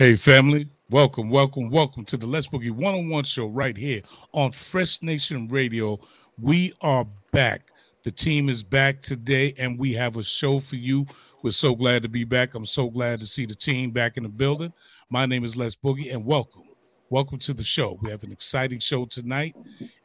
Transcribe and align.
Hey, 0.00 0.16
family. 0.16 0.66
Welcome, 0.88 1.28
welcome, 1.28 1.68
welcome 1.68 2.06
to 2.06 2.16
the 2.16 2.26
Les 2.26 2.46
Boogie 2.46 2.70
One 2.70 2.94
on 2.94 3.10
One 3.10 3.22
show 3.22 3.48
right 3.48 3.76
here 3.76 4.00
on 4.32 4.50
Fresh 4.50 5.02
Nation 5.02 5.46
Radio. 5.46 6.00
We 6.40 6.72
are 6.80 7.06
back. 7.32 7.70
The 8.02 8.10
team 8.10 8.48
is 8.48 8.62
back 8.62 9.02
today, 9.02 9.54
and 9.58 9.78
we 9.78 9.92
have 9.92 10.16
a 10.16 10.22
show 10.22 10.58
for 10.58 10.76
you. 10.76 11.04
We're 11.44 11.50
so 11.50 11.74
glad 11.74 12.02
to 12.04 12.08
be 12.08 12.24
back. 12.24 12.54
I'm 12.54 12.64
so 12.64 12.88
glad 12.88 13.18
to 13.18 13.26
see 13.26 13.44
the 13.44 13.54
team 13.54 13.90
back 13.90 14.16
in 14.16 14.22
the 14.22 14.30
building. 14.30 14.72
My 15.10 15.26
name 15.26 15.44
is 15.44 15.54
Les 15.54 15.74
Boogie, 15.74 16.10
and 16.10 16.24
welcome. 16.24 16.62
Welcome 17.10 17.38
to 17.40 17.52
the 17.52 17.62
show. 17.62 17.98
We 18.00 18.10
have 18.10 18.22
an 18.22 18.32
exciting 18.32 18.78
show 18.78 19.04
tonight, 19.04 19.54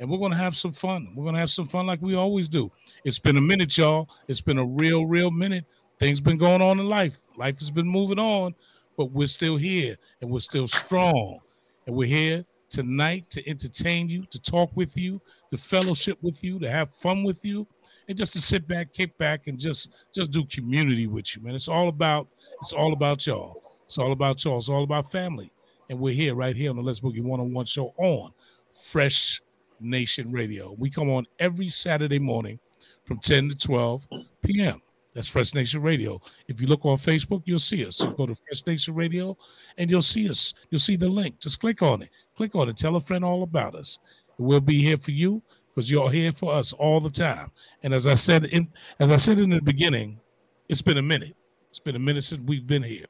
and 0.02 0.10
we're 0.10 0.20
going 0.20 0.32
to 0.32 0.38
have 0.38 0.58
some 0.58 0.74
fun. 0.74 1.14
We're 1.16 1.24
going 1.24 1.36
to 1.36 1.40
have 1.40 1.52
some 1.52 1.68
fun 1.68 1.88
like 1.88 2.02
we 2.02 2.16
always 2.16 2.50
do. 2.50 2.70
It's 3.06 3.20
been 3.20 3.38
a 3.38 3.42
minute, 3.42 3.78
y'all. 3.78 4.10
It's 4.28 4.42
been 4.42 4.58
a 4.58 4.66
real, 4.66 5.06
real 5.06 5.32
minute. 5.32 5.64
Things 6.00 6.20
been 6.20 6.38
going 6.38 6.62
on 6.62 6.82
in 6.82 6.90
life. 6.90 7.18
Life 7.38 7.60
has 7.60 7.72
been 7.72 7.88
moving 7.88 8.20
on 8.20 8.54
but 8.98 9.12
we're 9.12 9.28
still 9.28 9.58
here 9.58 9.98
and 10.22 10.30
we're 10.30 10.40
still 10.40 10.68
strong. 10.68 11.40
And 11.88 11.96
we're 11.96 12.08
here 12.08 12.46
tonight 12.70 13.30
to 13.30 13.48
entertain 13.48 14.10
you, 14.10 14.26
to 14.32 14.40
talk 14.42 14.72
with 14.76 14.98
you, 14.98 15.22
to 15.50 15.58
fellowship 15.58 16.18
with 16.22 16.44
you, 16.44 16.60
to 16.60 16.70
have 16.70 16.92
fun 16.92 17.24
with 17.24 17.46
you, 17.46 17.68
and 18.08 18.18
just 18.18 18.34
to 18.34 18.42
sit 18.42 18.68
back, 18.68 18.94
kick 18.94 19.18
back, 19.18 19.48
and 19.48 19.58
just 19.58 19.94
just 20.14 20.32
do 20.32 20.46
community 20.46 21.08
with 21.08 21.36
you, 21.36 21.42
man. 21.42 21.56
It's 21.56 21.68
all 21.68 21.88
about 21.88 22.28
it's 22.62 22.74
all 22.74 22.94
about 22.94 23.26
y'all. 23.26 23.62
It's 23.84 23.98
all 23.98 24.12
about 24.12 24.44
y'all. 24.44 24.58
It's 24.58 24.70
all 24.70 24.84
about 24.84 25.12
family. 25.12 25.52
And 25.90 26.00
we're 26.00 26.14
here 26.14 26.34
right 26.34 26.56
here 26.56 26.72
on 26.72 26.76
the 26.76 26.82
Les 26.82 27.00
Boogie 27.00 27.22
One 27.22 27.40
on 27.40 27.54
One 27.54 27.66
show 27.66 27.94
on 27.98 28.32
Fresh 28.72 29.42
Nation 29.80 30.32
Radio. 30.32 30.76
We 30.78 30.90
come 30.90 31.10
on 31.10 31.28
every 31.40 31.70
Saturday 31.70 32.20
morning 32.20 32.60
from 33.04 33.20
10 33.20 33.50
to 33.50 33.56
12 33.56 34.08
p.m. 34.42 34.82
That's 35.16 35.30
Fresh 35.30 35.54
Nation 35.54 35.82
Radio. 35.82 36.22
If 36.50 36.60
you 36.60 36.68
look 36.68 36.86
on 36.86 36.98
Facebook, 36.98 37.44
you'll 37.46 37.58
see 37.58 37.86
us. 37.86 38.02
You 38.02 38.12
go 38.12 38.26
to 38.26 38.36
Fresh 38.36 38.68
Nation 38.68 38.94
Radio 38.94 39.38
and 39.78 39.90
you'll 39.90 40.02
see 40.02 40.30
us. 40.30 40.54
You'll 40.70 40.80
see 40.80 40.98
the 40.98 41.08
link. 41.08 41.40
Just 41.40 41.62
click 41.62 41.82
on 41.82 42.02
it. 42.02 42.10
Click 42.36 42.54
on 42.54 42.68
it. 42.68 42.76
Tell 42.76 42.98
a 42.98 43.02
friend 43.02 43.24
all 43.24 43.42
about 43.44 43.76
us. 43.76 44.00
We'll 44.38 44.60
be 44.60 44.82
here 44.82 44.98
for 44.98 45.12
you 45.12 45.42
because 45.70 45.90
you're 45.90 46.12
here 46.12 46.34
for 46.34 46.54
us 46.54 46.74
all 46.74 47.00
the 47.00 47.10
time. 47.10 47.50
And 47.82 47.94
as 47.94 48.08
I 48.08 48.14
said 48.14 48.46
in 48.46 48.68
as 49.00 49.10
I 49.10 49.16
said 49.16 49.40
in 49.40 49.50
the 49.50 49.62
beginning, 49.62 50.20
it's 50.68 50.82
been 50.82 50.98
a 50.98 51.02
minute. 51.02 51.36
It's 51.70 51.80
been 51.80 51.96
a 51.96 52.00
minute 52.00 52.26
since 52.26 52.42
we've 52.46 52.68
been 52.68 52.84
here. 52.84 53.06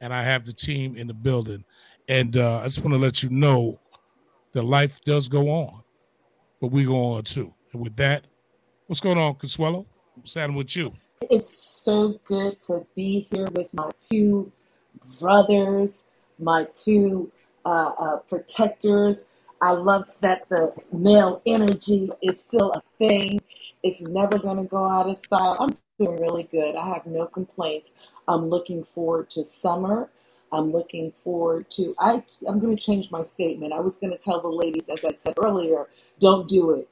And 0.00 0.14
I 0.14 0.22
have 0.22 0.46
the 0.46 0.52
team 0.52 0.96
in 0.96 1.08
the 1.08 1.14
building. 1.14 1.64
And 2.06 2.36
uh, 2.36 2.58
I 2.58 2.64
just 2.64 2.84
want 2.84 2.94
to 2.94 2.98
let 2.98 3.22
you 3.24 3.30
know 3.30 3.80
that 4.52 4.62
life 4.62 5.00
does 5.02 5.28
go 5.28 5.48
on, 5.48 5.82
but 6.60 6.68
we 6.68 6.84
go 6.84 7.14
on 7.14 7.24
too. 7.24 7.52
And 7.72 7.82
with 7.82 7.96
that, 7.96 8.26
what's 8.86 9.00
going 9.00 9.18
on, 9.18 9.34
Consuelo? 9.36 9.86
What's 10.14 10.34
happening 10.34 10.56
with 10.56 10.76
you? 10.76 10.92
It's 11.30 11.56
so 11.58 12.20
good 12.24 12.62
to 12.64 12.86
be 12.94 13.28
here 13.30 13.46
with 13.52 13.72
my 13.72 13.90
two 14.00 14.50
brothers, 15.20 16.08
my 16.38 16.66
two 16.74 17.30
uh, 17.64 17.92
uh, 17.98 18.16
protectors. 18.18 19.26
I 19.60 19.72
love 19.72 20.10
that 20.20 20.48
the 20.48 20.74
male 20.92 21.40
energy 21.46 22.10
is 22.22 22.40
still 22.40 22.72
a 22.72 22.82
thing. 22.98 23.40
It's 23.82 24.02
never 24.02 24.38
going 24.38 24.56
to 24.56 24.64
go 24.64 24.84
out 24.88 25.08
of 25.08 25.18
style. 25.18 25.56
I'm 25.60 25.70
doing 25.98 26.20
really 26.20 26.44
good. 26.44 26.76
I 26.76 26.88
have 26.88 27.06
no 27.06 27.26
complaints. 27.26 27.94
I'm 28.26 28.48
looking 28.48 28.84
forward 28.94 29.30
to 29.32 29.44
summer. 29.44 30.08
I'm 30.50 30.72
looking 30.72 31.12
forward 31.22 31.70
to. 31.72 31.94
I 31.98 32.24
I'm 32.46 32.58
going 32.58 32.76
to 32.76 32.82
change 32.82 33.10
my 33.10 33.22
statement. 33.22 33.72
I 33.72 33.80
was 33.80 33.98
going 33.98 34.12
to 34.12 34.18
tell 34.18 34.40
the 34.40 34.48
ladies, 34.48 34.88
as 34.88 35.04
I 35.04 35.12
said 35.12 35.34
earlier, 35.42 35.88
don't 36.20 36.48
do 36.48 36.72
it 36.72 36.88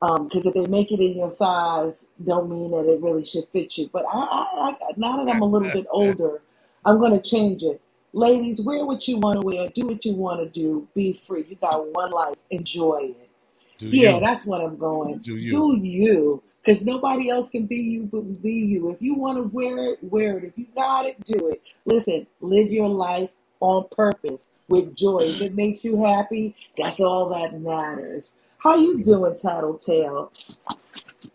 because 0.00 0.46
um, 0.46 0.48
if 0.48 0.54
they 0.54 0.66
make 0.66 0.90
it 0.90 1.00
in 1.00 1.18
your 1.18 1.30
size, 1.30 2.06
don't 2.24 2.48
mean 2.48 2.70
that 2.70 2.90
it 2.90 3.02
really 3.02 3.24
should 3.24 3.46
fit 3.52 3.76
you. 3.76 3.90
But 3.92 4.06
I, 4.10 4.18
I, 4.18 4.70
I 4.70 4.92
now 4.96 5.22
that 5.22 5.30
I'm 5.30 5.42
a 5.42 5.46
little 5.46 5.70
bit 5.70 5.86
older, 5.90 6.40
I'm 6.86 6.98
going 6.98 7.12
to 7.12 7.22
change 7.22 7.62
it. 7.62 7.82
Ladies, 8.12 8.64
wear 8.64 8.84
what 8.84 9.06
you 9.06 9.18
want 9.18 9.40
to 9.40 9.46
wear, 9.46 9.68
do 9.68 9.86
what 9.86 10.04
you 10.04 10.14
want 10.14 10.40
to 10.40 10.48
do, 10.48 10.88
be 10.94 11.12
free. 11.12 11.44
You 11.48 11.56
got 11.56 11.86
one 11.94 12.10
life, 12.10 12.34
enjoy 12.50 13.10
it. 13.10 13.30
Do 13.78 13.88
yeah, 13.88 14.14
you. 14.14 14.20
that's 14.20 14.46
what 14.46 14.62
I'm 14.62 14.78
going. 14.78 15.18
Do 15.18 15.36
you? 15.36 15.50
Do 15.50 15.78
you? 15.86 16.42
Because 16.64 16.84
nobody 16.84 17.30
else 17.30 17.50
can 17.50 17.66
be 17.66 17.76
you 17.76 18.04
but 18.04 18.42
be 18.42 18.52
you. 18.52 18.90
If 18.90 19.00
you 19.00 19.14
want 19.14 19.38
to 19.38 19.54
wear 19.54 19.92
it, 19.92 19.98
wear 20.02 20.38
it. 20.38 20.44
If 20.44 20.58
you 20.58 20.66
got 20.74 21.06
it, 21.06 21.22
do 21.24 21.48
it. 21.48 21.62
Listen, 21.84 22.26
live 22.40 22.72
your 22.72 22.88
life 22.88 23.30
on 23.60 23.86
purpose 23.92 24.50
with 24.68 24.96
joy. 24.96 25.20
If 25.20 25.40
it 25.40 25.54
makes 25.54 25.84
you 25.84 26.02
happy, 26.02 26.56
that's 26.76 27.00
all 27.00 27.28
that 27.30 27.60
matters. 27.60 28.32
How 28.62 28.76
you 28.76 29.02
doing, 29.02 29.36
Tattletale? 29.38 30.30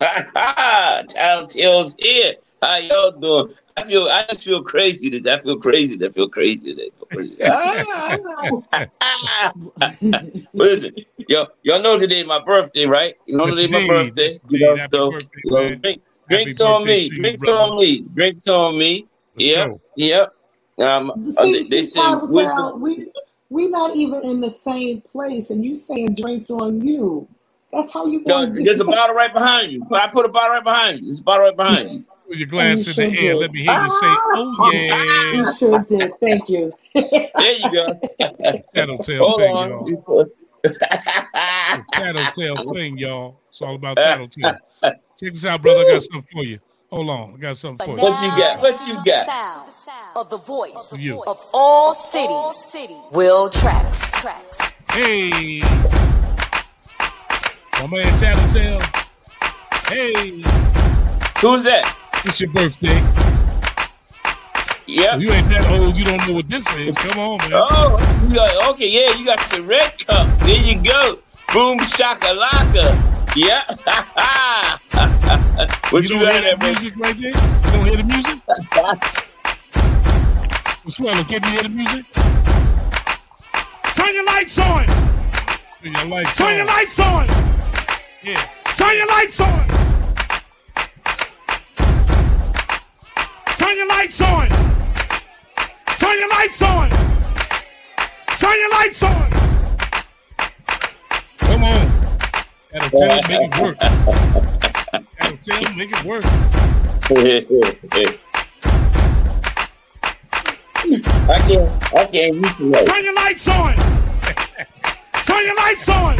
Tattletale's 0.00 1.96
here. 1.98 2.34
How 2.62 2.76
y'all 2.76 3.10
doing? 3.12 3.54
I 3.76 3.82
feel 3.82 4.04
I 4.04 4.24
just 4.28 4.44
feel 4.44 4.62
crazy 4.62 5.10
today. 5.10 5.34
I 5.34 5.42
feel 5.42 5.58
crazy. 5.58 6.02
I 6.04 6.08
feel 6.10 6.28
crazy 6.28 6.74
today. 6.74 6.90
Listen, 10.54 10.94
yo, 11.28 11.46
y'all 11.62 11.82
know 11.82 11.98
today 11.98 12.22
my 12.22 12.42
birthday, 12.42 12.86
right? 12.86 13.14
You 13.26 13.36
know 13.36 13.46
today 13.46 13.66
my 13.66 13.86
birthday. 13.86 14.30
You 14.48 14.60
know, 14.60 14.86
so 14.86 15.10
birthday, 15.10 15.40
you 15.44 15.50
know, 15.50 15.74
drink, 15.74 16.02
drinks 16.28 16.60
on 16.60 16.86
me, 16.86 17.10
drinks 17.10 17.48
on 17.48 17.78
me, 17.78 18.02
drinks 18.14 18.48
on 18.48 18.78
me. 18.78 19.06
Yep, 19.36 19.78
yep. 19.96 20.32
Um, 20.78 21.34
see, 21.38 21.52
they, 21.52 21.62
they 21.64 21.82
see, 21.82 22.00
say 22.00 22.14
wisdom. 22.22 22.80
We, 22.80 23.12
we're 23.50 23.70
not 23.70 23.94
even 23.96 24.24
in 24.24 24.40
the 24.40 24.50
same 24.50 25.00
place, 25.00 25.50
and 25.50 25.64
you 25.64 25.76
saying 25.76 26.14
drinks 26.14 26.50
on 26.50 26.80
you. 26.86 27.28
That's 27.72 27.92
how 27.92 28.06
you. 28.06 28.22
No, 28.26 28.46
there's 28.46 28.80
a 28.80 28.84
bottle 28.84 29.14
right 29.14 29.32
behind 29.32 29.72
you. 29.72 29.86
I 29.92 30.08
put 30.08 30.24
a 30.24 30.28
bottle 30.28 30.50
right 30.50 30.64
behind 30.64 31.00
you. 31.00 31.06
There's 31.06 31.20
a 31.20 31.24
bottle 31.24 31.46
right 31.46 31.56
behind 31.56 31.90
you. 31.90 32.04
With 32.28 32.38
your 32.40 32.48
glass 32.48 32.86
in 32.88 33.10
the 33.10 33.18
air, 33.20 33.36
let 33.36 33.52
me 33.52 33.62
hear 33.62 33.80
you 33.80 33.88
say, 33.88 34.06
ah! 34.06 34.26
"Oh 34.34 34.72
yeah." 34.72 35.32
You 35.32 35.56
sure 35.58 35.78
did. 35.80 36.12
Thank 36.18 36.48
you. 36.48 36.72
there 36.94 37.52
you 37.52 37.72
go. 37.72 38.00
tattletale 38.74 39.24
Hold 39.24 39.40
thing, 39.40 39.54
on. 39.54 39.86
y'all. 39.86 40.26
tattletale 41.92 42.72
thing, 42.72 42.98
y'all. 42.98 43.40
It's 43.48 43.62
all 43.62 43.76
about 43.76 43.96
tattletale. 44.00 44.58
Check 44.82 44.98
this 45.20 45.44
out, 45.44 45.62
brother. 45.62 45.80
I 45.80 45.92
got 45.92 46.02
something 46.02 46.22
for 46.22 46.44
you. 46.44 46.58
Hold 46.96 47.10
on, 47.10 47.34
I 47.34 47.36
got 47.36 47.56
something 47.58 47.86
for 47.86 47.94
you. 47.94 48.02
What 48.02 48.22
you 48.22 48.28
got? 48.30 48.62
What 48.62 48.88
you 48.88 48.94
got? 49.04 49.26
Sound 49.26 49.70
of 50.16 50.30
the 50.30 50.38
voice 50.38 50.92
of, 50.92 50.98
you. 50.98 51.22
of 51.24 51.38
all 51.52 51.92
cities. 51.92 52.96
Will 53.12 53.50
Tracks. 53.50 54.10
Tracks. 54.12 54.72
Hey, 54.90 55.60
my 57.82 57.86
man 57.86 58.18
Tattletale. 58.18 58.80
Hey, 59.86 60.40
who's 61.42 61.64
that? 61.64 61.94
It's 62.24 62.40
your 62.40 62.48
birthday. 62.48 62.98
Yeah. 64.86 65.16
you 65.16 65.30
ain't 65.30 65.50
that 65.50 65.78
old. 65.78 65.96
You 65.96 66.06
don't 66.06 66.26
know 66.26 66.32
what 66.32 66.48
this 66.48 66.74
is. 66.76 66.96
Come 66.96 67.18
on, 67.18 67.36
man. 67.50 67.50
Oh, 67.52 68.30
got, 68.34 68.70
okay. 68.70 68.88
Yeah, 68.88 69.14
you 69.18 69.26
got 69.26 69.38
the 69.50 69.60
red 69.60 69.98
cup. 70.06 70.38
There 70.38 70.62
you 70.62 70.82
go. 70.82 71.18
Boom 71.52 71.78
shakalaka. 71.78 73.36
Yeah. 73.36 74.78
what 75.90 76.04
you, 76.04 76.20
you 76.20 76.24
don't 76.24 76.32
hear 76.32 76.54
that 76.54 76.62
music 76.62 76.96
right 76.96 77.18
there? 77.18 77.30
You 77.30 77.70
don't 77.72 77.84
hear 77.84 77.96
the 77.96 78.04
music? 78.04 78.40
Swallow, 80.88 81.24
can 81.24 81.42
you 81.42 81.50
hear 81.50 81.62
the 81.64 81.68
music? 81.68 82.06
Turn 83.96 84.14
your 84.14 84.24
lights 84.24 84.56
on. 84.56 84.86
Turn 85.82 85.94
your 85.94 86.06
lights 86.06 86.40
on. 86.40 86.46
Turn 86.46 86.46
on. 86.46 86.56
your 86.56 86.66
lights 86.66 87.00
on. 87.00 87.26
Yeah. 88.22 88.40
Turn 88.76 88.96
your 88.96 89.08
lights 89.08 89.40
on. 89.40 89.68
Turn 93.58 93.76
your 93.76 93.88
lights 93.88 94.20
on. 94.20 94.48
Turn 95.98 96.18
your 96.20 96.28
lights 96.28 96.62
on. 96.62 96.90
Turn 98.38 98.58
your 98.60 98.70
lights 98.70 99.02
on. 99.02 99.30
Come 101.38 101.64
on. 101.64 101.86
That'll 102.70 102.90
tell 102.90 103.10
him, 103.10 103.24
make 103.28 103.52
it 103.52 103.60
work. 103.60 104.72
That'll 105.26 105.38
tell 105.38 105.58
him, 105.58 105.76
make 105.76 105.90
it 105.90 106.04
work. 106.04 106.22
I 106.24 107.10
can't, 111.48 111.68
I 111.92 112.06
can't 112.06 112.34
use 112.36 112.54
the 112.54 112.84
Turn 112.86 113.04
your 113.04 113.14
lights 113.14 113.48
on. 113.48 113.74
Turn 115.26 115.44
your 115.44 115.56
lights 115.56 115.88
on. 115.88 116.16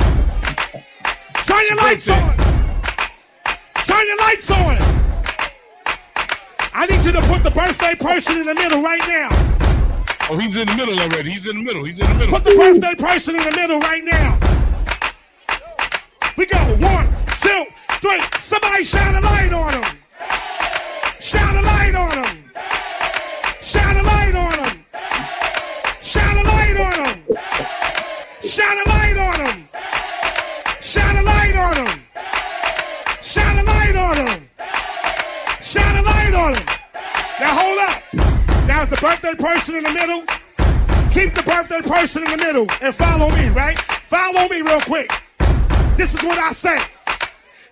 Turn 1.46 1.64
your 1.68 1.76
lights 1.76 2.08
on. 2.08 2.36
Turn 3.86 4.06
your 4.08 4.18
lights 4.18 4.50
on. 4.50 4.76
I 6.74 6.86
need 6.90 7.04
you 7.04 7.12
to 7.12 7.22
put 7.28 7.44
the 7.44 7.52
birthday 7.52 7.94
person 7.94 8.38
in 8.40 8.46
the 8.46 8.54
middle 8.54 8.82
right 8.82 9.06
now. 9.06 9.28
Oh, 10.28 10.36
he's 10.36 10.56
in 10.56 10.66
the 10.66 10.74
middle 10.74 10.98
already. 10.98 11.30
He's 11.30 11.46
in 11.46 11.58
the 11.58 11.62
middle. 11.62 11.84
He's 11.84 12.00
in 12.00 12.06
the 12.08 12.14
middle. 12.14 12.34
Put 12.34 12.42
the 12.42 12.56
birthday 12.56 12.96
person 12.96 13.36
in 13.36 13.42
the 13.44 13.52
middle 13.54 13.78
right 13.78 14.02
now. 14.04 14.36
We 16.36 16.46
go. 16.46 16.58
One, 16.80 17.06
two, 17.40 17.66
three. 18.06 18.20
Somebody 18.40 18.84
shine 18.84 19.14
a 19.14 19.20
light 19.20 19.52
on 19.52 19.72
them. 19.72 19.84
Shine 21.20 21.56
a 21.56 21.62
light 21.62 21.94
on 21.94 22.10
them. 22.10 22.36
Shine 23.62 23.96
a 23.96 24.02
light 24.02 24.34
on 24.34 24.52
them. 24.52 24.84
Shine 26.02 26.36
a 26.36 26.42
light 26.42 26.76
on 26.86 26.96
them. 27.02 27.18
Shine 28.42 28.78
a 28.78 28.84
light 28.84 29.16
on 29.16 29.38
them. 29.38 29.68
Shine 30.80 31.16
a 31.16 31.22
light 31.22 31.56
on 31.56 31.74
them. 31.74 32.00
Shine 33.22 33.58
a 33.58 33.62
light 33.62 33.96
on 33.96 34.16
them. 34.16 34.48
Shine 35.62 35.96
a 35.96 36.02
light 36.02 36.34
on 36.34 36.52
them. 36.52 36.66
Now 37.40 37.52
hold 37.60 37.78
up. 37.88 38.02
Now 38.68 38.82
it's 38.82 38.90
the 38.90 39.00
birthday 39.00 39.34
person 39.34 39.76
in 39.76 39.84
the 39.84 39.92
middle. 39.92 40.22
keep 41.10 41.34
the 41.34 41.42
birthday 41.42 41.80
person 41.80 42.24
in 42.24 42.30
the 42.30 42.36
middle 42.36 42.66
and 42.82 42.94
follow 42.94 43.30
me, 43.30 43.48
right? 43.48 43.78
Follow 43.78 44.48
me 44.48 44.60
real 44.62 44.80
quick. 44.80 45.10
This 45.96 46.14
is 46.14 46.22
what 46.22 46.38
I 46.38 46.52
say. 46.52 46.78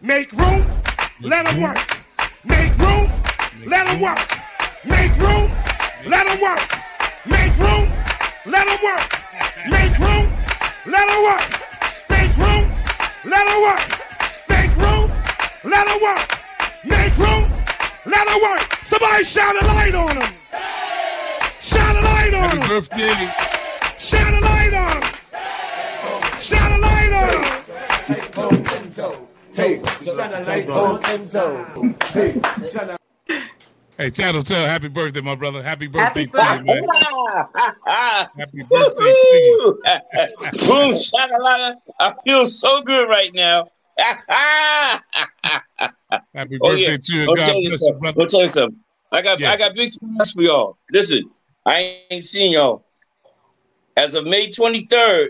Make 0.00 0.32
room, 0.32 0.64
let 1.20 1.46
them 1.46 1.62
work. 1.62 1.78
Make 2.44 2.76
room, 2.78 3.10
let 3.66 3.86
them 3.86 4.00
work. 4.00 4.18
Make 4.84 5.16
room, 5.18 5.50
let 6.06 6.26
them 6.26 6.40
work. 6.40 6.60
Make 7.26 7.56
room, 7.58 7.88
let 8.44 8.66
them 8.66 8.78
work. 8.82 9.00
Make 9.70 9.98
room, 9.98 10.30
let 10.86 11.06
them 11.08 11.22
work. 11.24 11.46
Make 12.10 12.36
room, 12.36 12.70
let 13.24 13.46
them 13.46 13.62
work. 13.62 13.80
Make 14.48 14.76
room, 14.76 15.10
let 15.64 15.86
them 15.86 16.02
work. 16.02 16.40
Make 16.84 17.16
room, 17.16 17.50
let 18.04 18.26
them 18.26 18.42
work. 18.42 18.84
Somebody 18.84 19.24
shine 19.24 19.56
a 19.56 19.66
light 19.66 19.94
on 19.94 20.18
them. 20.18 20.34
Shine 21.60 21.96
a 21.96 22.00
light 22.00 22.34
on 22.34 22.58
them. 22.58 22.82
Shine 23.98 24.34
a 24.34 24.40
light 24.40 24.74
on 24.74 25.00
them. 25.00 25.23
Hey, 29.54 29.80
shine 30.04 30.32
a 30.32 30.40
light 30.44 30.68
on 30.68 31.00
Enzo. 31.02 32.12
Hey, 32.12 32.32
shine 32.72 32.90
a 32.90 34.10
Tattletale, 34.10 34.42
tell 34.42 34.66
happy 34.66 34.88
birthday, 34.88 35.20
my 35.20 35.36
brother. 35.36 35.62
Happy 35.62 35.86
birthday, 35.86 36.26
Happy 36.26 36.58
to 36.64 36.64
you, 36.66 36.82
man. 36.82 36.82
Happy 38.36 38.62
birthday. 38.68 39.04
to 39.04 39.36
you. 39.36 39.82
Boom, 40.66 40.94
shakalaka. 40.94 41.76
I 42.00 42.14
feel 42.24 42.46
so 42.48 42.82
good 42.82 43.08
right 43.08 43.32
now. 43.32 43.68
Happy 46.34 46.58
Oh, 46.60 46.70
birthday 46.70 46.90
yeah. 46.90 46.96
to 46.96 47.12
you. 47.12 47.20
I'll 47.28 47.36
God 47.36 47.46
tell 47.46 47.60
bless 47.60 47.70
you, 47.70 47.78
something. 47.78 48.00
brother. 48.00 48.20
I'll 48.20 48.26
tell 48.26 48.42
you 48.42 48.50
something. 48.50 48.80
I 49.12 49.22
got 49.22 49.38
Yeah. 49.38 49.52
I 49.52 49.56
got 49.56 49.74
big 49.76 49.90
surprise 49.92 50.32
for 50.32 50.42
y'all. 50.42 50.76
Listen, 50.90 51.30
I 51.64 52.00
ain't 52.10 52.24
seen 52.24 52.50
y'all. 52.52 52.84
As 53.96 54.14
of 54.14 54.24
May 54.26 54.50
23rd, 54.50 55.28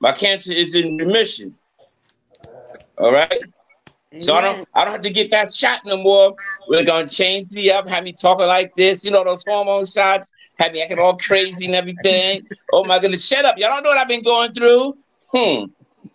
my 0.00 0.12
cancer 0.12 0.52
is 0.52 0.74
in 0.74 0.96
remission. 0.96 1.54
All 2.98 3.12
right. 3.12 3.42
So 4.18 4.34
I 4.34 4.42
don't 4.42 4.68
I 4.74 4.84
don't 4.84 4.92
have 4.92 5.02
to 5.02 5.10
get 5.10 5.30
that 5.30 5.52
shot 5.52 5.80
no 5.84 5.96
more. 5.96 6.36
We're 6.68 6.84
gonna 6.84 7.08
change 7.08 7.52
me 7.52 7.70
up, 7.70 7.88
have 7.88 8.04
me 8.04 8.12
talking 8.12 8.46
like 8.46 8.74
this, 8.76 9.04
you 9.04 9.10
know, 9.10 9.24
those 9.24 9.44
hormone 9.44 9.86
shots, 9.86 10.32
have 10.58 10.72
me 10.72 10.82
acting 10.82 10.98
all 10.98 11.16
crazy 11.16 11.66
and 11.66 11.74
everything. 11.74 12.46
oh 12.72 12.84
my 12.84 12.98
goodness, 12.98 13.26
shut 13.26 13.44
up. 13.44 13.56
Y'all 13.58 13.70
don't 13.70 13.82
know 13.82 13.90
what 13.90 13.98
I've 13.98 14.08
been 14.08 14.22
going 14.22 14.52
through. 14.52 14.96
Hmm. 15.32 15.64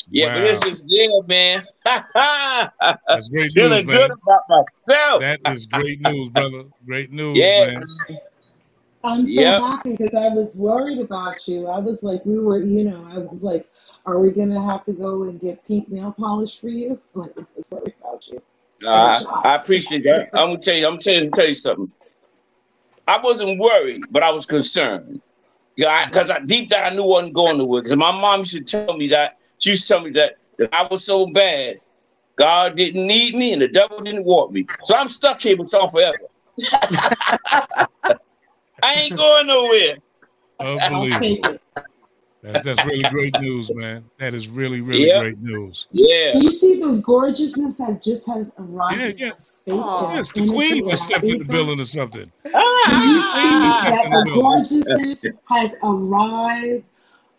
Yeah, 0.10 0.34
but 0.34 0.42
this 0.42 0.66
is 0.66 0.86
yeah, 0.88 1.08
man. 1.28 1.64
That's 1.86 3.30
great 3.30 3.46
news, 3.46 3.54
Feeling 3.56 3.86
man. 3.88 3.98
good 3.98 4.12
about 4.12 4.42
myself. 4.50 5.22
That 5.22 5.40
is 5.46 5.66
great 5.66 6.00
news, 6.02 6.30
brother. 6.30 6.64
Great 6.86 7.12
news, 7.12 7.38
Yeah. 7.38 7.76
man. 7.76 7.88
I'm 9.04 9.28
so 9.28 9.42
Yep. 9.42 9.62
happy 9.62 9.92
because 9.92 10.14
I 10.14 10.28
was 10.30 10.58
worried 10.58 11.00
about 11.00 11.48
you. 11.48 11.68
I 11.68 11.80
was 11.80 12.04
like, 12.04 12.26
we 12.26 12.40
were, 12.40 12.62
you 12.62 12.84
know, 12.84 13.08
I 13.10 13.20
was 13.20 13.42
like, 13.42 13.68
are 14.08 14.20
we 14.20 14.32
gonna 14.32 14.62
have 14.64 14.86
to 14.86 14.94
go 14.94 15.24
and 15.24 15.40
get 15.40 15.66
pink 15.68 15.90
nail 15.90 16.16
polish 16.18 16.60
for 16.60 16.70
you? 16.70 17.00
Like, 17.14 17.34
I 17.38 17.42
about 17.76 18.28
you. 18.28 18.42
Uh, 18.86 19.20
I 19.44 19.56
appreciate 19.56 20.04
that. 20.06 20.30
I'm 20.34 20.50
gonna 20.50 20.60
tell 20.60 20.76
you. 20.76 20.86
I'm 20.86 20.94
gonna 20.94 21.02
tell 21.02 21.14
you, 21.14 21.30
tell 21.30 21.48
you 21.48 21.56
something. 21.56 21.92
I 23.08 23.20
wasn't 23.20 23.60
worried, 23.60 24.06
but 24.10 24.24
I 24.24 24.32
was 24.32 24.46
concerned. 24.46 25.22
Yeah, 25.76 26.08
because 26.08 26.30
I, 26.30 26.40
deep 26.40 26.70
down 26.70 26.92
I 26.92 26.96
knew 26.96 27.04
I 27.04 27.08
wasn't 27.08 27.34
going 27.34 27.58
nowhere. 27.58 27.82
Because 27.84 27.98
my 27.98 28.12
mom 28.12 28.40
used 28.40 28.54
to 28.54 28.62
tell 28.62 28.98
me 28.98 29.08
that. 29.10 29.38
She 29.60 29.72
used 29.72 29.88
to 29.88 29.94
tell 29.94 30.02
me 30.02 30.12
that 30.12 30.36
that 30.58 30.74
I 30.74 30.88
was 30.90 31.06
so 31.06 31.28
bad, 31.28 31.76
God 32.38 32.78
didn't 32.78 33.06
need 33.06 33.36
me 33.36 33.52
and 33.54 33.62
the 33.62 33.68
devil 33.68 34.02
didn't 34.02 34.24
want 34.24 34.54
me. 34.54 34.66
So 34.84 34.96
I'm 34.96 35.10
stuck 35.10 35.42
here 35.42 35.58
with 35.58 35.72
y'all 35.74 35.90
forever. 35.90 36.18
I 38.82 38.94
ain't 38.94 39.18
going 39.18 39.48
nowhere. 39.48 39.98
I'll 40.60 40.78
Unbelievable. 40.78 41.28
take 41.28 41.46
it. 41.46 41.62
That's, 42.54 42.66
that's 42.66 42.86
really 42.86 43.04
great 43.10 43.40
news, 43.42 43.72
man. 43.74 44.04
That 44.20 44.34
is 44.34 44.48
really, 44.48 44.82
really 44.82 45.08
Yeah. 45.08 45.20
great 45.20 45.40
news. 45.40 45.88
Yeah. 45.92 46.32
Do 46.34 46.44
you 46.44 46.52
see 46.52 46.80
the 46.80 47.02
gorgeousness 47.02 47.78
that 47.78 48.02
just 48.02 48.26
has 48.28 48.50
arrived 48.58 49.20
Yeah, 49.20 49.28
yeah. 49.68 49.74
our 49.76 50.16
Yes, 50.16 50.32
the 50.32 50.48
queen 50.48 50.72
energy 50.74 50.90
has 50.90 51.02
stepped 51.02 51.26
in 51.26 51.40
the 51.40 51.46
building 51.46 51.80
or 51.80 51.86
something. 51.86 52.32
Do 52.44 52.50
you 52.50 52.54
see 52.54 52.58
Ah, 52.60 53.90
that 53.92 54.10
the 54.26 54.32
gorgeousness 54.34 55.26
has 55.50 55.78
arrived? 55.84 56.84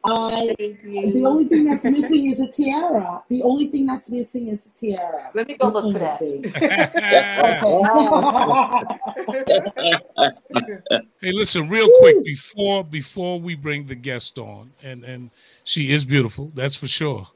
I 0.04 0.54
the 0.58 1.22
only 1.26 1.44
thing 1.44 1.66
that's 1.66 1.84
missing 1.84 2.30
is 2.30 2.40
a 2.40 2.50
tiara. 2.50 3.22
The 3.28 3.42
only 3.42 3.66
thing 3.66 3.86
that's 3.86 4.10
missing 4.10 4.48
is 4.48 4.60
a 4.64 4.70
tiara. 4.78 5.30
Let 5.34 5.48
me 5.48 5.56
go 5.56 5.68
look 5.68 5.92
for 5.92 5.98
that. 5.98 6.18
Okay. 10.50 10.78
hey, 11.20 11.32
listen, 11.32 11.68
real 11.68 11.88
quick 11.98 12.24
before 12.24 12.84
before 12.84 13.40
we 13.40 13.54
bring 13.54 13.86
the 13.86 13.94
guest 13.94 14.38
on, 14.38 14.72
and 14.82 15.04
and 15.04 15.30
she 15.64 15.92
is 15.92 16.04
beautiful, 16.04 16.52
that's 16.54 16.76
for 16.76 16.86
sure. 16.86 17.28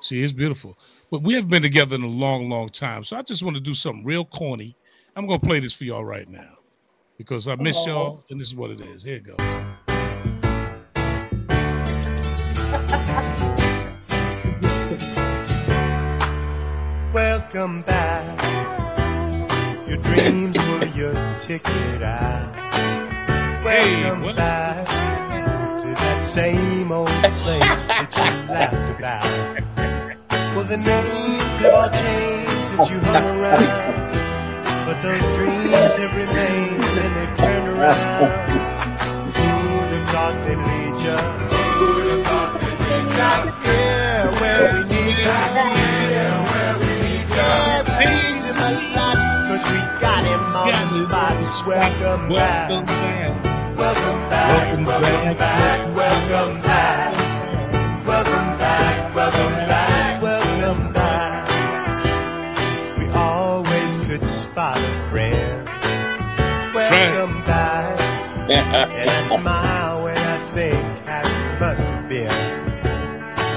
She 0.00 0.22
is 0.22 0.32
beautiful, 0.32 0.78
but 1.10 1.22
we 1.22 1.34
haven't 1.34 1.50
been 1.50 1.62
together 1.62 1.96
in 1.96 2.02
a 2.02 2.08
long, 2.08 2.48
long 2.48 2.68
time. 2.68 3.04
So 3.04 3.16
I 3.16 3.22
just 3.22 3.42
want 3.42 3.56
to 3.56 3.62
do 3.62 3.74
something 3.74 4.04
real 4.04 4.24
corny. 4.24 4.76
I'm 5.16 5.26
gonna 5.26 5.40
play 5.40 5.60
this 5.60 5.74
for 5.74 5.84
y'all 5.84 6.04
right 6.04 6.28
now 6.28 6.58
because 7.18 7.48
I 7.48 7.56
miss 7.56 7.84
y'all, 7.86 8.24
and 8.30 8.40
this 8.40 8.48
is 8.48 8.54
what 8.54 8.70
it 8.70 8.80
is. 8.80 9.02
Here 9.02 9.16
it 9.16 9.24
goes. 9.24 9.83
Welcome 17.54 17.82
back. 17.82 19.86
Your 19.86 19.98
dreams 19.98 20.58
were 20.58 20.86
your 20.86 21.14
ticket 21.38 22.02
out. 22.02 22.52
Welcome 23.64 24.22
what? 24.22 24.34
back 24.34 24.88
to 24.88 25.86
that 25.86 26.24
same 26.24 26.90
old 26.90 27.06
place 27.06 27.86
that 27.86 28.10
you 28.10 28.24
laughed 28.52 28.98
about. 28.98 29.22
Well, 30.56 30.64
the 30.64 30.78
names 30.78 31.58
have 31.58 31.74
all 31.74 31.90
changed 31.90 32.66
since 32.66 32.90
you 32.90 32.98
hung 32.98 33.38
around. 33.38 33.62
But 34.84 35.00
those 35.02 35.22
dreams 35.36 35.96
have 35.96 36.12
remained 36.16 36.82
and 36.82 37.14
they've 37.14 37.36
turned 37.38 37.68
around. 37.68 38.32
Who'd 39.30 39.92
have 39.96 40.08
thought 40.10 40.44
they'd 40.44 40.58
lead 40.58 40.96
you? 41.06 41.18
Who'd 41.78 42.06
have 42.16 42.26
thought 42.26 42.60
they'd 42.60 42.80
lead 42.80 43.44
you? 43.46 43.53
On 50.54 50.70
the 50.72 50.86
spot. 50.86 51.66
Welcome 51.66 52.28
back. 52.30 52.70
Welcome 52.70 52.86
back. 52.86 53.76
Welcome 53.76 54.20
back, 54.30 54.86
welcome 54.86 55.36
back, 55.38 55.96
welcome 55.96 56.62
back. 56.62 57.14
Welcome 58.06 58.58
back, 58.58 59.14
welcome 59.14 59.54
back, 59.68 60.22
welcome 60.22 60.92
back. 60.92 61.48
We 62.98 63.06
always 63.10 63.98
could 64.06 64.24
spot 64.26 64.78
a 64.78 65.10
friend. 65.10 65.68
Welcome 66.74 67.42
back. 67.44 68.00
And 68.50 69.08
I 69.10 69.22
smile 69.22 70.04
when 70.04 70.18
I 70.18 70.52
think 70.52 70.84
how 71.06 71.22
it 71.22 71.60
must 71.60 71.80
have 71.80 72.08
been. 72.10 72.28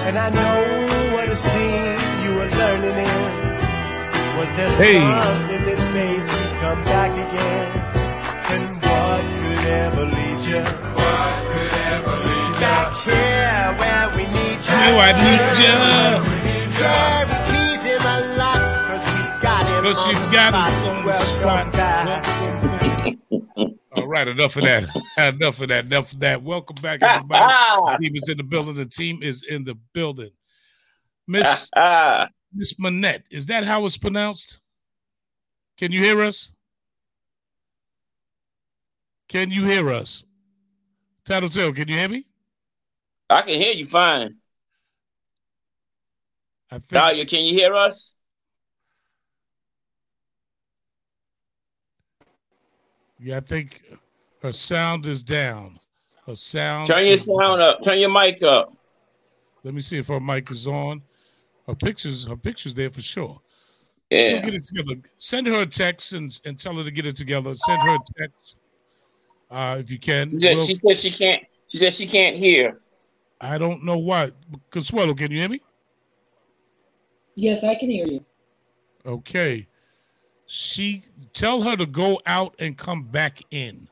And 0.08 0.18
I 0.18 0.30
know 0.30 1.14
what 1.16 1.28
a 1.30 1.36
scene 1.36 2.00
you 2.24 2.36
were 2.38 2.50
learning 2.58 2.98
in. 3.06 4.38
Was 4.38 4.50
there 4.52 4.70
Hey. 4.70 5.02
something 5.02 5.66
that 5.66 5.94
made 5.94 6.27
you 6.68 6.74
come 6.76 6.84
back 6.84 7.12
again? 7.12 7.68
And 8.50 8.76
what 8.82 9.22
could 9.40 9.68
ever 9.68 10.06
lead 10.06 10.46
you? 10.46 10.62
What 10.62 11.48
could 11.52 11.74
ever 11.74 12.16
lead 12.18 12.56
you? 12.56 12.60
Back 12.60 12.88
here 13.04 13.76
where 13.80 14.10
we 14.16 14.24
need 14.34 14.60
you. 14.66 14.76
Oh, 14.76 14.98
I 15.00 15.12
need 15.14 15.64
ya. 15.64 15.74
Yeah, 16.80 17.24
we 17.30 17.38
tease 17.52 17.84
him 17.86 18.02
a 18.02 18.36
lot 18.38 18.60
cause 18.88 19.06
we 19.06 19.42
got 19.42 19.66
him 19.68 19.84
Cause 19.84 20.08
on 20.08 20.10
you 20.10 20.20
the 20.20 20.32
got 20.32 20.50
spot. 20.50 20.68
us 20.68 20.84
on 20.84 20.96
the 20.96 21.08
Welcome 21.08 21.40
spot. 21.40 21.72
back. 21.74 22.24
All 23.96 24.08
right, 24.08 24.28
enough 24.28 24.56
of 24.58 24.64
that. 24.64 24.84
enough 25.18 25.62
of 25.62 25.68
that. 25.70 25.86
Enough 25.86 26.14
of 26.14 26.20
that. 26.20 26.44
Welcome 26.44 26.76
back, 26.82 27.02
everybody. 27.02 27.54
the 27.54 27.98
team 28.02 28.16
is 28.16 28.30
in 28.30 28.38
the 28.38 28.44
building. 28.44 28.76
The 28.76 28.86
team 28.86 29.24
is 29.24 29.44
in 29.44 29.64
the 29.64 29.76
building. 29.94 30.32
Miss 31.28 31.70
Miss 32.54 32.80
Manette, 32.80 33.24
is 33.32 33.46
that 33.48 33.64
how 33.66 33.86
it's 33.86 33.98
pronounced? 33.98 34.60
Can 35.78 35.92
you 35.92 36.00
hear 36.00 36.22
us? 36.22 36.52
Can 39.28 39.52
you 39.52 39.66
hear 39.66 39.92
us? 39.92 40.24
Tattletale, 41.26 41.74
can 41.74 41.88
you 41.88 41.96
hear 41.96 42.10
me? 42.10 42.26
I 43.30 43.42
can 43.42 43.56
hear 43.60 43.74
you 43.74 43.86
fine. 43.86 44.36
I 46.72 46.76
think 46.76 46.90
Dahlia, 46.90 47.26
can 47.26 47.44
you 47.44 47.54
hear 47.54 47.76
us? 47.76 48.16
yeah, 53.20 53.38
I 53.38 53.40
think 53.42 53.84
her 54.42 54.54
sound 54.54 55.08
is 55.08 55.24
down. 55.24 55.74
Her 56.26 56.36
sound 56.36 56.88
Turn 56.88 57.06
your 57.06 57.18
sound 57.18 57.62
up. 57.62 57.84
Turn 57.84 58.00
your 58.00 58.10
mic 58.12 58.44
up. 58.44 58.74
Let 59.64 59.74
me 59.74 59.82
see 59.82 59.98
if 59.98 60.08
her 60.08 60.20
mic 60.20 60.52
is 60.52 60.68
on. 60.68 61.02
Her 61.68 61.76
pictures, 61.76 62.26
her 62.26 62.38
pictures 62.38 62.74
there 62.74 62.90
for 62.90 63.02
sure. 63.02 63.42
She'll 64.12 64.20
Yeah. 64.36 64.42
get 64.42 64.54
it 64.54 64.64
together. 64.64 65.02
Send 65.18 65.48
her 65.48 65.62
a 65.62 65.66
text 65.66 66.14
and, 66.14 66.40
and 66.46 66.58
tell 66.58 66.76
her 66.76 66.84
to 66.84 66.92
get 66.92 67.06
it 67.06 67.16
together. 67.18 67.54
Send 67.56 67.82
her 67.82 67.96
a 67.96 68.00
text 68.18 68.56
uh, 69.50 69.78
if 69.80 69.90
you 69.90 70.00
can. 70.00 70.28
She 70.30 70.38
said, 70.38 70.58
We'll- 70.58 70.66
she 70.66 70.74
said 70.74 70.98
she 70.98 71.12
can't. 71.12 71.44
She 71.68 71.78
said 71.78 71.94
she 71.94 72.06
can't 72.06 72.38
hear. 72.38 72.80
I 73.42 73.58
don't 73.58 73.84
know 73.84 73.98
why. 73.98 74.32
Consuelo, 74.72 75.14
can 75.14 75.32
you 75.32 75.38
hear 75.40 75.50
me? 75.50 75.62
Yes, 77.36 77.64
I 77.64 77.76
can 77.76 77.90
hear 77.90 78.08
you. 78.08 78.26
Okay. 79.06 79.68
She 80.48 81.04
tell 81.34 81.62
her 81.62 81.76
to 81.76 81.86
go 81.86 82.20
out 82.26 82.56
and 82.58 82.78
come 82.78 83.04
back 83.04 83.42
in. 83.52 83.88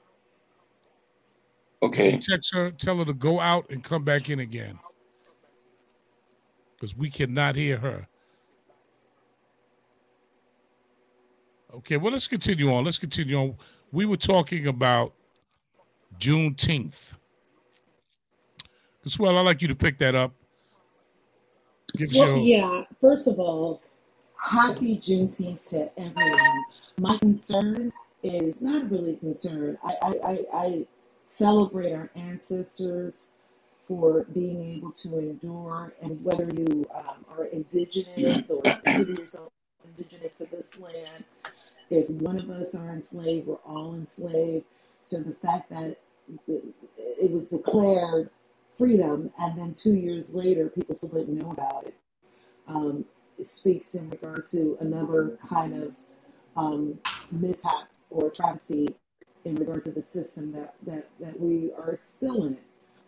Okay. 1.83 2.17
Text 2.17 2.53
her, 2.55 2.71
tell 2.71 2.97
her 2.97 3.05
to 3.05 3.13
go 3.13 3.39
out 3.39 3.69
and 3.69 3.83
come 3.83 4.03
back 4.03 4.29
in 4.29 4.39
again. 4.39 4.79
Because 6.73 6.95
we 6.95 7.09
cannot 7.09 7.55
hear 7.55 7.77
her. 7.77 8.07
Okay, 11.75 11.97
well, 11.97 12.11
let's 12.11 12.27
continue 12.27 12.73
on. 12.73 12.85
Let's 12.85 12.97
continue 12.97 13.37
on. 13.37 13.55
We 13.91 14.05
were 14.05 14.15
talking 14.15 14.67
about 14.67 15.13
Juneteenth. 16.19 17.13
Well, 19.19 19.37
I'd 19.37 19.41
like 19.41 19.61
you 19.61 19.67
to 19.67 19.75
pick 19.75 19.99
that 19.99 20.15
up. 20.15 20.33
well, 22.15 22.37
yeah, 22.37 22.83
first 22.99 23.27
of 23.27 23.39
all, 23.39 23.81
happy 24.41 24.97
Juneteenth 24.97 25.63
to 25.69 25.89
everyone. 25.97 26.63
My 26.97 27.17
concern 27.17 27.93
is 28.23 28.61
not 28.61 28.89
really 28.89 29.17
concern. 29.17 29.77
I, 29.83 29.93
I, 30.01 30.07
I, 30.07 30.39
I 30.53 30.87
celebrate 31.25 31.93
our 31.93 32.09
ancestors 32.15 33.31
for 33.87 34.23
being 34.33 34.77
able 34.77 34.91
to 34.91 35.19
endure, 35.19 35.93
and 36.01 36.23
whether 36.23 36.45
you 36.45 36.85
um, 36.95 37.25
are 37.37 37.45
indigenous 37.45 38.49
or 38.49 38.63
consider 38.83 39.21
yourself 39.21 39.51
indigenous 39.85 40.37
to 40.37 40.45
this 40.45 40.77
land, 40.79 41.23
if 41.89 42.09
one 42.09 42.39
of 42.39 42.49
us 42.49 42.73
are 42.73 42.89
enslaved, 42.89 43.47
we're 43.47 43.55
all 43.65 43.93
enslaved. 43.93 44.65
So 45.03 45.19
the 45.19 45.35
fact 45.35 45.69
that 45.69 45.97
it 46.47 47.31
was 47.31 47.47
declared 47.47 48.29
freedom, 48.77 49.31
and 49.39 49.57
then 49.57 49.73
two 49.73 49.95
years 49.95 50.33
later, 50.33 50.69
people 50.69 50.95
still 50.95 51.09
didn't 51.09 51.37
know 51.37 51.51
about 51.51 51.87
it, 51.87 51.95
um, 52.67 53.05
it 53.39 53.47
speaks 53.47 53.95
in 53.95 54.09
regards 54.09 54.51
to 54.51 54.77
another 54.81 55.37
kind 55.47 55.83
of 55.83 55.95
um, 56.57 56.99
mishap 57.31 57.89
or 58.09 58.29
travesty 58.29 58.87
in 59.45 59.55
regards 59.55 59.85
to 59.87 59.93
the 59.93 60.03
system 60.03 60.51
that, 60.53 60.75
that, 60.85 61.09
that 61.19 61.39
we 61.39 61.71
are 61.77 61.99
still 62.07 62.45
in. 62.45 62.57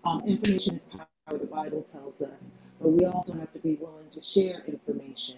Um, 0.06 0.22
information 0.26 0.78
is 0.78 0.86
power, 0.86 1.08
the 1.40 1.48
Bible 1.48 1.84
tells 1.84 2.22
us, 2.22 2.52
but 2.82 2.90
we 2.90 3.06
also 3.06 3.38
have 3.40 3.52
to 3.54 3.60
be 3.60 3.76
willing 3.76 4.10
to 4.14 4.22
share 4.22 4.64
information. 4.68 5.38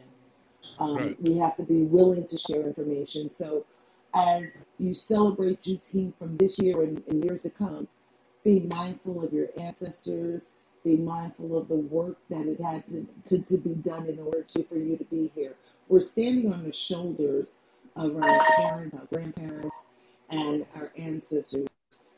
Um, 0.79 0.95
right. 0.97 1.21
We 1.21 1.37
have 1.37 1.57
to 1.57 1.63
be 1.63 1.83
willing 1.83 2.27
to 2.27 2.37
share 2.37 2.67
information. 2.67 3.31
So, 3.31 3.65
as 4.13 4.65
you 4.77 4.93
celebrate 4.93 5.61
Juneteenth 5.61 6.13
from 6.17 6.37
this 6.37 6.59
year 6.59 6.81
and, 6.81 7.03
and 7.07 7.23
years 7.23 7.43
to 7.43 7.49
come, 7.49 7.87
be 8.43 8.61
mindful 8.61 9.23
of 9.23 9.33
your 9.33 9.47
ancestors. 9.57 10.55
Be 10.83 10.95
mindful 10.95 11.57
of 11.57 11.67
the 11.67 11.75
work 11.75 12.17
that 12.29 12.47
it 12.47 12.61
had 12.61 12.87
to, 12.89 13.05
to, 13.25 13.43
to 13.43 13.57
be 13.57 13.75
done 13.75 14.07
in 14.07 14.17
order 14.17 14.43
to, 14.43 14.63
for 14.63 14.77
you 14.77 14.95
to 14.95 15.03
be 15.03 15.29
here. 15.35 15.55
We're 15.89 15.99
standing 15.99 16.53
on 16.53 16.63
the 16.63 16.71
shoulders 16.71 17.57
of 17.97 18.15
our 18.15 18.45
parents, 18.55 18.95
our 18.95 19.05
grandparents, 19.13 19.75
and 20.29 20.65
our 20.75 20.91
ancestors. 20.97 21.67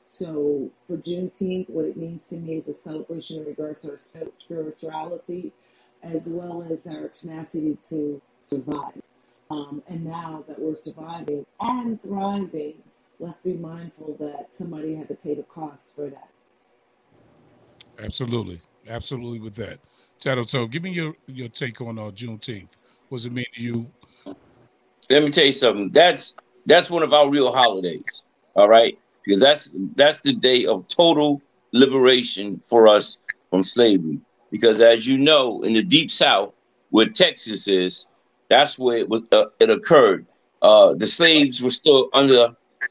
So 0.09 0.69
for 0.85 0.97
Juneteenth, 0.97 1.69
what 1.69 1.85
it 1.85 1.97
means 1.97 2.27
to 2.27 2.35
me 2.35 2.57
is 2.57 2.67
a 2.67 2.75
celebration 2.75 3.39
in 3.39 3.45
regards 3.45 3.81
to 3.81 3.93
our 3.93 3.97
spirituality, 4.37 5.53
as 6.03 6.29
well 6.29 6.63
as 6.69 6.85
our 6.85 7.07
tenacity 7.07 7.77
to 7.89 8.21
survive. 8.41 9.01
Um, 9.51 9.83
and 9.89 10.05
now 10.05 10.45
that 10.47 10.57
we're 10.57 10.77
surviving 10.77 11.45
and 11.59 12.01
thriving, 12.01 12.75
let's 13.19 13.41
be 13.41 13.53
mindful 13.53 14.15
that 14.21 14.55
somebody 14.55 14.95
had 14.95 15.09
to 15.09 15.15
pay 15.15 15.33
the 15.35 15.43
cost 15.43 15.93
for 15.93 16.09
that. 16.09 16.29
Absolutely, 17.99 18.61
absolutely. 18.87 19.39
With 19.39 19.55
that, 19.55 19.79
Shadow, 20.23 20.43
so 20.43 20.67
give 20.67 20.83
me 20.83 20.91
your 20.91 21.15
your 21.27 21.49
take 21.49 21.81
on 21.81 21.99
uh, 21.99 22.03
Juneteenth. 22.03 22.69
What 23.09 23.17
does 23.17 23.25
it 23.25 23.33
mean 23.33 23.45
to 23.55 23.61
you? 23.61 23.91
Let 25.09 25.23
me 25.23 25.29
tell 25.31 25.45
you 25.45 25.51
something. 25.51 25.89
That's 25.89 26.37
that's 26.65 26.89
one 26.89 27.03
of 27.03 27.11
our 27.11 27.29
real 27.29 27.51
holidays. 27.51 28.23
All 28.55 28.69
right, 28.69 28.97
because 29.25 29.41
that's 29.41 29.75
that's 29.95 30.21
the 30.21 30.31
day 30.31 30.65
of 30.65 30.87
total 30.87 31.41
liberation 31.73 32.61
for 32.63 32.87
us 32.87 33.21
from 33.49 33.63
slavery. 33.63 34.21
Because 34.49 34.79
as 34.79 35.05
you 35.05 35.17
know, 35.17 35.61
in 35.63 35.73
the 35.73 35.83
deep 35.83 36.09
South, 36.09 36.57
where 36.91 37.07
Texas 37.07 37.67
is, 37.67 38.07
that's 38.51 38.77
where 38.77 38.97
it 38.97 39.09
was. 39.09 39.23
Uh, 39.31 39.45
it 39.59 39.69
occurred. 39.69 40.27
Uh, 40.61 40.93
the 40.93 41.07
slaves 41.07 41.61
were 41.61 41.71
still 41.71 42.09
under 42.13 42.49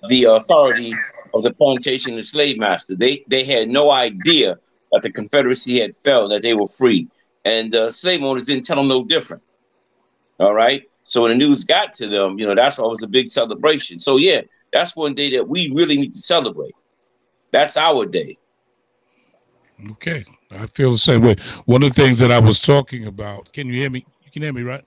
the 0.08 0.24
authority 0.24 0.94
of 1.34 1.42
the 1.44 1.52
plantation 1.52 2.14
and 2.14 2.24
slave 2.24 2.58
master. 2.58 2.96
They 2.96 3.22
they 3.28 3.44
had 3.44 3.68
no 3.68 3.90
idea 3.90 4.58
that 4.90 5.02
the 5.02 5.12
Confederacy 5.12 5.78
had 5.78 5.94
fell, 5.94 6.28
that 6.30 6.42
they 6.42 6.54
were 6.54 6.66
free, 6.66 7.08
and 7.44 7.74
uh, 7.74 7.90
slave 7.90 8.22
owners 8.22 8.46
didn't 8.46 8.64
tell 8.64 8.76
them 8.76 8.88
no 8.88 9.04
different. 9.04 9.42
All 10.40 10.54
right. 10.54 10.82
So 11.02 11.22
when 11.22 11.32
the 11.32 11.36
news 11.36 11.64
got 11.64 11.92
to 11.94 12.08
them, 12.08 12.38
you 12.38 12.46
know 12.46 12.54
that's 12.54 12.78
why 12.78 12.86
it 12.86 12.88
was 12.88 13.02
a 13.02 13.08
big 13.08 13.28
celebration. 13.28 13.98
So 13.98 14.16
yeah, 14.16 14.40
that's 14.72 14.96
one 14.96 15.14
day 15.14 15.30
that 15.36 15.46
we 15.46 15.70
really 15.72 15.96
need 15.96 16.14
to 16.14 16.20
celebrate. 16.20 16.74
That's 17.52 17.76
our 17.76 18.06
day. 18.06 18.38
Okay, 19.92 20.24
I 20.52 20.66
feel 20.68 20.92
the 20.92 20.98
same 20.98 21.20
way. 21.22 21.36
One 21.66 21.82
of 21.82 21.94
the 21.94 22.02
things 22.02 22.18
that 22.20 22.32
I 22.32 22.38
was 22.38 22.60
talking 22.60 23.06
about. 23.06 23.52
Can 23.52 23.66
you 23.66 23.74
hear 23.74 23.90
me? 23.90 24.06
You 24.24 24.30
can 24.30 24.42
hear 24.42 24.52
me, 24.54 24.62
right? 24.62 24.84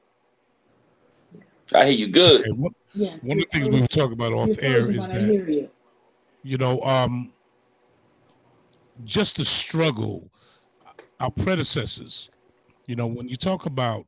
I 1.76 1.86
hear 1.86 1.94
you 1.94 2.08
good. 2.08 2.42
Okay, 2.42 2.52
one, 2.52 2.74
yes, 2.94 3.20
one 3.24 3.38
of 3.38 3.44
the 3.44 3.50
things 3.50 3.70
we 3.70 3.82
were 3.82 3.88
talking 3.88 4.14
about 4.14 4.34
off 4.34 4.50
air 4.60 4.92
is 4.92 5.08
that 5.08 5.22
you. 5.22 5.70
you 6.44 6.58
know, 6.58 6.82
um, 6.82 7.34
just 9.04 9.38
the 9.38 9.46
struggle, 9.46 10.30
our 11.20 11.32
predecessors. 11.32 12.30
You 12.86 12.96
know, 12.96 13.08
when 13.08 13.28
you 13.28 13.36
talk 13.36 13.66
about 13.66 14.06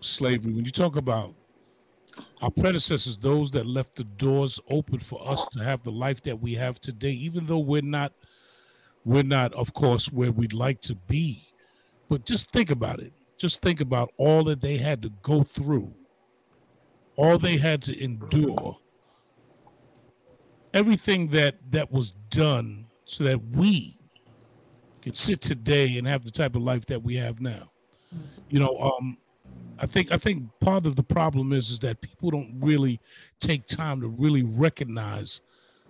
slavery, 0.00 0.52
when 0.52 0.64
you 0.64 0.70
talk 0.70 0.96
about 0.96 1.34
our 2.42 2.50
predecessors, 2.50 3.16
those 3.16 3.50
that 3.52 3.66
left 3.66 3.96
the 3.96 4.04
doors 4.04 4.60
open 4.68 4.98
for 4.98 5.26
us 5.26 5.46
to 5.52 5.62
have 5.62 5.82
the 5.84 5.92
life 5.92 6.22
that 6.22 6.40
we 6.40 6.54
have 6.54 6.80
today, 6.80 7.10
even 7.10 7.46
though 7.46 7.58
we're 7.58 7.82
not, 7.82 8.12
we're 9.04 9.22
not, 9.22 9.52
of 9.54 9.72
course, 9.72 10.10
where 10.10 10.32
we'd 10.32 10.52
like 10.52 10.80
to 10.82 10.94
be. 10.94 11.48
But 12.08 12.24
just 12.24 12.50
think 12.50 12.70
about 12.70 13.00
it. 13.00 13.12
Just 13.36 13.62
think 13.62 13.80
about 13.80 14.12
all 14.16 14.42
that 14.44 14.60
they 14.60 14.76
had 14.76 15.00
to 15.02 15.10
go 15.22 15.42
through 15.44 15.94
all 17.18 17.36
they 17.36 17.56
had 17.56 17.82
to 17.82 18.02
endure, 18.02 18.78
everything 20.72 21.26
that 21.28 21.56
that 21.72 21.90
was 21.90 22.12
done 22.30 22.86
so 23.04 23.24
that 23.24 23.44
we 23.48 23.98
could 25.02 25.16
sit 25.16 25.40
today 25.40 25.98
and 25.98 26.06
have 26.06 26.24
the 26.24 26.30
type 26.30 26.54
of 26.54 26.62
life 26.62 26.86
that 26.86 27.02
we 27.02 27.16
have 27.16 27.40
now. 27.40 27.72
You 28.48 28.60
know, 28.60 28.76
um, 28.78 29.18
I 29.80 29.86
think 29.86 30.12
I 30.12 30.16
think 30.16 30.44
part 30.60 30.86
of 30.86 30.94
the 30.94 31.02
problem 31.02 31.52
is 31.52 31.70
is 31.70 31.80
that 31.80 32.00
people 32.00 32.30
don't 32.30 32.54
really 32.60 33.00
take 33.40 33.66
time 33.66 34.00
to 34.00 34.08
really 34.08 34.44
recognize 34.44 35.42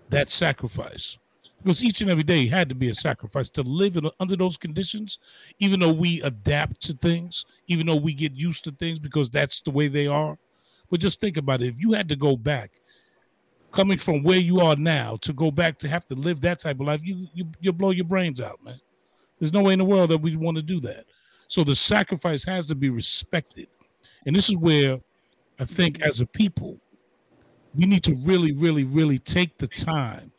that 0.09 0.31
sacrifice. 0.31 1.19
Because 1.59 1.85
each 1.85 2.01
and 2.01 2.11
every 2.11 2.23
day 2.23 2.47
had 2.47 2.69
to 2.71 2.75
be 2.75 2.89
a 2.89 2.95
sacrifice 2.95 3.51
to 3.51 3.63
live 3.63 3.97
in, 3.97 4.09
under 4.21 4.37
those 4.37 4.57
conditions 4.57 5.19
even 5.59 5.81
though 5.81 5.93
we 5.93 6.23
adapt 6.23 6.81
to 6.83 6.93
things 6.93 7.45
even 7.67 7.85
though 7.85 7.97
we 7.97 8.15
get 8.15 8.33
used 8.33 8.63
to 8.63 8.71
things 8.71 9.01
because 9.01 9.29
that's 9.29 9.61
the 9.61 9.71
way 9.73 9.89
they 9.89 10.07
are 10.07 10.39
but 10.91 11.01
just 11.01 11.21
think 11.21 11.37
about 11.37 11.63
it. 11.63 11.69
If 11.69 11.81
you 11.81 11.93
had 11.93 12.09
to 12.09 12.17
go 12.17 12.37
back, 12.37 12.73
coming 13.71 13.99
from 13.99 14.23
where 14.23 14.39
you 14.39 14.61
are 14.61 14.77
now, 14.77 15.17
to 15.23 15.33
go 15.33 15.51
back 15.51 15.77
to 15.79 15.89
have 15.89 16.07
to 16.09 16.15
live 16.15 16.41
that 16.41 16.61
type 16.61 16.81
of 16.81 16.87
life, 16.87 17.01
you 17.05 17.29
you 17.35 17.47
you 17.61 17.73
blow 17.73 17.91
your 17.91 18.07
brains 18.07 18.41
out, 18.41 18.63
man. 18.65 18.81
There's 19.39 19.53
no 19.53 19.63
way 19.63 19.73
in 19.73 19.79
the 19.79 19.85
world 19.85 20.11
that 20.11 20.19
we 20.19 20.37
want 20.37 20.57
to 20.57 20.63
do 20.63 20.81
that. 20.81 21.05
So 21.47 21.65
the 21.65 21.75
sacrifice 21.75 22.45
has 22.45 22.67
to 22.67 22.75
be 22.75 22.91
respected. 22.91 23.69
And 24.27 24.35
this 24.35 24.49
is 24.49 24.57
where 24.57 24.99
I 25.59 25.65
think 25.65 26.03
as 26.03 26.21
a 26.21 26.27
people, 26.27 26.79
we 27.75 27.87
need 27.87 28.03
to 28.05 28.15
really, 28.25 28.53
really, 28.53 28.85
really 28.85 29.19
take 29.19 29.57
the 29.59 29.67
time 29.67 30.33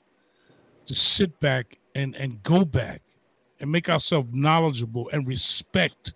to 0.86 0.96
sit 0.96 1.40
back 1.40 1.78
and, 1.96 2.16
and 2.16 2.42
go 2.44 2.66
back 2.66 3.02
and 3.60 3.72
make 3.72 3.90
ourselves 3.90 4.34
knowledgeable 4.34 5.10
and 5.12 5.28
respect 5.28 6.14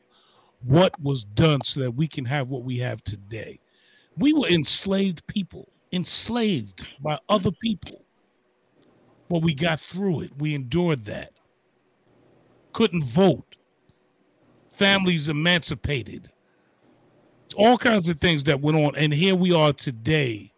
what 0.64 1.00
was 1.02 1.24
done 1.24 1.62
so 1.64 1.82
that 1.82 1.92
we 1.92 2.08
can 2.08 2.26
have 2.26 2.50
what 2.50 2.64
we 2.64 2.78
have 2.80 3.04
today. 3.04 3.60
We 4.18 4.34
were 4.34 4.48
enslaved 4.48 5.26
people, 5.28 5.70
enslaved 5.92 6.88
by 7.02 7.20
other 7.30 7.52
people. 7.52 8.04
But 9.30 9.42
we 9.42 9.54
got 9.54 9.80
through 9.80 10.22
it. 10.22 10.32
We 10.38 10.54
endured 10.54 11.06
that. 11.06 11.32
Couldn't 12.74 13.04
vote. 13.04 13.58
Families 14.70 15.30
emancipated. 15.30 16.30
All 17.56 17.78
kinds 17.78 18.10
of 18.10 18.20
things 18.20 18.44
that 18.46 18.62
went 18.62 18.78
on. 18.78 18.96
And 18.96 19.14
here 19.14 19.36
we 19.36 19.54
are 19.54 19.74
today. 19.74 20.52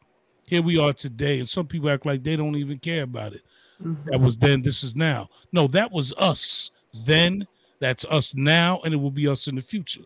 Here 0.47 0.61
we 0.61 0.77
are 0.77 0.93
today. 0.93 1.39
And 1.39 1.49
some 1.49 1.67
people 1.67 1.89
act 1.89 2.05
like 2.05 2.23
they 2.23 2.35
don't 2.35 2.55
even 2.55 2.79
care 2.79 3.03
about 3.03 3.33
it. 3.33 3.41
Mm-hmm. 3.83 4.09
That 4.09 4.19
was 4.19 4.37
then, 4.37 4.61
this 4.61 4.83
is 4.83 4.95
now. 4.95 5.29
No, 5.51 5.67
that 5.67 5.91
was 5.91 6.13
us 6.17 6.71
then. 7.05 7.47
That's 7.79 8.05
us 8.05 8.33
now, 8.33 8.79
and 8.85 8.93
it 8.93 8.97
will 8.97 9.11
be 9.11 9.27
us 9.27 9.47
in 9.47 9.55
the 9.55 9.61
future. 9.61 10.03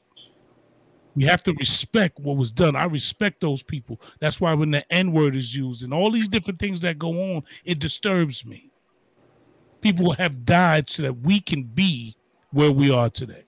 We 1.16 1.24
have 1.26 1.44
to 1.44 1.54
respect 1.54 2.20
what 2.20 2.38
was 2.38 2.52
done. 2.52 2.76
I 2.76 2.86
respect 2.86 3.42
those 3.42 3.64
people. 3.64 4.00
That's 4.20 4.40
why 4.40 4.54
when 4.54 4.72
the 4.72 4.90
N 4.94 5.12
word 5.12 5.36
is 5.36 5.56
used 5.56 5.84
and 5.84 5.94
all 5.94 6.12
these 6.12 6.28
different 6.28 6.60
things 6.60 6.82
that 6.82 7.00
go 7.00 7.36
on, 7.36 7.44
it 7.66 7.80
disturbs 7.80 8.46
me. 8.46 8.72
People 9.82 10.14
have 10.14 10.46
died 10.46 10.90
so 10.90 11.04
that 11.04 11.22
we 11.22 11.40
can 11.40 11.64
be 11.64 12.16
where 12.52 12.72
we 12.72 12.92
are 12.92 13.10
today. 13.10 13.46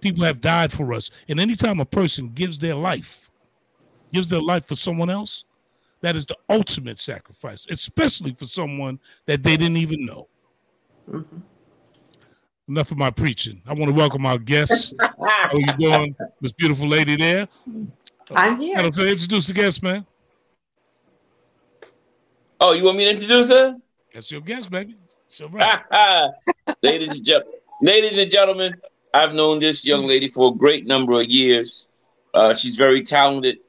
People 0.00 0.24
have 0.24 0.40
died 0.40 0.72
for 0.72 0.92
us. 0.92 1.10
And 1.28 1.40
anytime 1.40 1.80
a 1.80 1.84
person 1.84 2.30
gives 2.30 2.58
their 2.58 2.76
life, 2.76 3.30
gives 4.12 4.28
their 4.28 4.40
life 4.40 4.66
for 4.66 4.76
someone 4.76 5.10
else, 5.10 5.44
that 6.00 6.16
is 6.16 6.24
the 6.24 6.36
ultimate 6.48 6.98
sacrifice, 6.98 7.66
especially 7.68 8.32
for 8.32 8.44
someone 8.44 9.00
that 9.26 9.42
they 9.42 9.56
didn't 9.56 9.76
even 9.78 10.06
know. 10.06 10.28
Mm-hmm. 11.10 11.38
Enough 12.68 12.90
of 12.90 12.98
my 12.98 13.10
preaching. 13.10 13.62
I 13.66 13.72
want 13.72 13.86
to 13.86 13.94
welcome 13.94 14.26
our 14.26 14.36
guests. 14.36 14.92
How 15.00 15.48
are 15.52 15.58
you 15.58 15.72
doing, 15.78 16.14
this 16.42 16.52
beautiful 16.52 16.86
lady 16.86 17.16
there? 17.16 17.48
I'm 18.34 18.60
here. 18.60 18.76
Hello, 18.76 18.90
so 18.90 19.04
introduce 19.04 19.46
the 19.46 19.54
guest, 19.54 19.82
man. 19.82 20.04
Oh, 22.60 22.72
you 22.72 22.84
want 22.84 22.98
me 22.98 23.04
to 23.04 23.10
introduce 23.10 23.50
her? 23.50 23.78
That's 24.12 24.30
your 24.30 24.42
guest, 24.42 24.70
baby. 24.70 24.96
So 25.28 25.48
right. 25.48 25.80
ladies 26.82 27.16
and 27.16 27.24
gentlemen, 27.24 27.54
ladies 27.80 28.18
and 28.18 28.30
gentlemen, 28.30 28.74
I've 29.14 29.34
known 29.34 29.60
this 29.60 29.86
young 29.86 30.06
lady 30.06 30.28
for 30.28 30.52
a 30.52 30.54
great 30.54 30.86
number 30.86 31.18
of 31.18 31.26
years. 31.26 31.88
Uh, 32.34 32.54
she's 32.54 32.76
very 32.76 33.00
talented. 33.00 33.60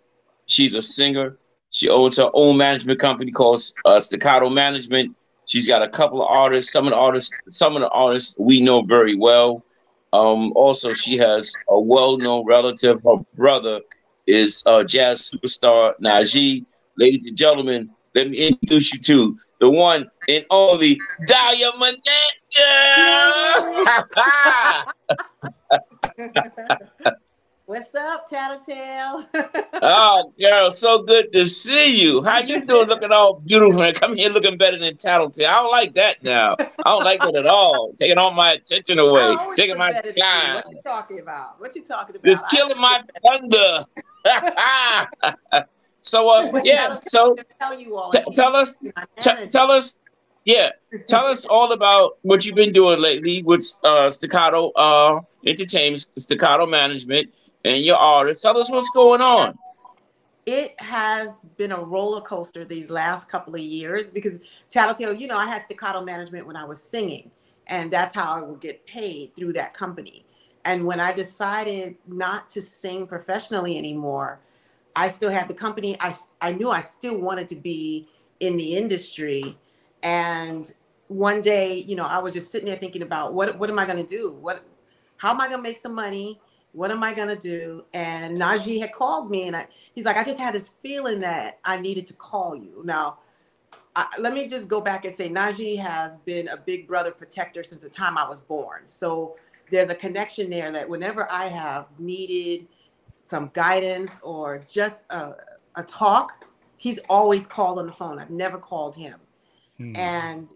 She's 0.48 0.76
a 0.76 0.82
singer. 0.82 1.38
She 1.70 1.88
owns 1.88 2.18
her 2.18 2.30
own 2.34 2.58
management 2.58 3.00
company 3.00 3.32
called 3.32 3.62
uh, 3.86 4.00
Staccato 4.02 4.50
Management. 4.50 5.16
She's 5.50 5.68
got 5.68 5.82
a 5.82 5.90
couple 5.90 6.22
of 6.22 6.30
artists. 6.30 6.72
Some 6.72 6.86
of 6.86 6.92
the 6.92 6.96
artists, 6.96 7.36
some 7.48 7.76
of 7.76 7.82
the 7.82 7.90
artists 7.90 8.36
we 8.38 8.62
know 8.62 8.84
very 8.84 9.16
well. 9.16 9.66
Um, 10.14 10.54
also, 10.56 10.94
she 10.94 11.18
has 11.18 11.52
a 11.68 11.80
well-known 11.80 12.46
relative. 12.46 13.02
Her 13.04 13.16
brother 13.36 13.82
is 14.28 14.62
uh, 14.68 14.84
jazz 14.84 15.24
superstar 15.24 15.94
Najee. 16.00 16.68
Ladies 16.98 17.26
and 17.26 17.36
gentlemen, 17.36 17.90
let 18.14 18.30
me 18.30 18.38
introduce 18.50 18.94
you 18.94 19.00
to 19.00 19.40
the 19.60 19.72
one 19.72 20.12
and 20.28 20.46
only 20.52 21.00
Dahlia 21.26 21.72
Manette. 21.80 22.04
What's 27.70 27.94
up, 27.94 28.28
Tattletale? 28.28 29.28
oh, 29.84 30.34
girl, 30.40 30.72
so 30.72 31.04
good 31.04 31.32
to 31.34 31.46
see 31.46 32.02
you. 32.02 32.24
How 32.24 32.40
you 32.40 32.66
doing? 32.66 32.88
Looking 32.88 33.12
all 33.12 33.42
beautiful 33.46 33.84
and 33.84 33.96
come 33.96 34.16
here 34.16 34.32
looking 34.32 34.58
better 34.58 34.80
than 34.80 34.98
Tattletale. 34.98 35.48
I 35.48 35.62
don't 35.62 35.72
like 35.72 35.94
that 35.94 36.24
now. 36.24 36.56
I 36.60 36.66
don't 36.84 37.04
like 37.04 37.20
that 37.20 37.36
at 37.36 37.46
all. 37.46 37.94
Taking 38.00 38.18
all 38.18 38.32
my 38.32 38.54
attention 38.54 38.98
away, 38.98 39.38
taking 39.56 39.78
my 39.78 39.92
shine. 39.92 40.56
What 40.56 40.72
you 40.72 40.82
talking 40.84 41.20
about? 41.20 41.62
What 41.62 41.76
you 41.76 41.84
talking 41.84 42.16
about? 42.16 42.28
It's 42.28 42.44
killing 42.48 42.80
my 42.80 43.04
thunder. 43.24 43.86
so, 46.02 46.28
uh, 46.28 46.62
yeah. 46.64 46.98
So, 47.04 47.36
tell 47.60 47.80
you 47.80 47.98
all. 47.98 48.10
T- 48.10 48.24
tell 48.34 48.56
us. 48.56 48.80
T- 49.20 49.46
tell 49.48 49.72
us. 49.72 50.00
Yeah, 50.44 50.72
tell 51.08 51.26
us 51.26 51.46
all 51.52 51.72
about 51.74 52.18
what 52.24 52.48
you've 52.48 52.56
been 52.56 52.74
doing 52.74 53.00
lately 53.00 53.44
with 53.44 53.64
uh, 53.84 54.10
Staccato 54.10 54.72
uh, 54.72 55.22
Entertainment, 55.46 56.12
Staccato 56.18 56.66
Management, 56.66 57.30
and 57.66 57.84
your 57.84 57.98
artist. 57.98 58.42
Tell 58.42 58.58
us 58.58 58.70
what's 58.70 58.90
going 58.92 59.22
on. 59.22 59.58
It 60.46 60.80
has 60.82 61.46
been 61.58 61.72
a 61.72 61.80
roller 61.80 62.22
coaster 62.22 62.66
these 62.66 62.90
last 62.90 63.30
couple 63.30 63.54
of 63.54 63.62
years 63.62 64.10
because 64.10 64.40
Tattletale, 64.70 65.14
you 65.14 65.28
know, 65.28 65.38
I 65.38 65.46
had 65.46 65.64
staccato 65.64 66.02
management 66.02 66.48
when 66.48 66.56
I 66.56 66.64
was 66.64 66.82
singing, 66.82 67.30
and 67.68 67.92
that's 67.92 68.16
how 68.16 68.32
I 68.32 68.42
would 68.42 68.60
get 68.60 68.86
paid 68.88 69.36
through 69.36 69.54
that 69.54 69.74
company. 69.74 70.26
And 70.66 70.86
when 70.86 71.00
I 71.00 71.14
decided 71.14 71.96
not 72.08 72.50
to 72.52 72.62
sing 72.62 73.06
professionally 73.06 73.78
anymore, 73.78 74.40
I 74.96 75.10
still 75.10 75.30
had 75.30 75.48
the 75.48 75.54
company. 75.54 75.96
I, 76.00 76.16
I 76.42 76.54
knew 76.54 76.70
I 76.70 76.82
still 76.82 77.18
wanted 77.18 77.48
to 77.50 77.56
be 77.56 78.08
in 78.40 78.58
the 78.58 78.76
industry. 78.76 79.58
And 80.04 80.72
one 81.08 81.42
day, 81.42 81.76
you 81.76 81.96
know, 81.96 82.06
I 82.06 82.18
was 82.20 82.34
just 82.34 82.52
sitting 82.52 82.68
there 82.68 82.76
thinking 82.76 83.02
about 83.02 83.34
what, 83.34 83.58
what 83.58 83.70
am 83.70 83.80
I 83.80 83.86
going 83.86 84.04
to 84.04 84.16
do? 84.16 84.34
What, 84.42 84.64
how 85.18 85.32
am 85.32 85.42
I 85.42 85.48
going 85.48 85.60
to 85.60 85.64
make 85.64 85.78
some 85.78 85.94
money? 85.94 86.40
What 86.74 86.92
am 86.92 87.04
I 87.04 87.14
gonna 87.14 87.36
do? 87.36 87.86
And 87.94 88.38
Najee 88.38 88.80
had 88.80 88.92
called 88.92 89.30
me, 89.30 89.48
and 89.48 89.56
I, 89.56 89.68
he's 89.94 90.06
like, 90.06 90.18
I 90.18 90.24
just 90.24 90.40
had 90.40 90.54
this 90.54 90.74
feeling 90.82 91.20
that 91.22 91.60
I 91.66 91.80
needed 91.80 92.06
to 92.08 92.14
call 92.14 92.56
you. 92.56 92.82
Now, 92.84 93.20
I, 93.96 94.06
let 94.20 94.34
me 94.34 94.48
just 94.48 94.68
go 94.68 94.80
back 94.80 95.06
and 95.06 95.14
say, 95.14 95.30
Najee 95.30 95.78
has 95.80 96.18
been 96.18 96.48
a 96.50 96.58
big 96.58 96.88
brother 96.88 97.12
protector 97.12 97.64
since 97.64 97.84
the 97.84 97.90
time 97.90 98.18
I 98.18 98.28
was 98.28 98.40
born. 98.40 98.84
So 98.86 99.36
there's 99.72 99.90
a 99.90 99.96
connection 99.96 100.50
there 100.50 100.72
that 100.72 100.88
whenever 100.88 101.30
I 101.32 101.46
have 101.46 101.88
needed 101.98 102.68
some 103.12 103.50
guidance 103.54 104.18
or 104.22 104.64
just 104.72 105.04
a, 105.10 105.34
a 105.76 105.84
talk, 105.84 106.46
he's 106.78 107.00
always 107.10 107.48
called 107.48 107.80
on 107.80 107.88
the 107.88 107.92
phone. 107.92 108.20
I've 108.20 108.30
never 108.30 108.58
called 108.58 108.96
him. 108.96 109.20
Mm. 109.80 109.98
And 109.98 110.54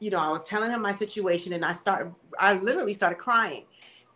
you 0.00 0.08
know, 0.10 0.18
I 0.18 0.28
was 0.28 0.44
telling 0.44 0.70
him 0.70 0.80
my 0.80 0.92
situation, 0.92 1.52
and 1.52 1.62
I 1.62 1.72
started. 1.72 2.14
I 2.38 2.54
literally 2.54 2.94
started 2.94 3.16
crying 3.18 3.64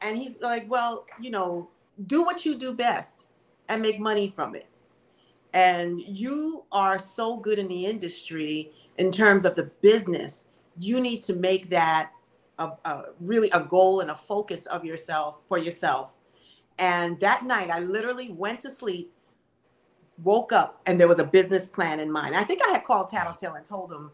and 0.00 0.18
he's 0.18 0.40
like, 0.40 0.68
well, 0.70 1.06
you 1.20 1.30
know, 1.30 1.68
do 2.06 2.22
what 2.22 2.44
you 2.44 2.56
do 2.56 2.74
best 2.74 3.26
and 3.68 3.80
make 3.82 3.98
money 3.98 4.28
from 4.28 4.54
it. 4.54 4.66
And 5.52 6.00
you 6.00 6.64
are 6.72 6.98
so 6.98 7.36
good 7.36 7.58
in 7.58 7.68
the 7.68 7.86
industry 7.86 8.72
in 8.98 9.12
terms 9.12 9.44
of 9.44 9.54
the 9.54 9.64
business. 9.80 10.48
You 10.76 11.00
need 11.00 11.22
to 11.24 11.36
make 11.36 11.70
that 11.70 12.10
a, 12.58 12.70
a 12.84 13.02
really 13.20 13.50
a 13.50 13.60
goal 13.60 14.00
and 14.00 14.10
a 14.10 14.14
focus 14.14 14.66
of 14.66 14.84
yourself 14.84 15.40
for 15.48 15.58
yourself. 15.58 16.14
And 16.78 17.18
that 17.20 17.44
night, 17.44 17.70
I 17.70 17.78
literally 17.80 18.32
went 18.32 18.60
to 18.60 18.70
sleep, 18.70 19.12
woke 20.22 20.52
up, 20.52 20.80
and 20.86 20.98
there 20.98 21.08
was 21.08 21.20
a 21.20 21.24
business 21.24 21.66
plan 21.66 22.00
in 22.00 22.10
mind. 22.10 22.34
I 22.34 22.42
think 22.42 22.60
I 22.66 22.72
had 22.72 22.84
called 22.84 23.08
Tattletale 23.08 23.54
and 23.54 23.64
told 23.64 23.92
him, 23.92 24.10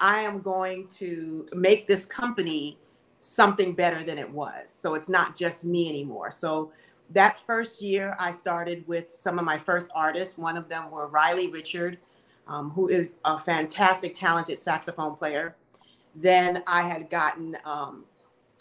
I 0.00 0.20
am 0.20 0.40
going 0.40 0.88
to 0.88 1.46
make 1.52 1.86
this 1.86 2.06
company 2.06 2.78
something 3.20 3.74
better 3.74 4.02
than 4.02 4.18
it 4.18 4.28
was. 4.28 4.70
So 4.70 4.94
it's 4.94 5.08
not 5.08 5.36
just 5.36 5.64
me 5.64 5.88
anymore. 5.88 6.30
So 6.30 6.72
that 7.10 7.38
first 7.38 7.82
year, 7.82 8.16
I 8.18 8.30
started 8.30 8.86
with 8.88 9.10
some 9.10 9.38
of 9.38 9.44
my 9.44 9.58
first 9.58 9.90
artists. 9.94 10.38
One 10.38 10.56
of 10.56 10.68
them 10.68 10.90
were 10.90 11.06
Riley 11.08 11.48
Richard, 11.48 11.98
um, 12.48 12.70
who 12.70 12.88
is 12.88 13.14
a 13.24 13.38
fantastic, 13.38 14.14
talented 14.14 14.60
saxophone 14.60 15.16
player. 15.16 15.56
Then 16.14 16.62
I 16.66 16.82
had 16.82 17.10
gotten, 17.10 17.56
um, 17.64 18.04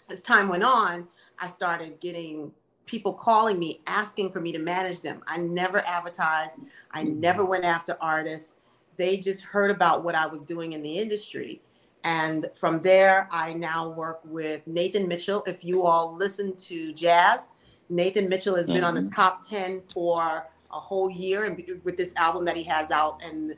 as 0.10 0.22
time 0.22 0.50
went 0.50 0.64
on, 0.64 1.08
I 1.40 1.48
started 1.48 2.00
getting 2.00 2.52
people 2.86 3.14
calling 3.14 3.60
me 3.60 3.82
asking 3.88 4.32
for 4.32 4.42
me 4.42 4.52
to 4.52 4.60
manage 4.60 5.02
them. 5.02 5.22
I 5.28 5.38
never 5.38 5.86
advertised, 5.86 6.60
I 6.92 7.04
never 7.04 7.46
went 7.46 7.64
after 7.64 7.98
artists. 8.02 8.56
They 8.98 9.16
just 9.16 9.44
heard 9.44 9.72
about 9.72 10.04
what 10.04 10.16
I 10.16 10.26
was 10.26 10.42
doing 10.42 10.74
in 10.74 10.82
the 10.82 10.98
industry 10.98 11.62
and 12.04 12.50
from 12.56 12.80
there, 12.82 13.28
I 13.32 13.54
now 13.54 13.90
work 13.90 14.22
with 14.24 14.66
Nathan 14.68 15.08
Mitchell. 15.08 15.44
If 15.46 15.64
you 15.64 15.84
all 15.84 16.16
listen 16.16 16.56
to 16.56 16.94
jazz, 16.94 17.50
Nathan 17.90 18.30
Mitchell 18.30 18.56
has 18.56 18.66
mm-hmm. 18.66 18.76
been 18.76 18.84
on 18.84 18.96
the 18.96 19.02
mm-hmm. 19.02 19.14
top 19.14 19.48
10 19.48 19.82
for 19.94 20.48
a 20.72 20.80
whole 20.80 21.10
year 21.10 21.46
and 21.46 21.62
with 21.84 21.98
this 21.98 22.16
album 22.16 22.46
that 22.46 22.56
he 22.56 22.64
has 22.64 22.92
out. 22.92 23.22
And 23.24 23.58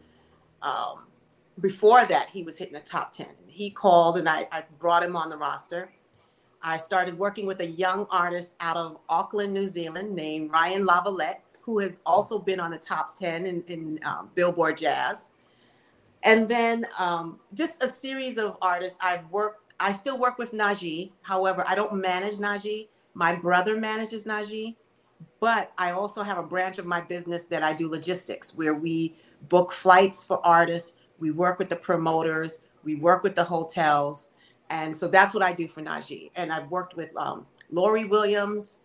um, 0.61 1.03
before 1.59 2.05
that, 2.05 2.29
he 2.29 2.43
was 2.43 2.57
hitting 2.57 2.73
the 2.73 2.79
top 2.79 3.11
10. 3.11 3.27
He 3.47 3.69
called 3.69 4.17
and 4.17 4.27
I, 4.27 4.47
I 4.51 4.63
brought 4.79 5.03
him 5.03 5.15
on 5.15 5.29
the 5.29 5.37
roster. 5.37 5.91
I 6.63 6.77
started 6.77 7.17
working 7.17 7.45
with 7.45 7.59
a 7.61 7.67
young 7.67 8.07
artist 8.09 8.55
out 8.59 8.77
of 8.77 8.99
Auckland, 9.09 9.53
New 9.53 9.67
Zealand 9.67 10.15
named 10.15 10.51
Ryan 10.51 10.85
Lavalette, 10.85 11.39
who 11.59 11.79
has 11.79 11.99
also 12.05 12.39
been 12.39 12.59
on 12.59 12.71
the 12.71 12.77
top 12.77 13.17
10 13.17 13.45
in, 13.45 13.63
in 13.67 13.99
um, 14.03 14.29
Billboard 14.35 14.77
Jazz. 14.77 15.31
And 16.23 16.47
then 16.47 16.85
um, 16.99 17.39
just 17.53 17.81
a 17.83 17.87
series 17.87 18.37
of 18.37 18.57
artists. 18.61 18.97
I've 19.01 19.29
worked, 19.29 19.73
I 19.79 19.91
still 19.91 20.17
work 20.17 20.37
with 20.37 20.51
Najee. 20.51 21.11
However, 21.21 21.63
I 21.67 21.75
don't 21.75 21.93
manage 21.93 22.35
Najee. 22.35 22.87
My 23.13 23.35
brother 23.35 23.77
manages 23.77 24.25
Najee. 24.25 24.75
But 25.39 25.71
I 25.77 25.91
also 25.91 26.23
have 26.23 26.37
a 26.37 26.43
branch 26.43 26.77
of 26.77 26.85
my 26.85 27.01
business 27.01 27.45
that 27.45 27.63
I 27.63 27.73
do 27.73 27.89
logistics 27.89 28.55
where 28.55 28.75
we 28.75 29.15
book 29.49 29.71
flights 29.71 30.23
for 30.23 30.45
artists, 30.45 30.93
we 31.19 31.31
work 31.31 31.59
with 31.59 31.69
the 31.69 31.75
promoters, 31.75 32.61
we 32.83 32.95
work 32.95 33.23
with 33.23 33.35
the 33.35 33.43
hotels. 33.43 34.29
And 34.69 34.95
so 34.95 35.07
that's 35.07 35.33
what 35.33 35.43
I 35.43 35.51
do 35.51 35.67
for 35.67 35.81
Najee. 35.81 36.31
And 36.35 36.51
I've 36.51 36.69
worked 36.69 36.95
with 36.95 37.15
um, 37.17 37.45
Lori 37.71 38.05
Williams. 38.05 38.79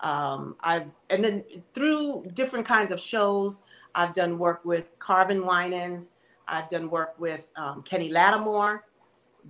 Um, 0.00 0.56
I've 0.62 0.86
and 1.10 1.24
then 1.24 1.44
through 1.74 2.26
different 2.34 2.66
kinds 2.66 2.92
of 2.92 3.00
shows, 3.00 3.62
I've 3.94 4.12
done 4.12 4.38
work 4.38 4.64
with 4.64 4.98
Carvin 4.98 5.44
Winans, 5.44 6.08
I've 6.48 6.68
done 6.68 6.90
work 6.90 7.14
with 7.18 7.48
um, 7.56 7.82
Kenny 7.82 8.10
Lattimore, 8.10 8.84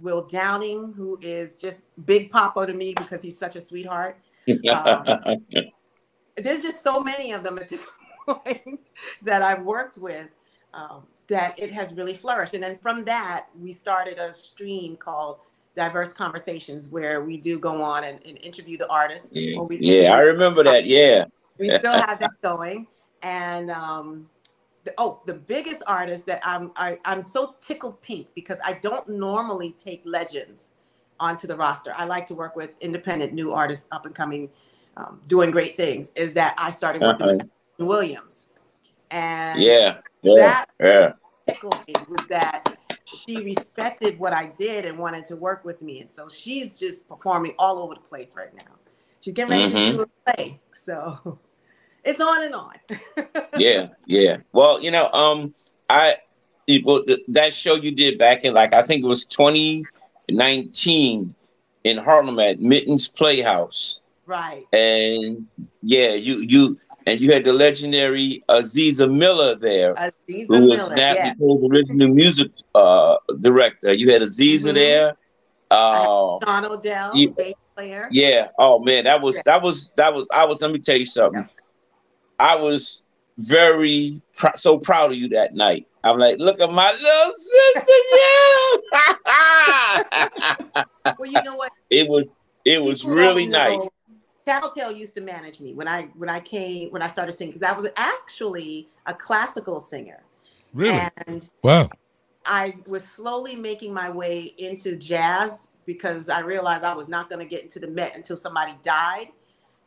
Will 0.01 0.27
Downing, 0.27 0.93
who 0.97 1.19
is 1.21 1.61
just 1.61 1.83
big 2.07 2.31
papa 2.31 2.67
to 2.67 2.73
me 2.73 2.95
because 2.97 3.23
he's 3.23 3.39
such 3.39 3.57
a 3.57 3.61
sweetheart. 3.61 4.19
Um, 4.69 5.45
there's 6.37 6.63
just 6.63 6.83
so 6.83 7.01
many 7.01 7.33
of 7.33 7.43
them 7.43 7.59
at 7.59 7.69
this 7.69 7.87
point 8.27 8.91
that 9.23 9.43
I've 9.43 9.63
worked 9.63 9.99
with 9.99 10.31
um, 10.75 11.07
that 11.29 11.59
it 11.59 11.73
has 11.73 11.95
really 11.95 12.15
flourished. 12.15 12.55
And 12.55 12.63
then 12.63 12.77
from 12.77 13.05
that, 13.05 13.47
we 13.61 13.73
started 13.73 14.19
a 14.19 14.33
stream 14.33 14.97
called 14.97 15.41
Diverse 15.75 16.13
Conversations 16.13 16.89
where 16.89 17.23
we 17.23 17.37
do 17.37 17.59
go 17.59 17.83
on 17.83 18.05
and, 18.05 18.25
and 18.27 18.39
interview 18.43 18.77
the 18.77 18.89
artists. 18.89 19.31
Yeah, 19.33 19.63
yeah 19.71 20.15
I 20.15 20.21
remember 20.21 20.65
that. 20.65 20.87
Yeah. 20.87 21.25
we 21.59 21.71
still 21.79 21.93
have 21.93 22.19
that 22.21 22.33
going. 22.43 22.87
And 23.23 23.71
um, 23.71 24.29
the, 24.85 24.95
oh, 24.99 25.21
the 25.27 25.35
biggest 25.35 25.83
artist 25.87 26.27
that 26.27 26.41
I'm 26.45 26.73
I, 26.77 26.99
I'm 27.05 27.23
so 27.23 27.55
tickled 27.61 28.01
pink 28.03 28.29
because 28.35 28.59
I 28.65 28.75
don't 28.75 29.09
normally 29.09 29.73
take 29.79 30.03
legends 30.05 30.73
onto 31.21 31.47
the 31.47 31.57
roster. 31.57 31.95
I 31.97 32.05
like 32.05 32.27
to 32.27 32.35
work 32.35 32.57
with 32.57 32.79
independent 32.81 33.33
new 33.33 33.53
artists, 33.53 33.87
up 33.93 34.07
and 34.07 34.15
coming, 34.15 34.51
um, 34.97 35.21
doing 35.29 35.51
great 35.51 35.77
things. 35.77 36.11
Is 36.17 36.33
that 36.35 36.55
I 36.59 36.71
started 36.71 37.03
working 37.03 37.27
uh-huh. 37.27 37.39
with 37.79 37.89
Williams, 37.89 38.49
and 39.11 39.61
yeah, 39.61 39.99
yeah, 40.23 40.35
that 40.37 40.67
yeah. 40.81 41.13
tickled 41.47 41.79
me 41.87 41.95
was 42.09 42.27
that 42.29 42.77
she 43.05 43.37
respected 43.45 44.19
what 44.19 44.33
I 44.33 44.47
did 44.47 44.85
and 44.85 44.99
wanted 44.99 45.25
to 45.27 45.37
work 45.37 45.65
with 45.65 45.81
me, 45.81 46.01
and 46.01 46.11
so 46.11 46.29
she's 46.29 46.79
just 46.79 47.09
performing 47.09 47.55
all 47.59 47.79
over 47.79 47.95
the 47.95 48.01
place 48.01 48.37
right 48.37 48.55
now. 48.57 48.75
She's 49.21 49.35
getting 49.35 49.51
ready 49.51 49.73
mm-hmm. 49.73 49.97
to 49.99 50.05
do 50.05 50.11
a 50.27 50.33
play, 50.33 50.59
so 50.73 51.39
it's 52.05 52.21
on 52.21 52.45
and 52.45 52.55
on. 52.55 52.75
yeah, 53.59 53.89
yeah. 54.07 54.37
Well, 54.53 54.83
you 54.83 54.91
know, 54.91 55.11
um, 55.13 55.55
I 55.89 56.17
well, 56.85 57.03
that 57.29 57.55
show 57.55 57.75
you 57.75 57.93
did 57.93 58.19
back 58.19 58.45
in 58.45 58.53
like 58.55 58.73
I 58.73 58.83
think 58.83 59.05
it 59.05 59.09
was 59.09 59.27
2019 59.27 61.35
in 61.85 61.99
Harlem 61.99 62.39
at 62.39 62.61
Minton's 62.61 63.09
Playhouse. 63.09 64.01
Right. 64.27 64.65
And 64.73 65.47
yeah, 65.83 66.15
you 66.15 66.39
you 66.39 66.79
and 67.07 67.21
you 67.21 67.33
had 67.33 67.45
the 67.45 67.53
legendary 67.53 68.43
Aziza 68.49 69.13
Miller 69.13 69.57
there, 69.57 69.95
Aziza 69.95 70.47
who 70.49 70.69
was 70.69 70.87
Snap 70.87 71.17
yeah. 71.17 71.33
Nicole's 71.33 71.65
original 71.65 72.09
music 72.09 72.53
uh, 72.75 73.17
director. 73.41 73.93
You 73.93 74.13
had 74.13 74.23
Aziza 74.23 74.67
mm-hmm. 74.67 74.75
there. 74.75 75.17
Uh, 75.71 76.39
Don 76.39 76.65
Odell, 76.67 77.17
you, 77.17 77.31
bass 77.31 77.55
player. 77.75 78.09
Yeah. 78.11 78.49
Oh 78.59 78.79
man, 78.79 79.05
that 79.05 79.23
was 79.23 79.37
yes. 79.37 79.45
that 79.45 79.63
was 79.63 79.93
that 79.95 80.15
was. 80.15 80.29
I 80.33 80.45
was. 80.45 80.63
Let 80.63 80.71
me 80.71 80.79
tell 80.79 80.97
you 80.97 81.07
something. 81.07 81.43
Yeah. 81.43 81.62
I 82.43 82.57
was 82.57 83.07
very 83.39 84.21
pr- 84.35 84.57
so 84.57 84.79
proud 84.79 85.13
of 85.13 85.17
you 85.17 85.29
that 85.29 85.55
night. 85.55 85.87
I'm 86.03 86.19
like, 86.19 86.39
look 86.39 86.61
at 86.61 86.73
my 86.73 86.91
little 86.91 87.33
sister, 87.39 87.85
yeah. 90.75 90.85
well, 91.17 91.31
you 91.31 91.41
know 91.45 91.55
what? 91.55 91.71
It 91.91 92.09
was 92.09 92.41
it 92.65 92.83
was 92.83 93.03
People 93.03 93.15
really 93.15 93.47
nice. 93.47 93.81
Tattletale 94.45 94.91
used 94.91 95.15
to 95.15 95.21
manage 95.21 95.61
me 95.61 95.73
when 95.73 95.87
I 95.87 96.09
when 96.17 96.29
I 96.29 96.41
came 96.41 96.91
when 96.91 97.01
I 97.01 97.07
started 97.07 97.31
singing 97.33 97.55
because 97.55 97.71
I 97.71 97.77
was 97.77 97.89
actually 97.97 98.89
a 99.07 99.15
classical 99.15 99.79
singer. 99.79 100.25
Really? 100.75 101.09
And 101.29 101.49
wow. 101.63 101.91
I 102.45 102.75
was 102.89 103.05
slowly 103.05 103.55
making 103.55 103.95
my 103.95 104.11
way 104.11 104.53
into 104.59 104.97
jazz 104.97 105.69
because 105.87 106.29
I 106.29 106.41
realized 106.41 106.83
I 106.83 106.95
was 106.95 107.09
not 107.09 107.31
going 107.31 107.39
to 107.39 107.49
get 107.49 107.63
into 107.63 107.79
the 107.79 107.87
Met 107.87 108.17
until 108.17 108.37
somebody 108.37 108.75
died. 108.83 109.29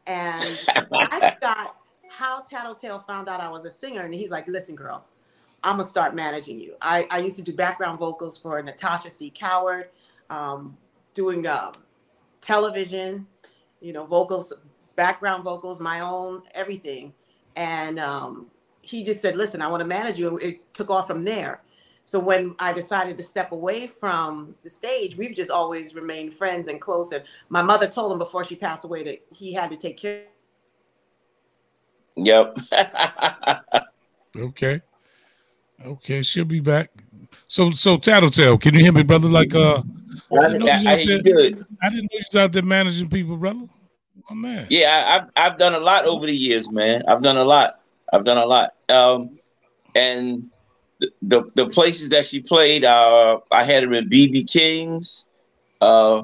And 0.07 0.65
I 0.93 1.35
got 1.41 1.75
how 2.17 2.39
Tattletale 2.39 2.99
found 2.99 3.27
out 3.27 3.41
I 3.41 3.49
was 3.49 3.65
a 3.65 3.69
singer, 3.69 4.01
and 4.01 4.13
he's 4.13 4.31
like, 4.31 4.47
"Listen, 4.47 4.75
girl, 4.75 5.05
I'm 5.63 5.73
gonna 5.73 5.83
start 5.83 6.15
managing 6.15 6.59
you." 6.59 6.75
I, 6.81 7.07
I 7.11 7.19
used 7.19 7.35
to 7.37 7.41
do 7.41 7.53
background 7.53 7.99
vocals 7.99 8.37
for 8.37 8.61
Natasha 8.61 9.09
C. 9.09 9.29
Coward, 9.29 9.89
um, 10.29 10.77
doing 11.13 11.45
um, 11.45 11.73
television, 12.39 13.27
you 13.81 13.91
know, 13.91 14.05
vocals, 14.05 14.53
background 14.95 15.43
vocals, 15.43 15.81
my 15.81 15.99
own 15.99 16.43
everything, 16.53 17.13
and 17.57 17.99
um, 17.99 18.47
he 18.81 19.03
just 19.03 19.21
said, 19.21 19.35
"Listen, 19.35 19.61
I 19.61 19.67
want 19.67 19.81
to 19.81 19.87
manage 19.87 20.17
you." 20.17 20.37
It 20.37 20.73
took 20.73 20.89
off 20.89 21.07
from 21.07 21.23
there. 21.23 21.61
So 22.07 22.19
when 22.19 22.55
I 22.59 22.71
decided 22.71 23.17
to 23.17 23.23
step 23.23 23.51
away 23.51 23.87
from 23.87 24.53
the 24.63 24.69
stage, 24.69 25.17
we've 25.17 25.35
just 25.35 25.49
always 25.49 25.95
remained 25.95 26.35
friends 26.35 26.67
and 26.67 26.79
close. 26.79 27.11
And 27.11 27.23
my 27.49 27.63
mother 27.63 27.87
told 27.87 28.11
him 28.11 28.19
before 28.19 28.43
she 28.43 28.55
passed 28.55 28.85
away 28.85 29.03
that 29.03 29.25
he 29.33 29.51
had 29.51 29.71
to 29.71 29.75
take 29.75 29.97
care 29.97 30.25
Yep. 32.15 32.57
okay. 34.37 34.81
Okay, 35.85 36.21
she'll 36.21 36.45
be 36.45 36.59
back. 36.59 36.89
So, 37.47 37.69
so 37.71 37.97
Tattletale, 37.97 38.57
can 38.57 38.73
you 38.73 38.81
hear 38.81 38.93
me, 38.93 39.03
brother? 39.03 39.27
Like, 39.27 39.53
uh, 39.53 39.81
I, 40.31 40.47
didn't 40.47 40.69
I, 40.69 40.93
I, 40.93 41.05
there, 41.05 41.21
good. 41.21 41.65
I 41.83 41.89
didn't 41.89 42.09
know 42.11 42.19
you 42.33 42.39
out 42.39 42.51
there 42.51 42.63
managing 42.63 43.09
people, 43.09 43.37
brother. 43.37 43.67
Oh 44.29 44.35
man. 44.35 44.67
Yeah, 44.69 45.03
I've 45.07 45.31
I've 45.35 45.57
done 45.59 45.75
a 45.75 45.79
lot 45.79 46.05
over 46.05 46.25
the 46.25 46.35
years, 46.35 46.71
man. 46.71 47.03
I've 47.07 47.21
done 47.21 47.37
a 47.37 47.43
lot. 47.43 47.79
I've 48.11 48.23
done 48.23 48.37
a 48.37 48.45
lot. 48.45 48.73
Um, 48.89 49.37
and 49.93 50.49
the 50.99 51.11
the, 51.21 51.43
the 51.55 51.67
places 51.67 52.09
that 52.09 52.25
she 52.25 52.41
played, 52.41 52.85
uh, 52.85 53.39
I 53.51 53.63
had 53.63 53.83
her 53.83 53.93
in 53.93 54.09
BB 54.09 54.49
King's. 54.49 55.27
Uh, 55.81 56.23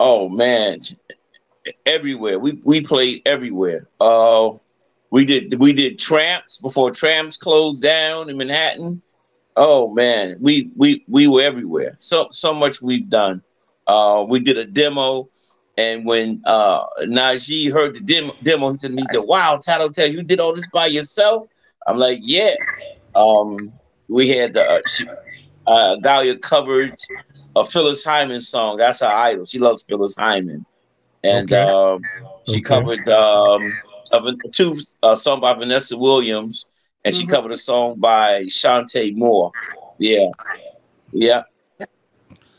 oh 0.00 0.28
man, 0.28 0.80
everywhere. 1.84 2.38
We 2.38 2.52
we 2.64 2.80
played 2.80 3.22
everywhere. 3.26 3.88
Uh, 4.00 4.52
we 5.14 5.24
did 5.24 5.54
we 5.60 5.72
did 5.72 5.96
tramps 5.96 6.60
before 6.60 6.90
tramps 6.90 7.36
closed 7.36 7.80
down 7.80 8.28
in 8.28 8.36
Manhattan. 8.36 9.00
Oh 9.54 9.94
man, 9.94 10.36
we 10.40 10.72
we 10.74 11.04
we 11.06 11.28
were 11.28 11.40
everywhere. 11.40 11.94
So 11.98 12.26
so 12.32 12.52
much 12.52 12.82
we've 12.82 13.08
done. 13.08 13.40
Uh, 13.86 14.26
we 14.28 14.40
did 14.40 14.58
a 14.58 14.64
demo, 14.64 15.28
and 15.78 16.04
when 16.04 16.42
uh, 16.46 16.84
Najee 17.02 17.70
heard 17.70 17.94
the 17.94 18.00
demo, 18.00 18.34
demo 18.42 18.72
he 18.72 18.76
said, 18.76 18.90
he 18.90 19.04
said, 19.12 19.20
"Wow, 19.20 19.60
Tattletale, 19.62 20.12
you 20.12 20.24
did 20.24 20.40
all 20.40 20.52
this 20.52 20.68
by 20.70 20.86
yourself." 20.86 21.46
I'm 21.86 21.96
like, 21.96 22.18
"Yeah." 22.20 22.56
Um, 23.14 23.72
we 24.08 24.30
had 24.30 24.54
the 24.54 24.68
uh, 24.68 24.80
she, 24.88 25.06
uh, 25.68 25.94
Dahlia 26.02 26.38
covered 26.38 26.96
a 27.54 27.64
Phyllis 27.64 28.02
Hyman 28.02 28.40
song. 28.40 28.78
That's 28.78 28.98
her 28.98 29.06
idol. 29.06 29.44
She 29.44 29.60
loves 29.60 29.84
Phyllis 29.84 30.16
Hyman, 30.16 30.66
and 31.22 31.52
okay. 31.52 31.70
um, 31.70 32.02
she 32.48 32.54
okay. 32.54 32.62
covered. 32.62 33.08
Um, 33.08 33.72
of 34.12 34.26
a, 34.26 34.34
two 34.50 34.78
uh, 35.02 35.16
song 35.16 35.40
by 35.40 35.54
Vanessa 35.54 35.96
Williams, 35.96 36.68
and 37.04 37.14
mm-hmm. 37.14 37.20
she 37.20 37.26
covered 37.26 37.52
a 37.52 37.56
song 37.56 37.98
by 37.98 38.42
Chanté 38.44 39.14
Moore. 39.16 39.52
Yeah, 39.98 40.30
yeah. 41.12 41.42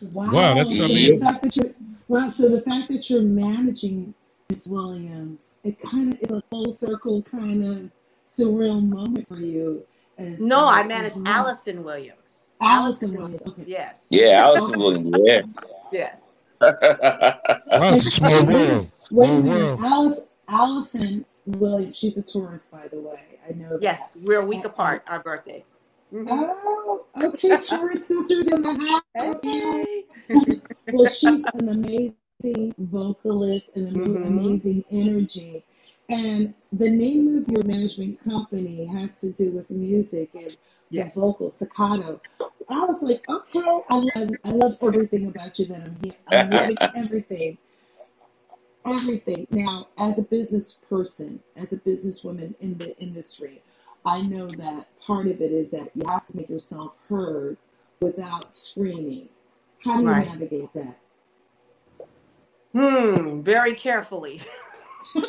Wow, 0.01 0.31
wow 0.31 0.53
that's 0.55 0.77
so 0.77 0.87
the 0.87 1.17
fact 1.17 1.43
that 1.43 1.55
you're, 1.55 1.71
well, 2.07 2.29
so 2.29 2.49
the 2.49 2.61
fact 2.61 2.89
that 2.89 3.09
you're 3.09 3.23
managing 3.23 4.13
Miss 4.49 4.67
Williams, 4.67 5.55
it 5.63 5.79
kind 5.79 6.13
of 6.13 6.19
is 6.21 6.31
a 6.31 6.41
full 6.49 6.73
circle 6.73 7.21
kind 7.23 7.63
of 7.63 7.91
surreal 8.27 8.87
moment 8.87 9.27
for 9.27 9.37
you. 9.37 9.85
As, 10.17 10.39
no, 10.39 10.69
as, 10.69 10.75
I 10.77 10.87
managed 10.87 11.17
Allison 11.25 11.83
Williams. 11.83 12.51
Allison 12.61 13.15
Williams. 13.15 13.45
Okay. 13.47 13.63
Yes. 13.65 14.07
Yeah, 14.09 14.43
Allison 14.43 14.79
Williams. 14.79 15.15
Yeah. 15.23 15.41
Yes. 15.91 16.29
wow, 16.61 16.75
it's 17.71 18.05
a 18.05 18.11
small 18.11 18.45
world. 18.47 18.93
Wait 19.11 19.29
a 19.29 19.39
minute. 19.39 19.79
Alice, 19.81 20.21
Allison 20.47 21.25
Williams, 21.45 21.97
she's 21.97 22.17
a 22.17 22.23
Taurus, 22.23 22.69
by 22.71 22.87
the 22.87 22.99
way. 22.99 23.39
I 23.47 23.53
know. 23.53 23.77
Yes, 23.79 24.13
that. 24.13 24.23
we're 24.23 24.41
a 24.41 24.45
week 24.45 24.65
apart. 24.65 25.03
Our 25.07 25.21
birthday. 25.21 25.63
Mm-hmm. 26.13 26.27
Oh, 26.29 27.05
okay, 27.23 27.57
Taurus 27.57 28.07
sisters 28.07 28.47
in 28.47 28.61
the 28.61 28.99
house. 29.17 29.41
well, 30.93 31.07
she's 31.07 31.45
an 31.53 31.69
amazing 31.69 32.75
vocalist 32.77 33.71
and 33.75 33.95
an 33.95 34.05
mm-hmm. 34.05 34.23
amazing 34.23 34.85
energy. 34.91 35.63
And 36.09 36.53
the 36.71 36.89
name 36.89 37.37
of 37.37 37.47
your 37.49 37.63
management 37.63 38.23
company 38.23 38.85
has 38.85 39.17
to 39.17 39.31
do 39.31 39.51
with 39.51 39.69
music 39.71 40.29
and 40.35 40.55
yes. 40.89 41.15
vocal 41.15 41.51
staccato. 41.55 42.21
I 42.69 42.85
was 42.85 43.01
like, 43.01 43.23
okay, 43.27 43.81
I 43.89 43.95
love, 43.95 44.31
I 44.43 44.49
love 44.49 44.73
everything 44.83 45.27
about 45.27 45.57
you 45.57 45.65
that 45.67 45.81
I'm 45.81 45.97
here. 46.03 46.13
I'm 46.27 46.49
loving 46.49 46.77
everything 46.95 47.57
everything. 48.85 49.47
Now, 49.51 49.87
as 49.97 50.19
a 50.19 50.23
business 50.23 50.79
person, 50.89 51.39
as 51.55 51.73
a 51.73 51.77
businesswoman 51.77 52.55
in 52.59 52.77
the 52.77 52.97
industry, 52.99 53.61
I 54.05 54.21
know 54.21 54.47
that 54.47 54.87
part 55.05 55.27
of 55.27 55.41
it 55.41 55.51
is 55.51 55.71
that 55.71 55.91
you 55.95 56.07
have 56.07 56.27
to 56.27 56.37
make 56.37 56.49
yourself 56.49 56.93
heard 57.09 57.57
without 57.99 58.55
screaming. 58.55 59.29
How 59.83 59.97
do 59.97 60.03
you 60.03 60.09
right. 60.09 60.27
navigate 60.27 60.73
that? 60.73 60.97
Hmm, 62.73 63.41
very 63.41 63.73
carefully. 63.73 64.41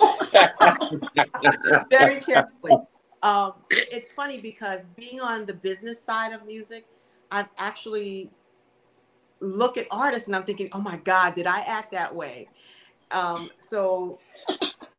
very 1.90 2.20
carefully. 2.20 2.76
Um, 3.22 3.52
it's 3.70 4.08
funny 4.08 4.38
because 4.38 4.86
being 4.96 5.20
on 5.20 5.46
the 5.46 5.54
business 5.54 6.02
side 6.02 6.32
of 6.32 6.44
music, 6.44 6.86
I've 7.30 7.48
actually 7.56 8.30
look 9.40 9.76
at 9.76 9.86
artists 9.90 10.26
and 10.28 10.36
I'm 10.36 10.44
thinking, 10.44 10.68
oh 10.72 10.80
my 10.80 10.96
God, 10.98 11.34
did 11.34 11.46
I 11.46 11.60
act 11.60 11.92
that 11.92 12.14
way? 12.14 12.48
Um, 13.10 13.50
so 13.58 14.18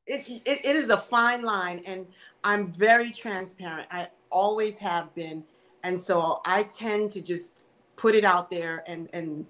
it, 0.06 0.28
it, 0.46 0.66
it 0.66 0.76
is 0.76 0.90
a 0.90 0.98
fine 0.98 1.44
line, 1.44 1.82
and 1.86 2.06
I'm 2.44 2.72
very 2.72 3.12
transparent. 3.12 3.88
I 3.92 4.08
always 4.30 4.78
have 4.80 5.14
been, 5.16 5.44
and 5.84 6.00
so 6.00 6.42
I 6.46 6.64
tend 6.64 7.12
to 7.12 7.22
just 7.22 7.66
put 7.96 8.16
it 8.16 8.24
out 8.24 8.50
there 8.50 8.84
and 8.88 9.10
and 9.14 9.46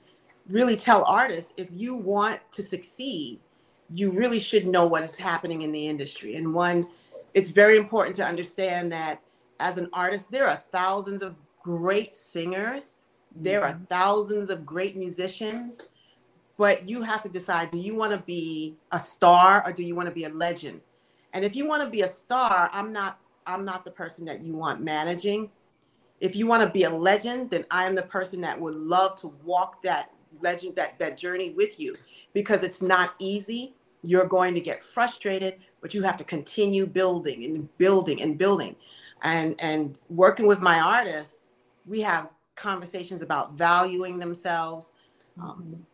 really 0.49 0.77
tell 0.77 1.03
artists 1.03 1.53
if 1.57 1.67
you 1.71 1.95
want 1.95 2.39
to 2.51 2.63
succeed, 2.63 3.39
you 3.89 4.11
really 4.11 4.39
should 4.39 4.65
know 4.65 4.87
what 4.87 5.03
is 5.03 5.17
happening 5.17 5.61
in 5.61 5.71
the 5.71 5.87
industry. 5.87 6.35
And 6.35 6.53
one, 6.53 6.87
it's 7.33 7.51
very 7.51 7.77
important 7.77 8.15
to 8.17 8.25
understand 8.25 8.91
that 8.93 9.21
as 9.59 9.77
an 9.77 9.89
artist, 9.93 10.31
there 10.31 10.47
are 10.47 10.63
thousands 10.71 11.21
of 11.21 11.35
great 11.61 12.15
singers. 12.15 12.97
There 13.35 13.63
are 13.63 13.73
mm-hmm. 13.73 13.83
thousands 13.85 14.49
of 14.49 14.65
great 14.65 14.95
musicians 14.95 15.83
but 16.57 16.87
you 16.87 17.01
have 17.01 17.21
to 17.21 17.29
decide 17.29 17.71
do 17.71 17.77
you 17.77 17.95
want 17.95 18.11
to 18.11 18.19
be 18.19 18.75
a 18.91 18.99
star 18.99 19.63
or 19.65 19.71
do 19.71 19.83
you 19.83 19.95
want 19.95 20.07
to 20.07 20.13
be 20.13 20.25
a 20.25 20.29
legend 20.29 20.81
and 21.33 21.45
if 21.45 21.55
you 21.55 21.67
want 21.67 21.83
to 21.83 21.89
be 21.89 22.01
a 22.01 22.07
star 22.07 22.69
i'm 22.73 22.91
not 22.91 23.19
I'm 23.47 23.63
not 23.63 23.85
the 23.85 23.91
person 23.91 24.25
that 24.25 24.41
you 24.41 24.53
want 24.53 24.81
managing. 24.81 25.49
If 26.19 26.35
you 26.35 26.45
want 26.45 26.63
to 26.63 26.69
be 26.69 26.83
a 26.83 26.89
legend, 26.89 27.49
then 27.49 27.65
I 27.71 27.85
am 27.85 27.95
the 27.95 28.03
person 28.03 28.41
that 28.41 28.59
would 28.59 28.75
love 28.75 29.15
to 29.21 29.33
walk 29.43 29.81
that 29.83 30.11
legend, 30.41 30.75
that, 30.75 30.99
that 30.99 31.17
journey 31.17 31.51
with 31.51 31.79
you 31.79 31.95
because 32.33 32.61
it's 32.61 32.81
not 32.81 33.13
easy. 33.19 33.73
You're 34.03 34.25
going 34.25 34.53
to 34.53 34.61
get 34.61 34.83
frustrated, 34.83 35.55
but 35.81 35.93
you 35.93 36.03
have 36.03 36.17
to 36.17 36.23
continue 36.23 36.85
building 36.85 37.45
and 37.45 37.77
building 37.77 38.21
and 38.21 38.37
building. 38.37 38.75
And 39.23 39.55
and 39.59 39.97
working 40.09 40.45
with 40.45 40.59
my 40.59 40.79
artists, 40.79 41.47
we 41.85 42.01
have 42.01 42.29
conversations 42.55 43.21
about 43.23 43.53
valuing 43.53 44.19
themselves, 44.19 44.93
um, 45.41 45.85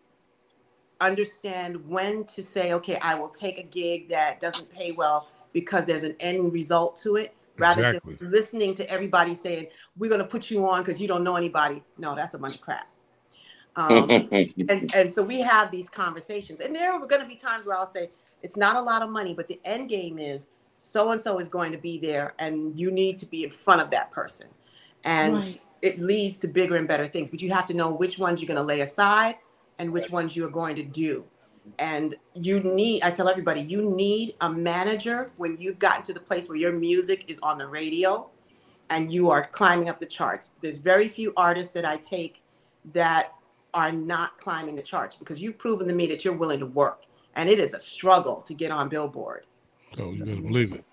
understand 1.08 1.88
when 1.88 2.26
to 2.26 2.42
say, 2.42 2.74
okay, 2.74 2.98
I 3.02 3.16
will 3.16 3.30
take 3.30 3.58
a 3.58 3.64
gig 3.64 4.10
that 4.10 4.40
doesn't 4.40 4.70
pay 4.72 4.92
well 4.92 5.28
because 5.54 5.86
there's 5.86 6.04
an 6.04 6.16
end 6.20 6.52
result 6.52 6.96
to 6.98 7.16
it 7.16 7.36
rather 7.58 7.86
exactly. 7.86 8.16
than 8.16 8.32
listening 8.32 8.74
to 8.74 8.90
everybody 8.90 9.36
saying 9.36 9.68
we're 9.98 10.10
going 10.10 10.22
to 10.22 10.28
put 10.28 10.50
you 10.50 10.68
on 10.68 10.82
because 10.82 11.00
you 11.00 11.08
don't 11.08 11.24
know 11.24 11.36
anybody 11.36 11.84
no 11.98 12.16
that's 12.16 12.34
a 12.34 12.40
bunch 12.40 12.56
of 12.56 12.62
crap 12.62 12.88
um, 13.76 14.08
and, 14.10 14.94
and 14.96 15.10
so 15.10 15.24
we 15.24 15.40
have 15.40 15.72
these 15.72 15.90
conversations 15.90 16.60
and 16.60 16.76
there 16.76 16.92
are 16.92 17.00
going 17.06 17.22
to 17.22 17.28
be 17.28 17.36
times 17.36 17.66
where 17.66 17.78
i'll 17.78 17.86
say 17.86 18.10
it's 18.42 18.58
not 18.58 18.76
a 18.76 18.82
lot 18.82 19.02
of 19.02 19.10
money 19.10 19.34
but 19.34 19.48
the 19.48 19.60
end 19.66 19.90
game 19.90 20.18
is 20.18 20.50
so 20.78 21.12
and 21.12 21.22
so 21.22 21.40
is 21.40 21.48
going 21.48 21.72
to 21.72 21.78
be 21.78 21.98
there 21.98 22.34
and 22.40 22.78
you 22.78 22.92
need 22.92 23.18
to 23.18 23.26
be 23.26 23.44
in 23.44 23.50
front 23.50 23.82
of 23.82 23.90
that 23.92 24.12
person 24.12 24.48
and 25.06 25.34
right. 25.36 25.62
it 25.82 26.00
leads 26.00 26.38
to 26.38 26.48
bigger 26.48 26.76
and 26.76 26.88
better 26.88 27.08
things 27.08 27.30
but 27.30 27.42
you 27.42 27.52
have 27.52 27.66
to 27.66 27.74
know 27.74 27.92
which 27.92 28.18
ones 28.18 28.42
you're 28.42 28.48
going 28.48 28.58
to 28.58 28.64
lay 28.64 28.82
aside 28.82 29.36
and 29.84 29.92
which 29.92 30.10
ones 30.10 30.34
you 30.34 30.46
are 30.46 30.50
going 30.50 30.78
to 30.78 30.84
do 30.84 31.26
and 31.80 32.16
you 32.34 32.60
need, 32.60 33.04
I 33.04 33.12
tell 33.12 33.30
everybody, 33.30 33.62
you 33.62 33.96
need 33.96 34.36
a 34.42 34.50
manager 34.50 35.32
when 35.38 35.58
you've 35.60 35.80
gotten 35.80 36.04
to 36.04 36.14
the 36.14 36.20
place 36.20 36.50
where 36.50 36.58
your 36.58 36.74
music 36.74 37.26
is 37.28 37.40
on 37.40 37.58
the 37.58 37.68
radio 37.68 38.30
and 38.90 39.12
you 39.12 39.30
are 39.30 39.46
climbing 39.46 39.90
up 39.90 40.00
the 40.00 40.06
charts. 40.06 40.56
There's 40.62 40.78
very 40.78 41.08
few 41.08 41.34
artists 41.38 41.74
that 41.74 41.86
I 41.86 41.98
take 41.98 42.42
that 42.94 43.34
are 43.74 43.92
not 43.92 44.38
climbing 44.38 44.76
the 44.76 44.82
charts 44.82 45.16
because 45.16 45.42
you've 45.42 45.58
proven 45.58 45.88
to 45.88 45.94
me 45.94 46.06
that 46.08 46.24
you're 46.26 46.36
willing 46.36 46.60
to 46.60 46.66
work. 46.66 47.06
And 47.36 47.50
it 47.50 47.60
is 47.60 47.74
a 47.74 47.80
struggle 47.80 48.42
to 48.42 48.54
get 48.54 48.72
on 48.72 48.90
Billboard. 48.90 49.46
Oh, 50.00 50.12
you 50.12 50.26
better 50.26 50.42
believe 50.42 50.74
it. 50.74 50.86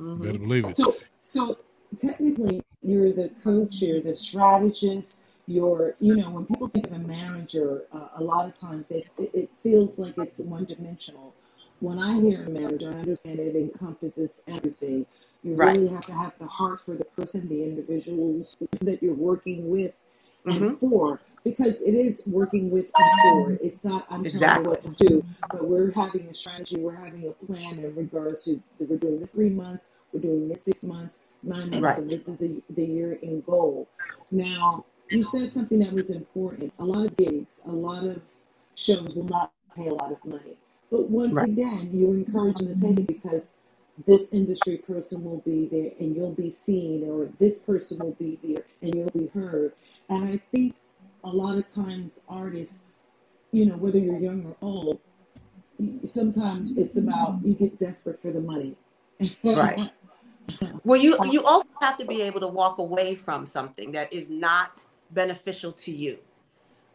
Mm-hmm. 0.00 0.22
You 0.22 0.26
better 0.26 0.38
believe 0.38 0.64
it. 0.66 0.76
So, 0.76 0.96
so 1.22 1.58
technically, 1.98 2.62
you're 2.82 3.12
the 3.12 3.30
coach, 3.42 3.82
you're 3.82 4.00
the 4.00 4.14
strategist, 4.14 5.22
your 5.52 5.94
you 6.00 6.16
know 6.16 6.30
when 6.30 6.46
people 6.46 6.68
think 6.68 6.86
of 6.86 6.92
a 6.92 6.98
manager 6.98 7.82
uh, 7.92 8.08
a 8.16 8.22
lot 8.22 8.46
of 8.46 8.54
times 8.54 8.90
it, 8.90 9.06
it 9.18 9.50
feels 9.58 9.98
like 9.98 10.16
it's 10.18 10.40
one 10.40 10.64
dimensional 10.64 11.34
when 11.80 11.98
i 11.98 12.18
hear 12.20 12.44
a 12.44 12.48
manager 12.48 12.90
i 12.90 12.98
understand 12.98 13.38
it 13.38 13.54
encompasses 13.54 14.42
everything 14.48 15.04
you 15.42 15.54
right. 15.54 15.76
really 15.76 15.88
have 15.88 16.06
to 16.06 16.12
have 16.12 16.32
the 16.38 16.46
heart 16.46 16.80
for 16.80 16.94
the 16.94 17.04
person 17.04 17.48
the 17.48 17.62
individuals 17.62 18.56
that 18.80 19.02
you're 19.02 19.14
working 19.14 19.68
with 19.68 19.92
mm-hmm. 20.46 20.64
and 20.64 20.78
for 20.80 21.20
because 21.44 21.80
it 21.82 21.94
is 21.94 22.22
working 22.26 22.70
with 22.70 22.90
and 22.96 23.20
for 23.22 23.64
it's 23.64 23.84
not 23.84 24.06
i'm 24.08 24.24
exactly. 24.24 24.46
telling 24.46 24.64
you 24.64 24.70
what 24.70 24.82
to 24.98 25.06
do 25.06 25.24
but 25.50 25.68
we're 25.68 25.90
having 25.92 26.26
a 26.28 26.34
strategy 26.34 26.76
we're 26.78 26.94
having 26.94 27.26
a 27.28 27.46
plan 27.46 27.78
in 27.78 27.94
regards 27.94 28.44
to 28.44 28.62
we're 28.78 28.96
doing 28.96 29.20
the 29.20 29.26
three 29.26 29.50
months 29.50 29.90
we're 30.12 30.20
doing 30.20 30.48
the 30.48 30.56
six 30.56 30.82
months 30.84 31.22
nine 31.42 31.70
months 31.70 31.82
right. 31.82 31.98
and 31.98 32.10
this 32.10 32.28
is 32.28 32.36
the, 32.38 32.62
the 32.70 32.84
year 32.84 33.14
in 33.14 33.40
goal 33.42 33.88
now 34.30 34.84
you 35.12 35.22
said 35.22 35.50
something 35.50 35.78
that 35.80 35.92
was 35.92 36.10
important. 36.10 36.72
A 36.78 36.84
lot 36.84 37.06
of 37.06 37.16
gigs, 37.16 37.62
a 37.66 37.72
lot 37.72 38.04
of 38.04 38.20
shows 38.74 39.14
will 39.14 39.24
not 39.24 39.52
pay 39.76 39.88
a 39.88 39.94
lot 39.94 40.12
of 40.12 40.24
money. 40.24 40.56
But 40.90 41.08
once 41.08 41.32
right. 41.32 41.48
again, 41.48 41.90
you 41.92 42.12
encourage 42.12 42.56
them 42.56 42.78
to 42.78 42.86
take 42.86 43.00
it 43.00 43.06
because 43.06 43.50
this 44.06 44.32
industry 44.32 44.78
person 44.78 45.24
will 45.24 45.42
be 45.44 45.68
there 45.70 45.92
and 46.00 46.16
you'll 46.16 46.32
be 46.32 46.50
seen, 46.50 47.08
or 47.08 47.28
this 47.38 47.58
person 47.58 47.98
will 48.04 48.12
be 48.12 48.38
there 48.42 48.64
and 48.80 48.94
you'll 48.94 49.10
be 49.10 49.30
heard. 49.32 49.72
And 50.08 50.28
I 50.28 50.36
think 50.36 50.74
a 51.24 51.28
lot 51.28 51.58
of 51.58 51.68
times 51.68 52.22
artists, 52.28 52.80
you 53.52 53.66
know, 53.66 53.76
whether 53.76 53.98
you're 53.98 54.18
young 54.18 54.44
or 54.46 54.56
old, 54.60 55.00
sometimes 56.04 56.76
it's 56.76 56.96
about 56.96 57.40
you 57.44 57.54
get 57.54 57.78
desperate 57.78 58.20
for 58.20 58.30
the 58.30 58.40
money. 58.40 58.74
right. 59.44 59.90
Well, 60.84 61.00
you 61.00 61.16
you 61.30 61.44
also 61.44 61.68
have 61.80 61.96
to 61.98 62.04
be 62.04 62.20
able 62.20 62.40
to 62.40 62.48
walk 62.48 62.78
away 62.78 63.14
from 63.14 63.46
something 63.46 63.92
that 63.92 64.12
is 64.12 64.28
not 64.28 64.84
beneficial 65.12 65.72
to 65.72 65.92
you. 65.92 66.18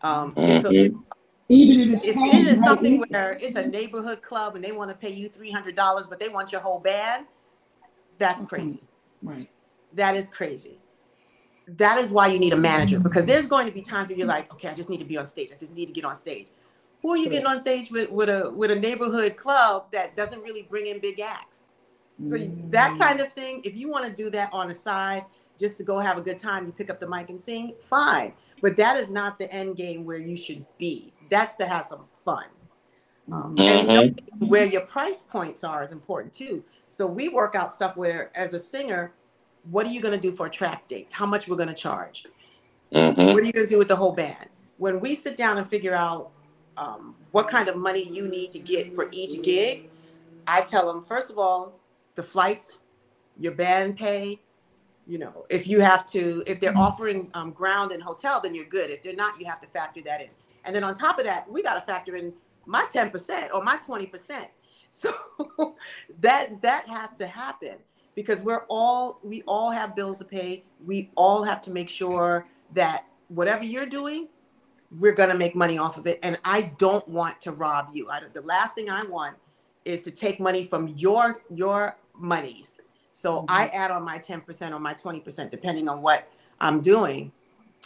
Um, 0.01 0.33
mm-hmm. 0.35 0.61
so 0.61 0.69
if, 0.71 0.93
even 1.49 1.89
if 1.89 1.97
it's 1.97 2.07
if 2.07 2.15
it 2.17 2.47
is 2.47 2.59
something 2.59 3.03
where 3.09 3.37
it's 3.41 3.55
a 3.55 3.65
neighborhood 3.65 4.21
club 4.21 4.55
and 4.55 4.63
they 4.63 4.71
want 4.71 4.89
to 4.89 4.95
pay 4.95 5.11
you 5.11 5.29
three 5.29 5.51
hundred 5.51 5.75
dollars, 5.75 6.07
but 6.07 6.19
they 6.19 6.29
want 6.29 6.51
your 6.51 6.61
whole 6.61 6.79
band, 6.79 7.25
that's 8.17 8.43
mm-hmm. 8.43 8.47
crazy. 8.47 8.83
Right. 9.23 9.49
That 9.93 10.15
is 10.15 10.29
crazy. 10.29 10.79
That 11.67 11.97
is 11.97 12.11
why 12.11 12.27
you 12.27 12.39
need 12.39 12.53
a 12.53 12.57
manager 12.57 12.99
because 12.99 13.25
there's 13.25 13.47
going 13.47 13.65
to 13.65 13.71
be 13.71 13.81
times 13.81 14.09
where 14.09 14.17
you're 14.17 14.27
like, 14.27 14.53
okay, 14.53 14.69
I 14.69 14.73
just 14.73 14.89
need 14.89 14.99
to 14.99 15.05
be 15.05 15.17
on 15.17 15.27
stage. 15.27 15.49
I 15.53 15.57
just 15.57 15.73
need 15.73 15.87
to 15.87 15.93
get 15.93 16.05
on 16.05 16.15
stage. 16.15 16.47
Who 17.01 17.11
are 17.11 17.17
you 17.17 17.29
getting 17.29 17.45
on 17.45 17.59
stage 17.59 17.91
with 17.91 18.09
with 18.09 18.29
a 18.29 18.49
with 18.51 18.71
a 18.71 18.75
neighborhood 18.75 19.35
club 19.35 19.91
that 19.91 20.15
doesn't 20.15 20.41
really 20.41 20.63
bring 20.63 20.87
in 20.87 20.99
big 20.99 21.19
acts? 21.19 21.71
So 22.23 22.35
mm-hmm. 22.35 22.69
that 22.71 22.97
kind 22.97 23.19
of 23.19 23.31
thing, 23.31 23.61
if 23.63 23.77
you 23.77 23.89
want 23.89 24.05
to 24.05 24.11
do 24.11 24.31
that 24.31 24.49
on 24.51 24.69
the 24.69 24.73
side, 24.73 25.23
just 25.57 25.77
to 25.79 25.83
go 25.83 25.97
have 25.97 26.17
a 26.17 26.21
good 26.21 26.39
time, 26.39 26.65
you 26.65 26.71
pick 26.71 26.89
up 26.89 26.99
the 26.99 27.07
mic 27.07 27.29
and 27.29 27.39
sing, 27.39 27.73
fine. 27.79 28.33
But 28.61 28.75
that 28.77 28.97
is 28.97 29.09
not 29.09 29.37
the 29.37 29.51
end 29.51 29.75
game 29.75 30.05
where 30.05 30.17
you 30.17 30.35
should 30.35 30.65
be. 30.77 31.13
That's 31.29 31.55
to 31.57 31.65
have 31.65 31.85
some 31.85 32.05
fun. 32.23 32.45
Um, 33.31 33.55
mm-hmm. 33.55 33.89
And 33.89 34.49
where 34.49 34.65
your 34.65 34.81
price 34.81 35.23
points 35.23 35.63
are 35.63 35.83
is 35.83 35.91
important 35.91 36.33
too. 36.33 36.63
So 36.89 37.05
we 37.05 37.29
work 37.29 37.55
out 37.55 37.73
stuff 37.73 37.97
where, 37.97 38.31
as 38.35 38.53
a 38.53 38.59
singer, 38.59 39.13
what 39.69 39.85
are 39.85 39.89
you 39.89 40.01
going 40.01 40.13
to 40.13 40.19
do 40.19 40.35
for 40.35 40.45
a 40.45 40.49
track 40.49 40.87
date? 40.87 41.07
How 41.11 41.25
much 41.25 41.47
we're 41.47 41.57
going 41.57 41.67
to 41.67 41.75
charge? 41.75 42.25
Mm-hmm. 42.93 43.33
What 43.33 43.43
are 43.43 43.45
you 43.45 43.51
going 43.51 43.67
to 43.67 43.73
do 43.73 43.77
with 43.77 43.89
the 43.89 43.95
whole 43.95 44.13
band? 44.13 44.47
When 44.77 44.99
we 44.99 45.13
sit 45.13 45.35
down 45.35 45.57
and 45.57 45.67
figure 45.67 45.93
out 45.93 46.31
um, 46.77 47.15
what 47.31 47.49
kind 47.49 47.67
of 47.67 47.75
money 47.75 48.03
you 48.03 48.27
need 48.27 48.51
to 48.51 48.59
get 48.59 48.95
for 48.95 49.09
each 49.11 49.43
gig, 49.43 49.89
I 50.47 50.61
tell 50.61 50.87
them 50.87 51.01
first 51.01 51.29
of 51.29 51.37
all, 51.37 51.79
the 52.15 52.23
flights, 52.23 52.77
your 53.37 53.51
band 53.53 53.97
pay, 53.97 54.39
you 55.07 55.17
know 55.17 55.45
if 55.49 55.67
you 55.67 55.79
have 55.79 56.05
to 56.05 56.43
if 56.45 56.59
they're 56.59 56.71
mm-hmm. 56.71 56.81
offering 56.81 57.29
um, 57.33 57.51
ground 57.51 57.91
and 57.91 58.03
hotel 58.03 58.39
then 58.41 58.53
you're 58.53 58.65
good. 58.65 58.89
If 58.89 59.01
they're 59.01 59.15
not 59.15 59.39
you 59.39 59.45
have 59.45 59.61
to 59.61 59.67
factor 59.67 60.01
that 60.01 60.21
in. 60.21 60.29
And 60.65 60.75
then 60.75 60.83
on 60.83 60.93
top 60.95 61.17
of 61.17 61.25
that 61.25 61.49
we 61.49 61.63
got 61.63 61.75
to 61.75 61.81
factor 61.81 62.15
in 62.15 62.33
my 62.65 62.85
10% 62.93 63.53
or 63.53 63.63
my 63.63 63.77
20% 63.77 64.47
so 64.89 65.13
that 66.21 66.61
that 66.61 66.87
has 66.87 67.15
to 67.17 67.27
happen 67.27 67.77
because 68.15 68.41
we're 68.41 68.65
all 68.69 69.19
we 69.23 69.43
all 69.47 69.69
have 69.71 69.95
bills 69.95 70.17
to 70.19 70.25
pay. 70.25 70.63
We 70.85 71.11
all 71.15 71.43
have 71.43 71.61
to 71.61 71.71
make 71.71 71.89
sure 71.89 72.47
that 72.73 73.05
whatever 73.29 73.63
you're 73.63 73.85
doing 73.85 74.27
we're 74.99 75.13
going 75.13 75.29
to 75.29 75.35
make 75.35 75.53
money 75.53 75.77
off 75.77 75.97
of 75.97 76.07
it. 76.07 76.19
And 76.23 76.37
i 76.45 76.73
don't 76.77 77.07
want 77.07 77.41
to 77.41 77.51
rob 77.51 77.89
you. 77.93 78.09
I, 78.09 78.21
the 78.31 78.41
last 78.41 78.75
thing 78.75 78.89
i 78.89 79.03
want 79.03 79.35
is 79.85 80.03
to 80.03 80.11
take 80.11 80.39
money 80.39 80.63
from 80.65 80.89
your 80.89 81.43
your 81.53 81.97
monies 82.13 82.79
so 83.17 83.37
mm-hmm. 83.37 83.45
I 83.49 83.67
add 83.69 83.89
on 83.89 84.03
my 84.03 84.19
10% 84.19 84.71
or 84.71 84.79
my 84.79 84.93
20%, 84.93 85.49
depending 85.49 85.89
on 85.89 86.03
what 86.03 86.31
I'm 86.61 86.81
doing 86.81 87.31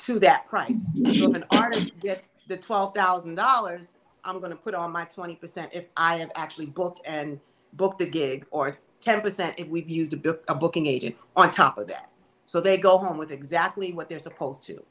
to 0.04 0.20
that 0.20 0.46
price. 0.50 0.88
So 0.94 1.30
if 1.30 1.36
an 1.36 1.46
artist 1.52 1.98
gets 2.02 2.30
the 2.48 2.58
$12,000, 2.58 3.94
I'm 4.26 4.40
going 4.40 4.52
to 4.52 4.58
put 4.58 4.76
on 4.76 4.92
my 4.92 5.06
20% 5.06 5.70
if 5.72 5.88
I 5.96 6.18
have 6.18 6.32
actually 6.36 6.66
booked 6.66 7.00
and 7.06 7.40
booked 7.74 8.00
the 8.00 8.08
gig, 8.08 8.46
or 8.52 8.78
10% 9.00 9.54
if 9.58 9.70
we've 9.70 9.90
used 9.90 10.14
a, 10.14 10.18
book, 10.18 10.44
a 10.50 10.56
booking 10.56 10.86
agent 10.86 11.16
on 11.38 11.50
top 11.50 11.78
of 11.78 11.88
that. 11.88 12.10
So 12.44 12.60
they 12.60 12.76
go 12.76 12.98
home 12.98 13.18
with 13.18 13.32
exactly 13.32 13.94
what 13.94 14.10
they're 14.10 14.20
supposed 14.20 14.66
to. 14.66 14.84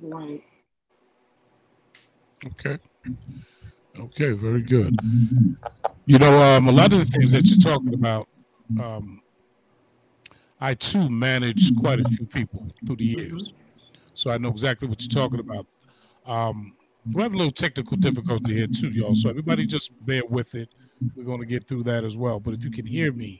Right. 0.00 0.42
Okay. 2.46 2.78
Okay, 3.98 4.30
very 4.30 4.62
good. 4.62 4.98
You 6.06 6.18
know, 6.18 6.40
um, 6.40 6.66
a 6.66 6.72
lot 6.72 6.94
of 6.94 7.00
the 7.00 7.04
things 7.04 7.32
that 7.32 7.44
you're 7.44 7.58
talking 7.58 7.92
about, 7.92 8.26
um, 8.82 9.20
I 10.60 10.74
too 10.74 11.08
manage 11.08 11.74
quite 11.76 12.00
a 12.00 12.08
few 12.08 12.26
people 12.26 12.66
through 12.84 12.96
the 12.96 13.04
years, 13.04 13.54
so 14.14 14.30
I 14.30 14.38
know 14.38 14.50
exactly 14.50 14.88
what 14.88 15.00
you're 15.00 15.22
talking 15.22 15.40
about. 15.40 15.66
Um, 16.26 16.74
we 17.12 17.22
have 17.22 17.34
a 17.34 17.36
little 17.36 17.52
technical 17.52 17.96
difficulty 17.96 18.54
here 18.54 18.66
too, 18.66 18.88
y'all. 18.88 19.14
So 19.14 19.30
everybody 19.30 19.66
just 19.66 19.90
bear 20.04 20.22
with 20.28 20.54
it. 20.54 20.68
We're 21.16 21.24
going 21.24 21.40
to 21.40 21.46
get 21.46 21.66
through 21.66 21.84
that 21.84 22.04
as 22.04 22.16
well. 22.16 22.40
But 22.40 22.54
if 22.54 22.64
you 22.64 22.70
can 22.70 22.84
hear 22.84 23.10
me, 23.12 23.38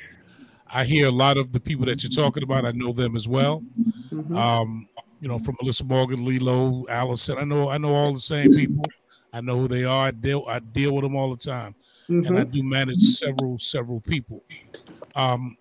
I 0.72 0.84
hear 0.84 1.08
a 1.08 1.12
lot 1.12 1.36
of 1.36 1.52
the 1.52 1.60
people 1.60 1.84
that 1.86 2.02
you're 2.02 2.10
talking 2.10 2.42
about. 2.42 2.64
I 2.64 2.70
know 2.70 2.92
them 2.92 3.16
as 3.16 3.28
well. 3.28 3.62
Mm-hmm. 4.12 4.36
Um, 4.36 4.88
you 5.20 5.28
know, 5.28 5.38
from 5.38 5.56
Melissa 5.60 5.84
Morgan, 5.84 6.24
Lilo, 6.24 6.86
Allison. 6.88 7.36
I 7.38 7.44
know, 7.44 7.68
I 7.68 7.76
know 7.76 7.94
all 7.94 8.12
the 8.12 8.20
same 8.20 8.50
people. 8.50 8.84
I 9.32 9.40
know 9.40 9.58
who 9.58 9.68
they 9.68 9.84
are. 9.84 10.08
I 10.08 10.10
deal, 10.10 10.44
I 10.48 10.58
deal 10.60 10.94
with 10.94 11.02
them 11.02 11.14
all 11.14 11.30
the 11.30 11.36
time, 11.36 11.74
mm-hmm. 12.08 12.26
and 12.26 12.38
I 12.38 12.44
do 12.44 12.62
manage 12.62 13.00
several, 13.00 13.58
several 13.58 14.00
people. 14.00 14.42
Um, 15.14 15.56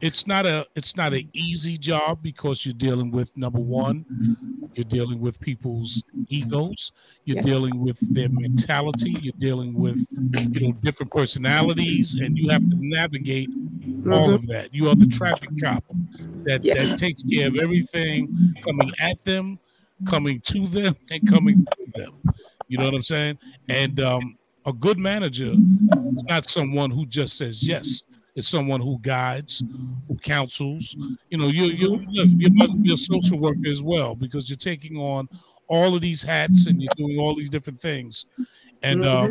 it's 0.00 0.26
not 0.26 0.46
a 0.46 0.66
it's 0.74 0.96
not 0.96 1.12
an 1.12 1.28
easy 1.32 1.76
job 1.76 2.22
because 2.22 2.64
you're 2.64 2.74
dealing 2.74 3.10
with 3.10 3.36
number 3.36 3.60
one 3.60 4.04
you're 4.74 4.84
dealing 4.84 5.20
with 5.20 5.38
people's 5.40 6.02
egos 6.28 6.92
you're 7.24 7.36
yeah. 7.36 7.42
dealing 7.42 7.80
with 7.80 7.98
their 8.14 8.28
mentality 8.28 9.14
you're 9.20 9.34
dealing 9.38 9.74
with 9.74 10.06
you 10.52 10.60
know 10.60 10.72
different 10.80 11.12
personalities 11.12 12.14
and 12.14 12.38
you 12.38 12.48
have 12.48 12.62
to 12.62 12.76
navigate 12.78 13.50
mm-hmm. 13.80 14.12
all 14.12 14.34
of 14.34 14.46
that. 14.48 14.74
You 14.74 14.88
are 14.88 14.94
the 14.94 15.06
traffic 15.06 15.50
cop 15.62 15.84
that 16.44 16.64
yeah. 16.64 16.74
that 16.74 16.98
takes 16.98 17.22
care 17.22 17.48
of 17.48 17.56
everything 17.56 18.54
coming 18.66 18.90
at 19.00 19.22
them, 19.24 19.58
coming 20.06 20.40
to 20.42 20.66
them, 20.68 20.96
and 21.10 21.28
coming 21.28 21.64
to 21.64 22.00
them. 22.00 22.12
You 22.68 22.78
know 22.78 22.84
what 22.84 22.94
I'm 22.94 23.02
saying? 23.02 23.38
And 23.68 24.00
um, 24.00 24.38
a 24.66 24.72
good 24.72 24.98
manager 24.98 25.52
is 25.52 26.24
not 26.24 26.48
someone 26.48 26.90
who 26.90 27.06
just 27.06 27.36
says 27.36 27.66
yes. 27.66 28.04
It's 28.34 28.48
someone 28.48 28.80
who 28.80 28.98
guides, 29.00 29.62
who 30.08 30.16
counsels. 30.16 30.96
You 31.30 31.38
know, 31.38 31.48
you 31.48 31.64
you 31.64 32.04
you 32.06 32.48
must 32.52 32.80
be 32.82 32.92
a 32.92 32.96
social 32.96 33.38
worker 33.38 33.68
as 33.68 33.82
well 33.82 34.14
because 34.14 34.48
you're 34.48 34.56
taking 34.56 34.96
on 34.96 35.28
all 35.68 35.94
of 35.94 36.00
these 36.00 36.22
hats 36.22 36.66
and 36.66 36.82
you're 36.82 36.92
doing 36.96 37.18
all 37.18 37.34
these 37.34 37.48
different 37.48 37.80
things 37.80 38.26
and 38.82 39.04
uh, 39.04 39.28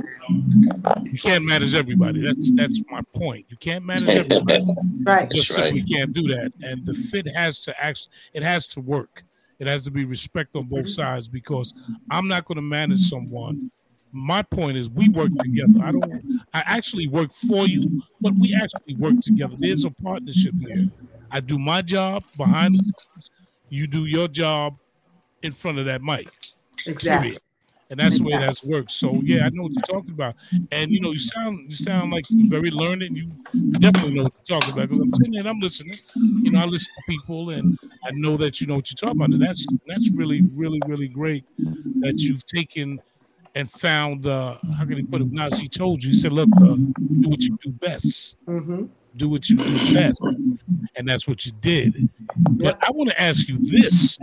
you 1.04 1.20
can't 1.20 1.46
manage 1.46 1.74
everybody. 1.74 2.22
That's 2.22 2.52
that's 2.52 2.82
my 2.90 3.02
point. 3.14 3.46
You 3.50 3.58
can't 3.58 3.84
manage 3.84 4.08
everybody. 4.32 4.66
right. 5.04 5.30
Just 5.30 5.58
right. 5.58 5.66
simply 5.66 5.84
can't 5.84 6.14
do 6.14 6.24
that. 6.30 6.52
And 6.62 6.86
the 6.86 6.94
fit 6.94 7.28
has 7.36 7.60
to 7.62 7.84
actually 7.84 8.12
it 8.34 8.44
has 8.44 8.68
to 8.70 8.82
work. 8.82 9.24
It 9.60 9.68
has 9.68 9.84
to 9.84 9.92
be 9.92 10.06
respect 10.06 10.56
on 10.56 10.68
both 10.68 10.88
sides 10.88 11.28
because 11.28 11.74
I'm 12.10 12.28
not 12.28 12.46
going 12.46 12.58
to 12.58 12.62
manage 12.62 13.02
someone. 13.10 13.72
My 14.12 14.42
point 14.42 14.78
is 14.78 14.90
we 14.90 15.10
work 15.10 15.32
together. 15.40 15.80
I 15.84 15.92
don't 15.92 16.42
I 16.54 16.64
actually 16.66 17.08
work 17.08 17.32
for 17.32 17.68
you, 17.68 18.02
but 18.22 18.34
we 18.36 18.56
actually 18.56 18.96
work 18.96 19.20
together. 19.22 19.56
There's 19.58 19.86
a 19.86 19.92
partnership 19.92 20.54
here. 20.60 20.90
I 21.32 21.40
do 21.40 21.60
my 21.60 21.82
job 21.82 22.24
behind 22.38 22.76
the 22.76 22.80
scenes. 22.80 23.30
You 23.70 23.88
do 23.88 24.06
your 24.06 24.28
job 24.28 24.78
in 25.44 25.52
front 25.52 25.78
of 25.78 25.86
that 25.86 26.02
mic. 26.02 26.28
Exactly. 26.88 27.30
Period 27.30 27.42
and 27.90 28.00
that's 28.00 28.20
the 28.20 28.24
way 28.24 28.38
that's 28.38 28.64
worked. 28.64 28.92
So 28.92 29.14
yeah, 29.24 29.46
I 29.46 29.50
know 29.50 29.64
what 29.64 29.72
you're 29.74 30.00
talking 30.00 30.14
about, 30.14 30.36
and 30.72 30.92
you 30.92 31.00
know 31.00 31.12
you 31.12 31.18
sound 31.18 31.70
you 31.70 31.76
sound 31.76 32.12
like 32.12 32.24
you're 32.30 32.50
very 32.50 32.70
learned, 32.70 33.02
and 33.02 33.18
you 33.18 33.28
definitely 33.80 34.14
know 34.14 34.24
what 34.24 34.34
you're 34.48 34.60
talking 34.60 34.74
about 34.74 34.90
because 34.90 35.00
I'm 35.00 35.14
sitting 35.14 35.38
and 35.38 35.50
I'm 35.50 35.60
listening. 35.60 35.94
You 36.16 36.52
know, 36.52 36.60
I 36.60 36.66
listen 36.66 36.94
to 36.96 37.04
people, 37.08 37.50
and 37.50 37.78
I 38.06 38.12
know 38.12 38.38
that 38.38 38.62
you 38.62 38.68
know 38.68 38.76
what 38.76 38.90
you're 38.92 38.96
talking 38.96 39.18
about. 39.18 39.34
And 39.34 39.42
that's 39.42 39.66
that's 39.88 40.10
really 40.12 40.44
really 40.54 40.80
really 40.86 41.08
great 41.08 41.46
that 42.02 42.16
you've 42.18 42.46
taken 42.46 43.00
and 43.56 43.70
found 43.70 44.28
uh 44.28 44.58
how 44.78 44.86
can 44.86 44.98
he 44.98 45.04
put 45.04 45.22
it? 45.22 45.32
Now 45.32 45.50
she 45.50 45.68
told 45.68 46.04
you, 46.04 46.12
he 46.12 46.16
said, 46.16 46.32
look, 46.32 46.50
uh, 46.58 46.76
do 46.76 47.30
what 47.30 47.42
you 47.42 47.58
do 47.62 47.72
best. 47.72 48.38
Mm-hmm. 48.46 48.86
Do 49.16 49.30
what 49.30 49.50
you 49.50 49.58
do 49.58 49.94
best, 49.94 50.22
and 50.96 51.08
that's 51.08 51.28
what 51.28 51.46
you 51.46 51.52
did. 51.60 52.10
But 52.38 52.78
I 52.88 52.92
want 52.92 53.10
to 53.10 53.20
ask 53.22 53.50
you 53.50 53.58
this 53.58 54.20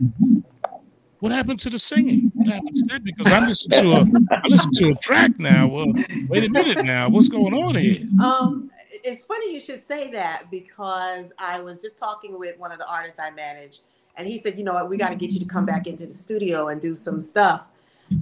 what 1.21 1.33
happened 1.33 1.59
to 1.61 1.71
the 1.71 1.79
singing? 1.79 2.31
What 2.35 2.49
happened 2.49 2.75
to 2.77 2.85
that? 2.91 3.03
Because 3.03 3.33
I 3.33 3.47
listen 3.47 3.71
to 3.71 3.93
a 3.93 4.07
I 4.31 4.47
listen 4.47 4.71
to 4.75 4.91
a 4.91 4.95
track 4.97 5.39
now. 5.39 5.67
Well, 5.67 5.93
wait 6.29 6.45
a 6.45 6.51
minute 6.51 6.85
now. 6.85 7.09
What's 7.09 7.29
going 7.29 7.55
on 7.55 7.75
here? 7.75 8.07
Um, 8.23 8.71
it's 9.03 9.25
funny 9.25 9.53
you 9.53 9.61
should 9.61 9.81
say 9.81 10.11
that 10.13 10.51
because 10.51 11.33
I 11.39 11.61
was 11.61 11.81
just 11.81 11.99
talking 11.99 12.39
with 12.39 12.59
one 12.59 12.71
of 12.71 12.79
the 12.79 12.87
artists 12.87 13.19
I 13.19 13.31
manage, 13.31 13.81
and 14.17 14.27
he 14.27 14.39
said, 14.39 14.59
you 14.59 14.65
know 14.65 14.75
what, 14.75 14.89
we 14.89 14.97
got 14.97 15.09
to 15.09 15.17
get 15.17 15.33
you 15.33 15.41
to 15.41 15.47
come 15.47 15.65
back 15.65 15.87
into 15.87 16.05
the 16.05 16.13
studio 16.13 16.69
and 16.69 16.81
do 16.81 16.93
some 16.93 17.21
stuff. 17.21 17.67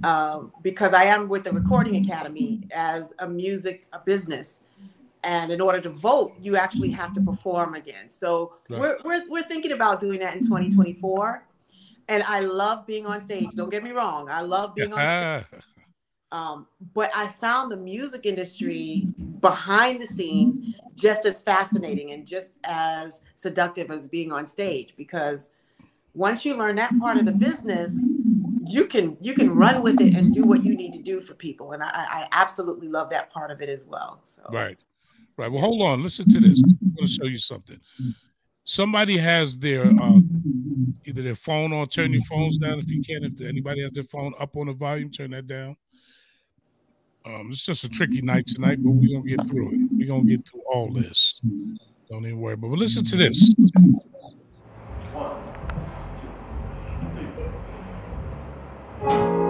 Um, 0.03 0.51
because 0.61 0.93
I 0.93 1.03
am 1.05 1.29
with 1.29 1.43
the 1.43 1.51
Recording 1.51 1.97
Academy 1.97 2.61
as 2.71 3.13
a 3.19 3.27
music 3.27 3.87
a 3.93 3.99
business. 3.99 4.61
And 5.23 5.51
in 5.51 5.59
order 5.59 5.81
to 5.81 5.89
vote, 5.89 6.33
you 6.39 6.55
actually 6.55 6.91
have 6.91 7.13
to 7.13 7.21
perform 7.21 7.73
again. 7.73 8.09
So 8.09 8.53
right. 8.69 8.79
we're, 8.79 8.97
we're, 9.03 9.29
we're 9.29 9.43
thinking 9.43 9.71
about 9.71 9.99
doing 9.99 10.19
that 10.19 10.35
in 10.35 10.41
2024 10.43 11.43
and 12.07 12.23
I 12.23 12.41
love 12.41 12.85
being 12.85 13.05
on 13.05 13.21
stage. 13.21 13.51
Don't 13.55 13.69
get 13.69 13.83
me 13.83 13.91
wrong. 13.91 14.29
I 14.29 14.41
love 14.41 14.75
being 14.75 14.93
on 14.93 15.43
stage. 15.43 15.61
Um, 16.31 16.67
but 16.93 17.11
I 17.15 17.29
found 17.29 17.71
the 17.71 17.77
music 17.77 18.25
industry 18.25 19.07
behind 19.39 20.01
the 20.01 20.07
scenes 20.07 20.59
just 20.95 21.25
as 21.25 21.41
fascinating 21.41 22.11
and 22.11 22.27
just 22.27 22.53
as 22.65 23.21
seductive 23.35 23.89
as 23.89 24.09
being 24.09 24.33
on 24.33 24.45
stage 24.45 24.95
because 24.97 25.51
once 26.13 26.43
you 26.43 26.55
learn 26.55 26.75
that 26.75 26.97
part 26.99 27.17
of 27.17 27.25
the 27.25 27.31
business, 27.31 28.09
you 28.67 28.85
can 28.85 29.17
you 29.21 29.33
can 29.33 29.51
run 29.51 29.81
with 29.81 30.01
it 30.01 30.15
and 30.15 30.33
do 30.33 30.43
what 30.43 30.63
you 30.63 30.75
need 30.75 30.93
to 30.93 31.01
do 31.01 31.19
for 31.19 31.33
people. 31.33 31.73
And 31.73 31.83
I, 31.83 31.89
I 31.89 32.27
absolutely 32.31 32.87
love 32.87 33.09
that 33.09 33.29
part 33.31 33.51
of 33.51 33.61
it 33.61 33.69
as 33.69 33.85
well. 33.85 34.19
So 34.23 34.43
right, 34.51 34.77
right. 35.37 35.51
Well, 35.51 35.61
hold 35.61 35.81
on. 35.81 36.03
Listen 36.03 36.29
to 36.29 36.39
this. 36.39 36.61
I'm 36.63 36.93
going 36.95 37.07
to 37.07 37.11
show 37.11 37.25
you 37.25 37.37
something 37.37 37.79
somebody 38.65 39.17
has 39.17 39.57
their 39.57 39.85
uh, 39.85 40.19
either 41.05 41.21
their 41.21 41.35
phone 41.35 41.71
on, 41.71 41.87
turn 41.87 42.11
your 42.11 42.23
phones 42.23 42.57
down 42.57 42.79
if 42.79 42.89
you 42.89 43.01
can. 43.01 43.23
If 43.23 43.41
anybody 43.41 43.81
has 43.83 43.93
their 43.93 44.03
phone 44.03 44.33
up 44.39 44.57
on 44.57 44.67
the 44.67 44.73
volume, 44.73 45.09
turn 45.11 45.31
that 45.31 45.47
down. 45.47 45.77
Um, 47.25 47.47
it's 47.49 47.65
just 47.65 47.83
a 47.83 47.89
tricky 47.89 48.21
night 48.21 48.45
tonight, 48.47 48.83
but 48.83 48.91
we're 48.91 49.17
gonna 49.17 49.27
get 49.27 49.47
through 49.47 49.71
it. 49.71 49.79
We're 49.91 50.07
gonna 50.07 50.25
get 50.25 50.47
through 50.47 50.61
all 50.71 50.91
this. 50.91 51.39
Don't 52.09 52.25
even 52.25 52.39
worry 52.39 52.53
about. 52.53 52.71
But 52.71 52.79
listen 52.79 53.05
to 53.05 53.15
this. 53.15 53.53
Two, 59.07 59.44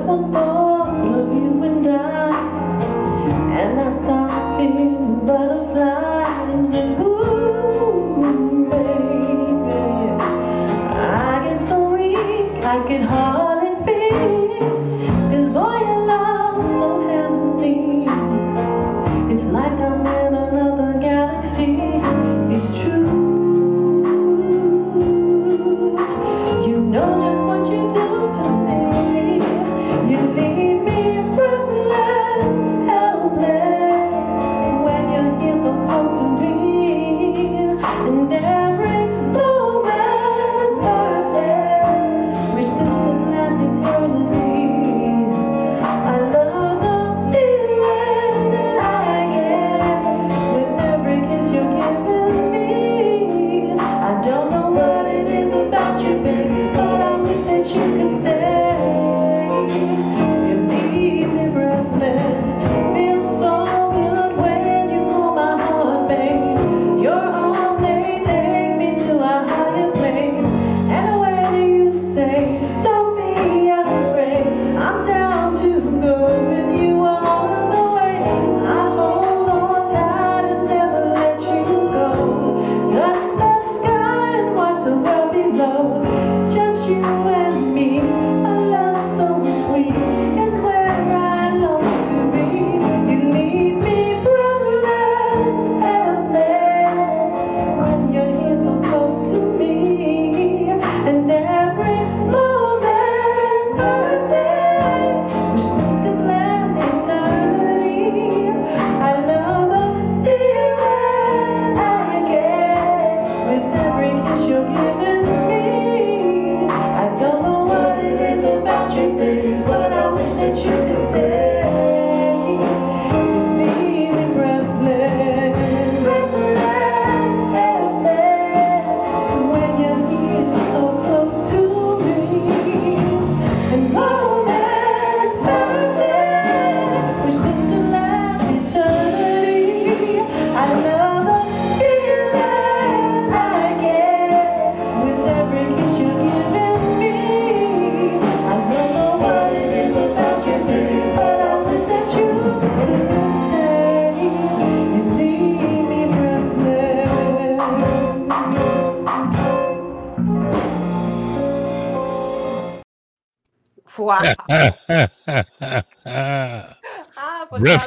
You 0.00 0.49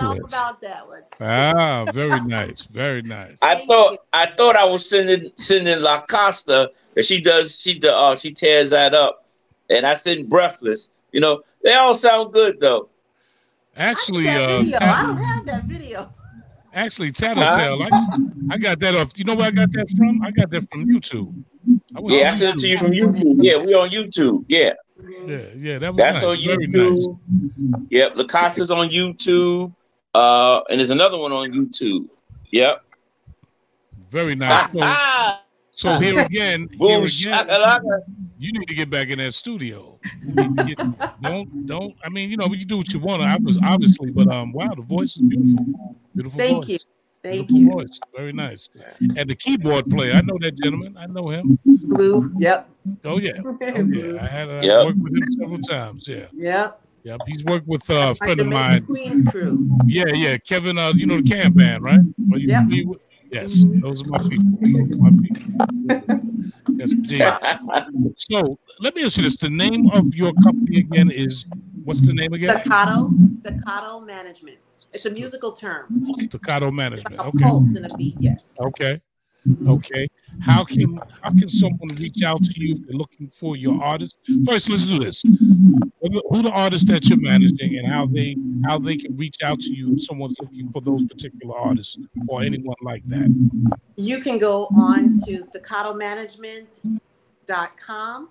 I 0.02 0.16
about 0.18 0.62
that 0.62 0.88
one. 0.88 1.02
ah, 1.22 1.86
very 1.91 2.22
nice, 2.22 2.62
very 2.64 3.02
nice. 3.02 3.38
I 3.41 3.56
Thank 3.56 3.70
thought 3.70 3.91
you. 3.94 3.98
I 4.14 4.26
thought 4.38 4.56
I 4.56 4.66
was 4.66 4.88
sending 4.88 5.32
sending 5.36 5.80
La 5.82 6.02
Costa 6.06 6.72
that 6.96 7.06
she 7.06 7.22
does 7.22 7.60
she 7.60 7.80
the 7.80 7.96
uh, 7.96 8.16
she 8.16 8.34
tears 8.34 8.72
that 8.72 8.94
up, 8.94 9.26
and 9.70 9.86
I 9.86 9.96
sent 9.96 10.30
Breathless. 10.30 10.91
You 11.12 11.22
know, 11.22 11.41
they 11.64 11.74
all 11.74 11.96
sound 11.96 12.34
good 12.34 12.60
though. 12.60 12.89
Actually, 13.76 14.30
I, 14.30 14.36
uh, 14.36 14.60
I 14.60 15.04
don't 15.06 15.18
have 15.18 15.46
that 15.46 15.64
video. 15.64 16.14
Actually, 16.74 17.12
Tattletale, 17.12 17.84
I, 17.84 18.20
I 18.52 18.58
got 18.58 18.80
that 18.80 18.96
off. 18.96 19.12
You 19.16 19.26
know 19.26 19.36
where 19.36 19.48
I 19.48 19.52
got 19.52 19.72
that 19.74 19.89
from? 19.96 20.22
I 20.24 20.32
got 20.32 20.50
that 20.50 20.70
from 20.72 20.86
YouTube. 20.86 21.34
I 21.96 22.02
yeah, 22.06 22.32
I 22.32 22.36
sent 22.36 22.56
it 22.56 22.62
to 22.62 22.68
you 22.68 22.80
from 22.80 22.91
YouTube. 22.91 23.38
Yeah, 23.41 23.58
we 23.58 23.74
on 23.74 23.89
YouTube. 23.89 24.46
Yeah. 24.48 24.74
Yeah, 25.26 25.38
yeah, 25.56 25.80
that 25.80 25.94
was 25.94 25.98
that's 25.98 26.22
nice. 26.22 26.24
on 26.24 26.38
YouTube. 26.38 27.18
Nice. 27.58 27.88
Yep, 27.89 28.16
La 28.16 28.26
Costa's 28.26 28.72
on 28.72 28.89
YouTube. 28.89 29.74
Uh, 30.14 30.61
and 30.70 30.80
there's 30.80 30.89
another 30.89 31.18
one 31.18 31.32
on 31.32 31.51
YouTube. 31.51 32.09
Yep. 32.51 32.84
Very 34.11 34.36
nice. 34.36 34.70
So, 35.76 35.95
so 35.95 35.99
here 36.01 36.20
again, 36.20 36.68
Boom, 36.78 37.07
here 37.07 37.34
again 37.34 38.03
you 38.43 38.51
need 38.51 38.68
to 38.68 38.76
get 38.76 38.89
back 38.89 39.07
in 39.07 39.20
that 39.20 39.34
studio. 39.34 39.99
Get, 40.36 40.78
don't 41.22 41.66
don't. 41.66 41.95
I 42.03 42.09
mean, 42.09 42.30
you 42.30 42.38
know, 42.38 42.47
you 42.47 42.66
do 42.66 42.78
what 42.78 42.91
you 42.93 42.99
want. 42.99 43.22
I 43.22 43.38
was 43.38 43.57
obviously, 43.64 44.11
but 44.11 44.28
um, 44.28 44.51
wow, 44.51 44.74
the 44.76 44.82
voice 44.82 45.16
is 45.16 45.22
beautiful. 45.22 45.66
Beautiful. 46.14 46.39
Thank 46.39 46.66
voice. 46.66 46.70
you. 46.70 46.78
Thank 47.24 47.47
beautiful 47.47 47.59
you. 47.59 47.72
Voice. 47.72 47.99
Very 48.16 48.34
nice. 48.34 48.70
And 48.99 49.30
the 49.30 49.36
keyboard 49.36 49.89
player, 49.89 50.14
I 50.14 50.22
know 50.22 50.38
that 50.41 50.55
gentleman. 50.61 50.97
I 50.97 51.05
know 51.05 51.30
him. 51.30 51.57
Blue. 51.66 52.34
Yep. 52.38 52.70
Oh 53.05 53.18
yeah. 53.18 53.32
Oh, 53.45 53.57
yeah. 53.61 54.22
I 54.22 54.28
had 54.28 54.49
uh, 54.49 54.59
yep. 54.61 54.86
worked 54.86 54.99
with 54.99 55.14
him 55.14 55.32
several 55.32 55.59
times. 55.59 56.07
Yeah. 56.07 56.28
Yep. 56.34 56.82
Yep, 57.04 57.22
he's 57.28 57.43
worked 57.43 57.68
with 57.68 57.89
uh, 57.89 58.12
a 58.12 58.16
friend 58.16 58.39
of 58.39 58.47
mine. 58.47 58.86
Queen's 58.86 59.28
crew. 59.30 59.70
Yeah, 59.86 60.08
yeah, 60.14 60.38
Kevin. 60.38 60.78
Uh, 60.78 60.93
you 60.95 61.06
know 61.06 61.18
the 61.18 61.24
Can 61.24 61.51
Band, 61.54 61.84
right? 61.84 61.99
Yeah. 62.38 62.66
Yes, 63.30 63.64
mm-hmm. 63.64 63.80
those 63.82 64.04
are 64.04 64.10
my 64.10 64.18
people. 64.30 64.82
Are 64.82 65.12
my 65.12 65.12
people. 65.22 66.20
yes, 66.78 66.93
indeed. 66.93 67.34
so 68.16 68.58
let 68.80 68.95
me 68.95 69.04
ask 69.04 69.18
you 69.18 69.24
this: 69.24 69.36
the 69.36 69.49
name 69.49 69.89
of 69.91 70.16
your 70.16 70.32
company 70.43 70.80
again 70.80 71.12
is 71.12 71.45
what's 71.84 71.99
the 71.99 72.14
name 72.14 72.34
again? 72.34 72.62
Staccato. 72.62 73.12
Staccato 73.30 73.99
Management. 74.01 74.60
It's 74.93 75.06
a 75.06 75.10
musical 75.10 75.51
term. 75.51 76.06
Staccato 76.20 76.72
Management. 76.72 77.18
Like 77.18 77.28
okay. 77.30 77.43
Pulse 77.43 77.76
and 77.76 77.91
a 77.91 77.97
beat. 77.97 78.16
Yes. 78.20 78.58
Okay. 78.62 79.01
Okay. 79.68 80.08
How 80.41 80.64
can 80.64 81.00
how 81.22 81.32
can 81.32 81.50
someone 81.50 81.89
reach 82.00 82.24
out 82.24 82.44
to 82.44 82.60
you 82.60 82.74
if 82.74 82.86
they're 82.86 82.96
looking 82.96 83.30
for 83.30 83.56
your 83.56 83.82
artist? 83.84 84.18
First, 84.46 84.70
let's 84.70 84.86
do 84.86 85.00
this. 85.00 85.22
Who 85.22 86.41
the 86.41 86.52
artists 86.52 86.89
that 86.89 87.10
you're 87.10 87.20
managing 87.20 87.78
and 87.78 87.88
how 87.88 88.06
they 88.06 88.38
how 88.66 88.80
they 88.80 88.98
can 88.98 89.18
reach 89.18 89.38
out 89.44 89.60
to 89.62 89.74
you 89.74 89.94
if 89.94 90.04
someone's 90.04 90.36
looking 90.39 90.70
for 90.72 90.82
those 90.82 91.04
particular 91.06 91.58
artists 91.58 91.98
or 92.28 92.44
anyone 92.44 92.76
like 92.82 93.04
that. 93.06 93.34
You 93.96 94.20
can 94.22 94.39
go 94.39 94.68
on 94.76 95.12
to 95.26 95.41
staccato 95.44 95.94
staccatomanagement.com. 95.94 98.30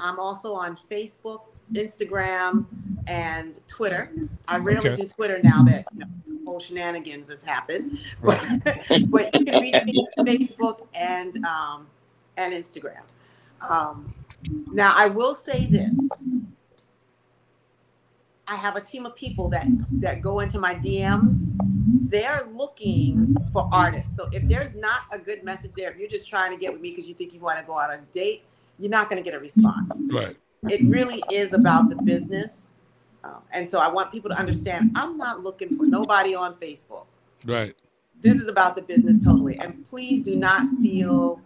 I'm 0.00 0.20
also 0.20 0.54
on 0.54 0.76
Facebook, 0.76 1.40
Instagram, 1.72 2.66
and 3.06 3.58
Twitter. 3.66 4.10
I 4.48 4.58
rarely 4.58 4.90
okay. 4.90 5.02
do 5.02 5.08
Twitter 5.08 5.40
now 5.42 5.62
that 5.64 5.86
you 5.92 6.00
know, 6.00 6.06
whole 6.46 6.60
shenanigans 6.60 7.28
has 7.30 7.42
happened. 7.42 7.98
Right. 8.20 8.62
But, 9.08 9.34
you 9.34 9.44
can 9.44 9.60
reach 9.60 9.84
me 9.84 10.06
on 10.18 10.26
Facebook 10.26 10.86
and 10.94 11.44
um, 11.44 11.86
and 12.36 12.52
Instagram. 12.52 13.02
Um, 13.68 14.14
now 14.72 14.94
I 14.96 15.06
will 15.06 15.34
say 15.34 15.66
this. 15.66 15.96
I 18.46 18.56
have 18.56 18.76
a 18.76 18.80
team 18.80 19.06
of 19.06 19.16
people 19.16 19.48
that 19.50 19.66
that 20.00 20.20
go 20.20 20.40
into 20.40 20.58
my 20.58 20.74
DMs. 20.74 21.52
They're 22.10 22.46
looking 22.52 23.36
for 23.52 23.68
artists. 23.72 24.16
So 24.16 24.28
if 24.32 24.46
there's 24.46 24.74
not 24.74 25.02
a 25.10 25.18
good 25.18 25.42
message 25.42 25.72
there, 25.72 25.90
if 25.90 25.96
you're 25.96 26.08
just 26.08 26.28
trying 26.28 26.52
to 26.52 26.58
get 26.58 26.72
with 26.72 26.82
me 26.82 26.90
because 26.90 27.08
you 27.08 27.14
think 27.14 27.32
you 27.32 27.40
want 27.40 27.58
to 27.58 27.64
go 27.64 27.72
on 27.72 27.90
a 27.90 27.98
date, 28.12 28.44
you're 28.78 28.90
not 28.90 29.08
going 29.08 29.22
to 29.22 29.28
get 29.28 29.34
a 29.36 29.40
response. 29.40 29.92
Right. 30.12 30.36
It 30.68 30.82
really 30.84 31.22
is 31.30 31.52
about 31.52 31.88
the 31.88 31.96
business 31.96 32.72
um, 33.24 33.40
and 33.52 33.66
so 33.66 33.80
I 33.80 33.88
want 33.88 34.12
people 34.12 34.30
to 34.30 34.38
understand 34.38 34.92
I'm 34.94 35.16
not 35.16 35.42
looking 35.42 35.76
for 35.76 35.86
nobody 35.86 36.34
on 36.34 36.54
Facebook. 36.54 37.06
Right. 37.44 37.74
This 38.20 38.36
is 38.36 38.48
about 38.48 38.76
the 38.76 38.82
business 38.82 39.22
totally. 39.22 39.58
And 39.58 39.84
please 39.86 40.22
do 40.22 40.36
not 40.36 40.68
feel 40.82 41.40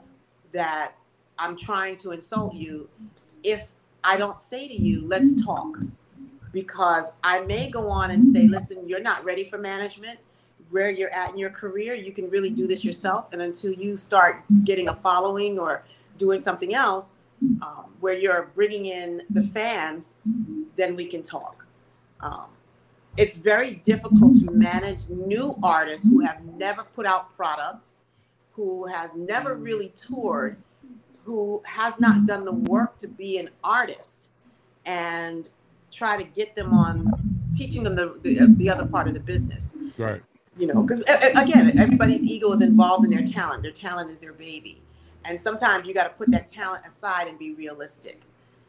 that 0.53 0.93
I'm 1.39 1.57
trying 1.57 1.97
to 1.99 2.11
insult 2.11 2.55
you 2.55 2.89
if 3.45 3.71
I 4.03 4.17
don't 4.17 4.41
say 4.41 4.67
to 4.67 4.75
you, 4.75 5.07
let's 5.07 5.45
talk. 5.45 5.79
Because 6.53 7.13
I 7.23 7.41
may 7.41 7.71
go 7.71 7.89
on 7.89 8.11
and 8.11 8.25
say, 8.25 8.49
listen, 8.49 8.89
you're 8.89 9.01
not 9.01 9.25
ready 9.25 9.45
for 9.45 9.59
management. 9.59 10.19
Where 10.71 10.91
you're 10.91 11.15
at 11.15 11.31
in 11.31 11.39
your 11.39 11.51
career, 11.51 11.95
you 11.95 12.13
can 12.13 12.29
really 12.29 12.51
do 12.51 12.67
this 12.67 12.85
yourself. 12.85 13.33
And 13.33 13.43
until 13.43 13.73
you 13.73 13.97
start 13.97 14.45
getting 14.65 14.89
a 14.89 14.95
following 14.95 15.59
or 15.59 15.85
doing 16.17 16.41
something 16.41 16.75
else, 16.75 17.15
um, 17.63 17.95
where 18.01 18.15
you're 18.15 18.51
bringing 18.55 18.87
in 18.87 19.23
the 19.31 19.43
fans, 19.43 20.19
then 20.77 20.97
we 20.97 21.07
can 21.07 21.23
talk. 21.23 21.67
Um, 22.21 22.47
it's 23.17 23.37
very 23.37 23.77
difficult 23.85 24.35
to 24.41 24.51
manage 24.51 25.09
new 25.09 25.57
artists 25.63 26.09
who 26.09 26.21
have 26.21 26.45
never 26.57 26.85
put 26.85 27.07
out 27.07 27.35
product, 27.37 27.89
who 28.53 28.87
has 28.87 29.17
never 29.17 29.55
really 29.55 29.89
toured, 29.89 30.57
who 31.25 31.61
has 31.65 31.99
not 31.99 32.27
done 32.27 32.45
the 32.45 32.53
work 32.53 32.97
to 32.99 33.09
be 33.09 33.39
an 33.39 33.51
artist, 33.65 34.31
and 34.87 35.49
try 35.91 36.17
to 36.17 36.25
get 36.25 36.55
them 36.55 36.73
on 36.73 37.13
teaching 37.53 37.83
them 37.83 37.97
the, 37.97 38.19
the, 38.23 38.55
the 38.57 38.71
other 38.71 38.87
part 38.87 39.09
of 39.09 39.15
the 39.15 39.21
business. 39.21 39.75
Right. 39.97 40.23
You 40.57 40.67
know, 40.67 40.83
because 40.83 41.01
again, 41.01 41.79
everybody's 41.79 42.23
ego 42.23 42.53
is 42.53 42.63
involved 42.63 43.05
in 43.05 43.11
their 43.11 43.25
talent. 43.25 43.63
Their 43.63 43.73
talent 43.73 44.11
is 44.11 44.19
their 44.19 44.33
baby. 44.33 44.83
And 45.29 45.39
sometimes 45.39 45.87
you 45.87 45.95
got 45.95 46.05
to 46.05 46.11
put 46.11 46.31
that 46.31 46.47
talent 46.47 46.87
aside 46.87 47.29
and 47.29 47.39
be 47.39 47.53
realistic. 47.55 48.23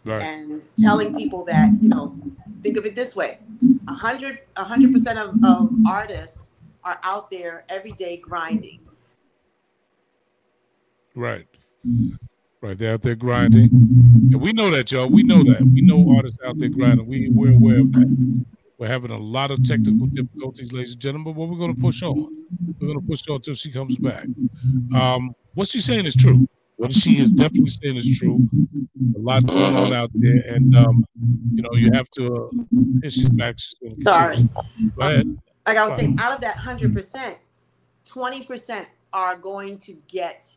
Right. 0.06 0.22
And 0.22 0.68
telling 0.80 1.16
people 1.16 1.44
that, 1.46 1.72
you 1.82 1.90
know, 1.90 2.16
think 2.62 2.78
of 2.78 2.86
it 2.86 2.96
this 2.96 3.16
way: 3.16 3.40
a 3.88 3.94
hundred, 3.94 4.40
a 4.56 4.64
hundred 4.64 4.92
percent 4.94 5.20
of, 5.20 5.36
of 5.44 5.72
artists 5.88 6.52
are 6.84 7.00
out 7.04 7.30
there 7.30 7.66
every 7.70 7.92
day 7.92 8.18
grinding. 8.18 8.80
Right. 11.16 11.48
Right, 12.62 12.78
they're 12.78 12.94
out 12.94 13.02
there 13.04 13.16
grinding. 13.16 13.70
And 14.32 14.42
we 14.42 14.52
know 14.52 14.70
that, 14.70 14.92
y'all. 14.92 15.10
We 15.10 15.24
know 15.24 15.44
that. 15.44 15.62
We 15.62 15.82
know 15.82 16.14
artists 16.16 16.38
out 16.46 16.60
there 16.60 16.68
grinding. 16.68 17.08
We, 17.08 17.30
we're 17.30 17.54
aware 17.54 17.80
of 17.80 17.94
that. 17.94 18.46
We're 18.78 18.88
having 18.88 19.12
a 19.12 19.18
lot 19.18 19.52
of 19.52 19.64
technical 19.64 20.08
difficulties, 20.08 20.74
ladies 20.74 20.94
and 20.94 21.02
gentlemen, 21.02 21.34
but 21.34 21.48
we're 21.48 21.58
going 21.58 21.74
to 21.74 21.82
push 21.82 22.04
on. 22.04 22.30
We're 22.80 22.88
going 22.88 23.00
to 23.00 23.06
push 23.06 23.28
on 23.30 23.38
until 23.38 23.54
she 23.54 23.72
comes 23.72 23.98
back. 23.98 24.26
Um, 24.94 25.36
what 25.56 25.68
she's 25.68 25.86
saying 25.86 26.06
is 26.06 26.16
true 26.16 26.48
what 26.80 26.94
she 26.94 27.20
is 27.20 27.30
definitely 27.30 27.70
saying 27.70 27.98
is 27.98 28.18
true. 28.18 28.48
A 29.16 29.20
lot 29.20 29.46
going 29.46 29.76
on 29.76 29.92
out 29.92 30.10
there, 30.14 30.42
and 30.48 30.76
um, 30.78 31.06
you 31.54 31.62
know, 31.62 31.72
you 31.74 31.92
have 31.94 32.10
to. 32.12 32.50
Uh, 33.04 33.10
she's 33.10 33.30
back. 33.30 33.60
She's 33.60 34.02
Sorry. 34.02 34.48
Go 34.96 35.02
ahead. 35.02 35.38
Like 35.68 35.78
I 35.78 35.84
was 35.84 35.96
saying, 35.96 36.18
out 36.22 36.32
of 36.32 36.40
that 36.40 36.56
hundred 36.56 36.94
percent, 36.94 37.36
twenty 38.06 38.44
percent 38.44 38.88
are 39.12 39.36
going 39.36 39.78
to 39.80 39.98
get 40.08 40.56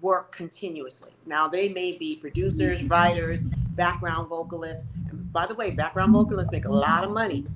work 0.00 0.32
continuously. 0.32 1.12
Now 1.24 1.46
they 1.46 1.68
may 1.68 1.92
be 1.92 2.16
producers, 2.16 2.82
writers, 2.84 3.44
background 3.44 4.28
vocalists. 4.28 4.86
And 5.08 5.32
by 5.32 5.46
the 5.46 5.54
way, 5.54 5.70
background 5.70 6.12
vocalists 6.12 6.50
make 6.50 6.64
a 6.64 6.72
lot 6.72 7.04
of 7.04 7.12
money. 7.12 7.46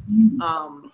Um, 0.40 0.87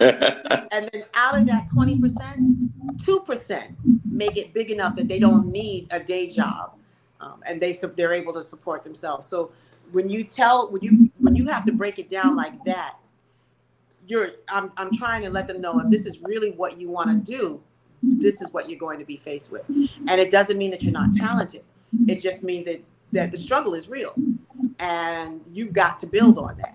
and 0.00 0.90
then 0.92 1.04
out 1.14 1.38
of 1.38 1.46
that 1.46 1.68
20%, 1.74 2.68
2% 2.96 3.76
make 4.10 4.36
it 4.36 4.52
big 4.54 4.70
enough 4.70 4.96
that 4.96 5.08
they 5.08 5.18
don't 5.18 5.46
need 5.48 5.88
a 5.90 6.00
day 6.00 6.28
job. 6.28 6.74
Um, 7.20 7.42
and 7.46 7.60
they 7.60 7.72
they're 7.96 8.12
able 8.12 8.32
to 8.34 8.42
support 8.42 8.84
themselves. 8.84 9.26
So 9.26 9.50
when 9.90 10.08
you 10.08 10.22
tell 10.22 10.70
when 10.70 10.82
you 10.82 11.10
when 11.18 11.34
you 11.34 11.48
have 11.48 11.64
to 11.64 11.72
break 11.72 11.98
it 11.98 12.08
down 12.08 12.36
like 12.36 12.64
that, 12.64 12.96
you're 14.06 14.30
I'm 14.48 14.70
I'm 14.76 14.92
trying 14.96 15.22
to 15.22 15.30
let 15.30 15.48
them 15.48 15.60
know 15.60 15.80
if 15.80 15.90
this 15.90 16.06
is 16.06 16.22
really 16.22 16.52
what 16.52 16.80
you 16.80 16.88
want 16.88 17.10
to 17.10 17.16
do, 17.16 17.60
this 18.02 18.40
is 18.40 18.52
what 18.52 18.70
you're 18.70 18.78
going 18.78 19.00
to 19.00 19.04
be 19.04 19.16
faced 19.16 19.50
with. 19.50 19.64
And 19.68 20.20
it 20.20 20.30
doesn't 20.30 20.58
mean 20.58 20.70
that 20.70 20.84
you're 20.84 20.92
not 20.92 21.12
talented. 21.12 21.64
It 22.06 22.20
just 22.20 22.44
means 22.44 22.66
that 22.66 22.84
that 23.12 23.32
the 23.32 23.38
struggle 23.38 23.74
is 23.74 23.88
real 23.88 24.14
and 24.80 25.40
you've 25.52 25.72
got 25.72 25.98
to 25.98 26.06
build 26.06 26.38
on 26.38 26.56
that. 26.58 26.74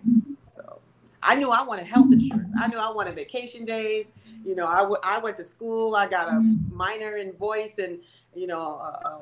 I 1.23 1.35
knew 1.35 1.49
I 1.51 1.63
wanted 1.63 1.85
health 1.85 2.11
insurance. 2.11 2.53
I 2.59 2.67
knew 2.67 2.77
I 2.77 2.91
wanted 2.91 3.15
vacation 3.15 3.65
days. 3.65 4.13
You 4.45 4.55
know, 4.55 4.67
I, 4.67 4.79
w- 4.79 4.99
I 5.03 5.17
went 5.19 5.35
to 5.37 5.43
school. 5.43 5.95
I 5.95 6.07
got 6.07 6.27
a 6.27 6.39
minor 6.71 7.15
in 7.15 7.31
voice 7.33 7.77
and, 7.77 7.99
you 8.35 8.47
know, 8.47 8.79
uh, 8.81 9.07
uh, 9.07 9.19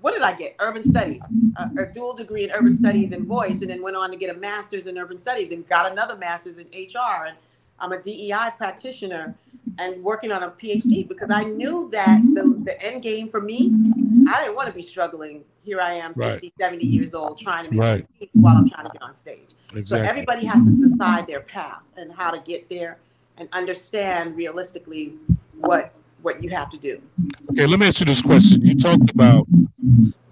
what 0.00 0.12
did 0.12 0.22
I 0.22 0.34
get? 0.34 0.56
Urban 0.58 0.82
studies, 0.82 1.22
uh, 1.56 1.68
a 1.78 1.86
dual 1.86 2.12
degree 2.12 2.44
in 2.44 2.50
urban 2.50 2.74
studies 2.74 3.12
and 3.12 3.24
voice, 3.26 3.62
and 3.62 3.70
then 3.70 3.80
went 3.82 3.96
on 3.96 4.10
to 4.10 4.18
get 4.18 4.34
a 4.34 4.38
master's 4.38 4.86
in 4.86 4.98
urban 4.98 5.16
studies 5.16 5.50
and 5.50 5.66
got 5.68 5.90
another 5.90 6.16
master's 6.16 6.58
in 6.58 6.66
HR. 6.74 7.26
And 7.26 7.36
I'm 7.78 7.92
a 7.92 8.02
DEI 8.02 8.50
practitioner 8.58 9.34
and 9.78 10.02
working 10.04 10.30
on 10.30 10.42
a 10.42 10.50
PhD 10.50 11.08
because 11.08 11.30
I 11.30 11.44
knew 11.44 11.88
that 11.92 12.20
the, 12.34 12.54
the 12.64 12.82
end 12.82 13.02
game 13.02 13.30
for 13.30 13.40
me, 13.40 13.72
I 14.28 14.42
didn't 14.42 14.56
want 14.56 14.68
to 14.68 14.74
be 14.74 14.82
struggling 14.82 15.42
here 15.64 15.80
I 15.80 15.94
am, 15.94 16.12
60, 16.14 16.30
right. 16.30 16.52
70 16.60 16.86
years 16.86 17.14
old, 17.14 17.38
trying 17.38 17.64
to 17.64 17.70
make 17.70 17.80
right. 17.80 18.06
while 18.32 18.56
I'm 18.56 18.68
trying 18.68 18.86
to 18.86 18.92
get 18.92 19.02
on 19.02 19.14
stage. 19.14 19.50
Exactly. 19.74 19.84
So 19.84 20.10
everybody 20.10 20.44
has 20.46 20.62
to 20.62 20.88
decide 20.88 21.26
their 21.26 21.40
path 21.40 21.82
and 21.96 22.12
how 22.12 22.30
to 22.30 22.40
get 22.40 22.68
there 22.68 22.98
and 23.38 23.48
understand 23.52 24.36
realistically 24.36 25.14
what 25.60 25.92
what 26.22 26.42
you 26.42 26.48
have 26.50 26.70
to 26.70 26.78
do. 26.78 27.02
Okay, 27.50 27.66
let 27.66 27.78
me 27.78 27.86
ask 27.86 28.00
you 28.00 28.06
this 28.06 28.22
question. 28.22 28.64
You 28.64 28.76
talked 28.76 29.10
about 29.10 29.46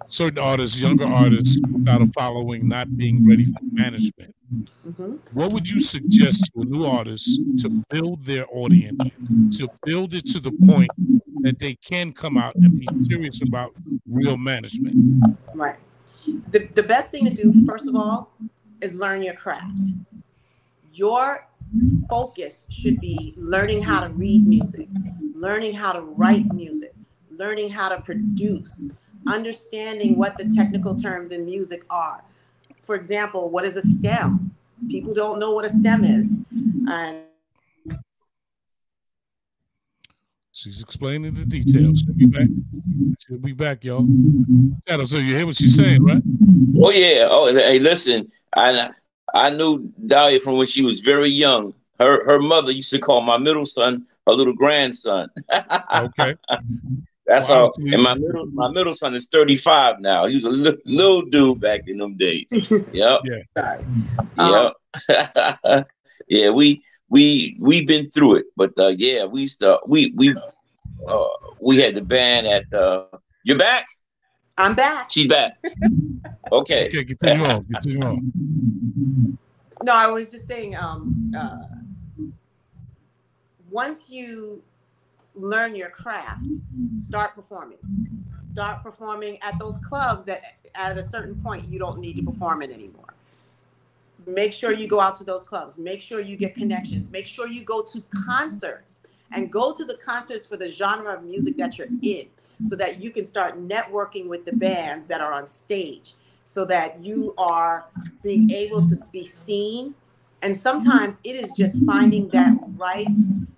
certain 0.07 0.39
artists, 0.39 0.79
younger 0.79 1.07
artists 1.07 1.59
without 1.71 2.01
a 2.01 2.07
following, 2.07 2.67
not 2.67 2.97
being 2.97 3.27
ready 3.27 3.45
for 3.45 3.59
management. 3.71 4.35
Mm-hmm. 4.87 5.15
What 5.31 5.53
would 5.53 5.69
you 5.69 5.79
suggest 5.79 6.51
to 6.53 6.61
a 6.61 6.65
new 6.65 6.85
artist 6.85 7.39
to 7.59 7.83
build 7.89 8.25
their 8.25 8.45
audience, 8.51 8.99
to 9.57 9.69
build 9.85 10.13
it 10.13 10.25
to 10.27 10.39
the 10.39 10.51
point 10.65 10.91
that 11.41 11.59
they 11.59 11.75
can 11.75 12.13
come 12.13 12.37
out 12.37 12.55
and 12.55 12.79
be 12.79 12.87
serious 13.09 13.41
about 13.41 13.73
real 14.07 14.37
management? 14.37 14.95
Right. 15.53 15.77
The, 16.51 16.67
the 16.73 16.83
best 16.83 17.11
thing 17.11 17.25
to 17.25 17.33
do, 17.33 17.65
first 17.65 17.87
of 17.87 17.95
all, 17.95 18.31
is 18.81 18.95
learn 18.95 19.23
your 19.23 19.33
craft. 19.33 19.89
Your 20.93 21.47
focus 22.09 22.65
should 22.69 22.99
be 22.99 23.33
learning 23.37 23.81
how 23.81 24.01
to 24.01 24.09
read 24.09 24.45
music, 24.47 24.87
learning 25.33 25.73
how 25.73 25.91
to 25.91 26.01
write 26.01 26.51
music, 26.53 26.93
learning 27.31 27.69
how 27.69 27.89
to 27.89 27.99
produce, 28.01 28.91
understanding 29.27 30.17
what 30.17 30.37
the 30.37 30.45
technical 30.55 30.95
terms 30.95 31.31
in 31.31 31.45
music 31.45 31.83
are. 31.89 32.23
For 32.83 32.95
example, 32.95 33.49
what 33.49 33.65
is 33.65 33.77
a 33.77 33.81
stem? 33.81 34.51
People 34.89 35.13
don't 35.13 35.39
know 35.39 35.51
what 35.51 35.65
a 35.65 35.69
stem 35.69 36.03
is. 36.03 36.35
And 36.89 37.23
She's 40.55 40.83
explaining 40.83 41.33
the 41.33 41.45
details. 41.45 42.01
She'll 42.05 42.13
be 42.13 42.27
back. 42.27 42.47
She'll 43.25 43.37
be 43.39 43.53
back, 43.53 43.83
y'all. 43.83 44.07
Adam, 44.87 45.05
so 45.07 45.17
you 45.17 45.35
hear 45.35 45.47
what 45.47 45.55
she's 45.55 45.75
saying, 45.75 46.03
right? 46.03 46.21
Oh 46.79 46.91
yeah. 46.91 47.27
Oh, 47.29 47.51
hey, 47.51 47.79
listen. 47.79 48.31
I 48.55 48.91
I 49.33 49.49
knew 49.49 49.91
Dahlia 50.05 50.39
from 50.39 50.57
when 50.57 50.67
she 50.67 50.83
was 50.83 50.99
very 50.99 51.29
young. 51.29 51.73
Her 51.99 52.23
her 52.25 52.39
mother 52.39 52.71
used 52.71 52.91
to 52.91 52.99
call 52.99 53.21
my 53.21 53.37
middle 53.37 53.65
son 53.65 54.05
her 54.27 54.33
little 54.33 54.53
grandson. 54.53 55.29
okay. 55.95 56.35
That's 57.25 57.49
wow. 57.49 57.65
all. 57.65 57.73
And 57.77 58.03
my 58.03 58.15
middle 58.15 58.45
my 58.47 58.69
middle 58.69 58.95
son 58.95 59.15
is 59.15 59.27
35 59.27 60.01
now. 60.01 60.25
He 60.27 60.35
was 60.35 60.45
a 60.45 60.49
little, 60.49 60.79
little 60.85 61.21
dude 61.21 61.61
back 61.61 61.87
in 61.87 61.97
them 61.97 62.17
days. 62.17 62.47
Yep. 62.91 63.21
yeah. 63.23 63.81
Yep. 64.37 65.87
yeah, 66.27 66.49
we 66.49 66.83
we 67.09 67.55
we've 67.59 67.87
been 67.87 68.09
through 68.11 68.35
it. 68.35 68.45
But 68.57 68.77
uh, 68.77 68.93
yeah, 68.97 69.25
we 69.25 69.41
used 69.41 69.59
to 69.59 69.79
we 69.87 70.13
we 70.15 70.35
uh, 71.07 71.27
we 71.59 71.79
had 71.79 71.95
the 71.95 72.01
band 72.01 72.47
at 72.47 72.73
uh 72.73 73.05
you're 73.43 73.57
back? 73.57 73.85
I'm 74.57 74.75
back. 74.75 75.09
She's 75.09 75.27
back. 75.27 75.57
Okay. 76.51 76.87
Okay, 76.89 77.03
continue 77.03 77.45
on. 77.45 77.65
Continue 77.65 78.05
on. 78.05 79.37
No, 79.81 79.93
I 79.93 80.07
was 80.07 80.29
just 80.29 80.45
saying, 80.45 80.75
um, 80.75 81.33
uh, 81.35 81.63
once 83.71 84.09
you 84.09 84.61
learn 85.35 85.75
your 85.75 85.89
craft, 85.89 86.45
start 86.97 87.35
performing. 87.35 87.77
Start 88.39 88.83
performing 88.83 89.41
at 89.41 89.57
those 89.59 89.77
clubs 89.77 90.25
that 90.25 90.43
at 90.75 90.97
a 90.97 91.03
certain 91.03 91.35
point 91.41 91.65
you 91.65 91.79
don't 91.79 91.99
need 91.99 92.15
to 92.17 92.23
perform 92.23 92.61
it 92.61 92.71
anymore. 92.71 93.13
Make 94.25 94.53
sure 94.53 94.71
you 94.71 94.87
go 94.87 94.99
out 94.99 95.15
to 95.17 95.23
those 95.23 95.43
clubs. 95.43 95.77
Make 95.77 96.01
sure 96.01 96.19
you 96.19 96.37
get 96.37 96.55
connections. 96.55 97.11
Make 97.11 97.27
sure 97.27 97.47
you 97.47 97.63
go 97.63 97.81
to 97.81 98.03
concerts 98.25 99.01
and 99.33 99.51
go 99.51 99.73
to 99.73 99.83
the 99.83 99.97
concerts 99.97 100.45
for 100.45 100.55
the 100.55 100.69
genre 100.69 101.13
of 101.13 101.23
music 101.23 101.57
that 101.57 101.77
you're 101.77 101.87
in 102.01 102.27
so 102.63 102.75
that 102.75 103.01
you 103.01 103.09
can 103.09 103.23
start 103.23 103.59
networking 103.67 104.27
with 104.27 104.45
the 104.45 104.53
bands 104.53 105.07
that 105.07 105.19
are 105.19 105.33
on 105.33 105.45
stage 105.45 106.13
so 106.45 106.65
that 106.65 107.03
you 107.03 107.33
are 107.37 107.85
being 108.21 108.49
able 108.51 108.85
to 108.85 108.95
be 109.11 109.23
seen 109.23 109.95
and 110.43 110.55
sometimes 110.55 111.21
it 111.23 111.35
is 111.37 111.53
just 111.53 111.83
finding 111.85 112.27
that 112.29 112.53
right 112.75 113.07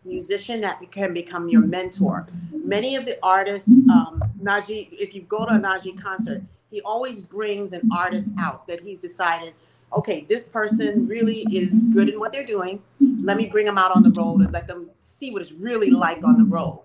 musician 0.06 0.62
that 0.62 0.80
can 0.92 1.14
become 1.14 1.50
your 1.50 1.62
mentor. 1.62 2.28
Many 2.52 2.96
of 2.96 3.06
the 3.06 3.18
artists, 3.24 3.70
um, 3.92 4.24
Najee, 4.42 4.94
if 4.94 5.16
you 5.16 5.24
go 5.24 5.46
to 5.46 5.56
a 5.56 5.60
Najee 5.60 6.00
concert, 6.00 6.44
he 6.70 6.82
always 6.82 7.22
brings 7.22 7.74
an 7.74 7.90
artist 7.96 8.32
out 8.40 8.68
that 8.68 8.80
he's 8.80 9.00
decided, 9.00 9.54
okay, 9.98 10.26
this 10.30 10.48
person 10.48 11.08
really 11.08 11.46
is 11.52 11.84
good 11.94 12.08
in 12.08 12.20
what 12.20 12.32
they're 12.32 12.46
doing. 12.46 12.82
Let 13.00 13.38
me 13.38 13.48
bring 13.48 13.66
them 13.66 13.80
out 13.80 13.96
on 13.96 14.04
the 14.04 14.12
road 14.12 14.42
and 14.42 14.54
let 14.54 14.68
them 14.68 14.90
see 15.00 15.32
what 15.32 15.42
it's 15.42 15.52
really 15.52 15.90
like 15.90 16.24
on 16.24 16.38
the 16.38 16.46
road. 16.46 16.82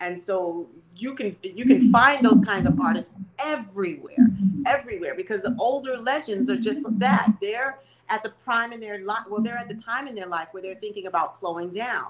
And 0.00 0.18
so 0.18 0.68
you 0.96 1.14
can 1.14 1.36
you 1.42 1.64
can 1.64 1.92
find 1.92 2.24
those 2.24 2.44
kinds 2.44 2.66
of 2.66 2.78
artists 2.80 3.12
everywhere, 3.38 4.28
everywhere, 4.66 5.14
because 5.14 5.42
the 5.42 5.56
older 5.58 5.96
legends 5.96 6.50
are 6.50 6.56
just 6.56 6.82
that. 6.98 7.32
They're 7.40 7.78
at 8.08 8.22
the 8.22 8.30
prime 8.44 8.72
in 8.72 8.80
their 8.80 8.98
life. 9.04 9.24
Well, 9.28 9.40
they're 9.40 9.56
at 9.56 9.68
the 9.68 9.74
time 9.74 10.06
in 10.06 10.14
their 10.14 10.26
life 10.26 10.48
where 10.52 10.62
they're 10.62 10.74
thinking 10.76 11.06
about 11.06 11.30
slowing 11.30 11.70
down. 11.70 12.08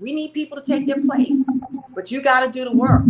We 0.00 0.12
need 0.12 0.32
people 0.32 0.60
to 0.60 0.62
take 0.62 0.86
their 0.86 1.00
place, 1.00 1.48
but 1.94 2.10
you 2.10 2.20
got 2.20 2.44
to 2.44 2.50
do 2.50 2.64
the 2.64 2.72
work. 2.72 3.02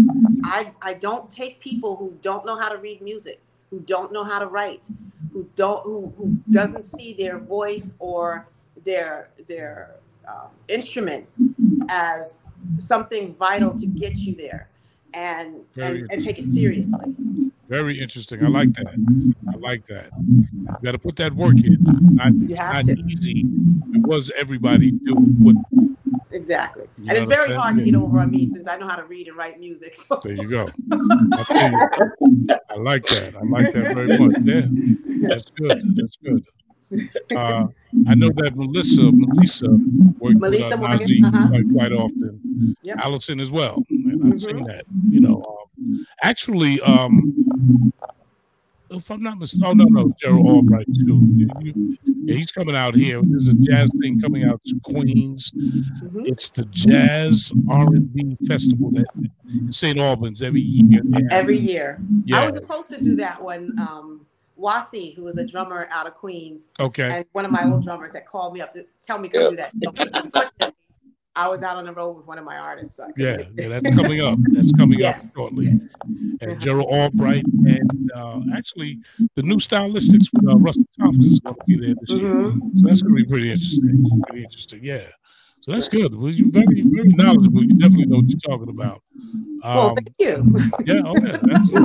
I, 0.45 0.73
I 0.83 0.95
don't 0.95 1.31
take 1.31 1.61
people 1.61 1.97
who 1.97 2.17
don't 2.21 2.45
know 2.45 2.59
how 2.59 2.69
to 2.69 2.77
read 2.77 3.01
music, 3.01 3.41
who 3.71 3.81
don't 3.81 4.13
know 4.13 4.23
how 4.23 4.39
to 4.39 4.47
write, 4.47 4.89
who 5.33 5.49
don't 5.57 5.83
who, 5.85 6.13
who 6.19 6.37
doesn't 6.51 6.85
see 6.85 7.15
their 7.15 7.39
voice 7.39 7.95
or 7.99 8.47
their 8.85 9.31
their 9.49 9.97
um, 10.29 10.49
instrument 10.69 11.27
as 11.89 12.39
something 12.77 13.35
vital 13.35 13.75
to 13.75 13.87
get 13.87 14.17
you 14.17 14.35
there 14.35 14.69
and 15.15 15.61
and, 15.81 16.07
and 16.11 16.23
take 16.23 16.39
it 16.39 16.45
seriously. 16.45 17.15
Very 17.69 18.01
interesting. 18.01 18.45
I 18.45 18.49
like 18.49 18.73
that. 18.75 18.95
I 19.53 19.57
like 19.57 19.87
that. 19.87 20.11
You 20.19 20.77
got 20.83 20.93
to 20.93 20.99
put 20.99 21.17
that 21.17 21.33
work 21.35 21.57
in. 21.65 21.79
Not, 21.81 22.29
it's 22.51 22.61
not 22.61 22.85
to. 22.85 23.03
easy. 23.09 23.45
It 23.95 24.07
was 24.07 24.31
everybody 24.37 24.91
do 24.91 25.15
what. 25.15 25.57
Exactly. 26.31 26.85
You 26.99 27.09
and 27.09 27.19
it's 27.19 27.27
very 27.27 27.55
hard 27.55 27.77
to 27.77 27.83
get 27.83 27.95
over 27.95 28.21
on 28.21 28.31
me 28.31 28.45
since 28.47 28.67
I 28.69 28.77
know 28.77 28.89
how 28.89 28.97
to 28.97 29.05
read 29.05 29.29
and 29.29 29.37
write 29.37 29.59
music. 29.59 29.97
So. 30.05 30.21
There 30.23 30.35
you 30.35 30.51
go. 30.51 30.69
I, 30.93 32.59
I 32.69 32.75
like 32.77 33.05
that. 33.05 33.35
I 33.37 33.45
like 33.45 33.73
that 33.73 33.95
very 33.95 34.19
much. 34.19 34.37
Yeah, 34.45 35.29
that's 35.29 35.51
good. 35.51 35.97
That's 35.97 36.17
good. 36.17 36.45
Uh, 37.35 37.67
I 38.07 38.15
know 38.15 38.31
that 38.37 38.53
Melissa, 38.55 39.11
Melissa 39.13 39.69
works 40.19 40.37
Melissa 40.37 40.77
with 40.77 40.91
uh, 40.91 40.97
Najee 40.97 41.25
uh-huh. 41.25 41.49
quite, 41.49 41.73
quite 41.73 41.93
often. 41.93 42.77
Yep. 42.83 42.99
Allison 42.99 43.41
as 43.41 43.51
well, 43.51 43.83
and 43.91 44.11
I've 44.11 44.19
mm-hmm. 44.19 44.39
seen 44.39 44.63
that. 44.65 44.85
You 45.09 45.21
know, 45.21 45.43
um, 45.79 46.07
actually, 46.23 46.81
um, 46.83 47.44
if 48.91 49.11
I'm 49.11 49.23
not 49.23 49.39
mistaken, 49.39 49.67
oh 49.67 49.73
no, 49.73 49.85
no, 49.85 50.15
Gerald 50.19 50.47
Albright 50.47 50.87
too. 50.95 51.97
Yeah, 52.25 52.35
he's 52.35 52.53
coming 52.53 52.77
out 52.77 52.95
here. 52.95 53.21
There's 53.23 53.49
a 53.49 53.55
jazz 53.55 53.91
thing 54.01 54.21
coming 54.21 54.45
out 54.45 54.63
to 54.67 54.81
Queens. 54.83 55.51
Mm-hmm. 55.53 56.23
It's 56.27 56.49
the 56.49 56.65
Jazz 56.65 57.53
R 57.69 57.87
and 57.87 58.13
B 58.13 58.37
Festival 58.47 58.91
that 58.93 59.07
in 59.49 59.71
St. 59.71 59.99
Albans 59.99 60.43
every 60.43 60.61
year. 60.61 61.03
Every 61.31 61.59
year, 61.59 62.01
yeah. 62.25 62.41
I 62.41 62.47
was 62.47 62.55
supposed 62.55 62.91
to 62.91 63.01
do 63.01 63.17
that 63.17 63.43
one. 63.43 63.79
Um, 63.79 64.27
Wasi, 64.59 65.15
who 65.17 65.27
is 65.27 65.37
a 65.37 65.45
drummer 65.45 65.89
out 65.91 66.07
of 66.07 66.15
Queens. 66.15 66.71
Okay. 66.79 67.09
And 67.11 67.27
one 67.33 67.45
of 67.45 67.51
my 67.51 67.69
old 67.69 67.83
drummers 67.83 68.15
had 68.15 68.25
called 68.25 68.55
me 68.55 68.61
up 68.61 68.73
to 68.75 68.87
tell 69.03 69.19
me 69.19 69.29
to 69.31 69.49
do 69.49 69.57
that. 69.57 69.73
Unfortunately, 70.15 70.75
I 71.37 71.49
was 71.49 71.63
out 71.63 71.77
on 71.77 71.85
the 71.85 71.93
road 71.93 72.17
with 72.17 72.27
one 72.27 72.39
of 72.39 72.45
my 72.45 72.59
artists. 72.59 72.97
So 72.97 73.09
yeah, 73.17 73.37
yeah, 73.57 73.69
that's 73.69 73.91
coming 73.91 74.21
up. 74.21 74.39
That's 74.53 74.73
coming 74.73 74.99
yes. 74.99 75.27
up 75.27 75.35
shortly. 75.35 75.67
Yes. 75.67 75.89
And 76.41 76.43
uh-huh. 76.43 76.61
Gerald 76.61 76.89
Albright 76.91 77.45
and 77.45 78.11
uh, 78.15 78.41
actually 78.57 79.01
the 79.35 79.43
new 79.43 79.57
stylistics 79.57 80.27
with 80.33 80.49
uh, 80.49 80.57
Russell 80.57 80.85
Thompkins 80.99 81.27
is 81.27 81.41
going 81.41 81.57
to 81.57 81.65
be 81.67 81.77
there 81.77 81.95
this 82.01 82.13
mm-hmm. 82.13 82.41
year. 82.41 82.53
So 82.77 82.89
that's 82.89 83.03
going 83.03 83.17
to 83.17 83.25
be 83.25 83.29
pretty 83.29 83.51
interesting. 83.51 84.23
Pretty 84.29 84.45
interesting. 84.45 84.85
Yeah. 84.85 85.07
So 85.61 85.73
that's 85.73 85.89
good. 85.89 86.15
Well, 86.15 86.31
you're 86.31 86.51
very, 86.51 86.83
very 86.83 87.09
knowledgeable. 87.09 87.63
You 87.65 87.73
definitely 87.75 88.07
know 88.07 88.19
what 88.19 88.29
you're 88.29 88.39
talking 88.39 88.69
about. 88.69 89.03
Um, 89.63 89.77
well, 89.77 89.95
thank 89.95 90.15
you. 90.19 90.55
yeah, 90.85 91.01
okay. 91.07 91.39
that's 91.43 91.71
you 91.71 91.81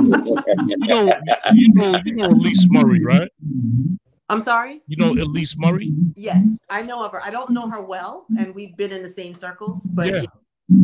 know, 0.76 1.14
you 1.54 1.72
know, 1.72 2.00
you 2.04 2.14
know 2.14 2.26
Elise 2.26 2.66
Murray, 2.68 3.02
right? 3.02 3.30
I'm 4.30 4.40
sorry. 4.40 4.80
You 4.86 4.96
know 4.96 5.10
Elise 5.10 5.58
Murray? 5.58 5.92
Yes, 6.14 6.58
I 6.70 6.82
know 6.82 7.04
of 7.04 7.10
her. 7.12 7.20
I 7.22 7.30
don't 7.30 7.50
know 7.50 7.68
her 7.68 7.82
well, 7.82 8.26
and 8.38 8.54
we've 8.54 8.76
been 8.76 8.92
in 8.92 9.02
the 9.02 9.08
same 9.08 9.34
circles, 9.34 9.88
but 9.88 10.06
yeah. 10.06 10.22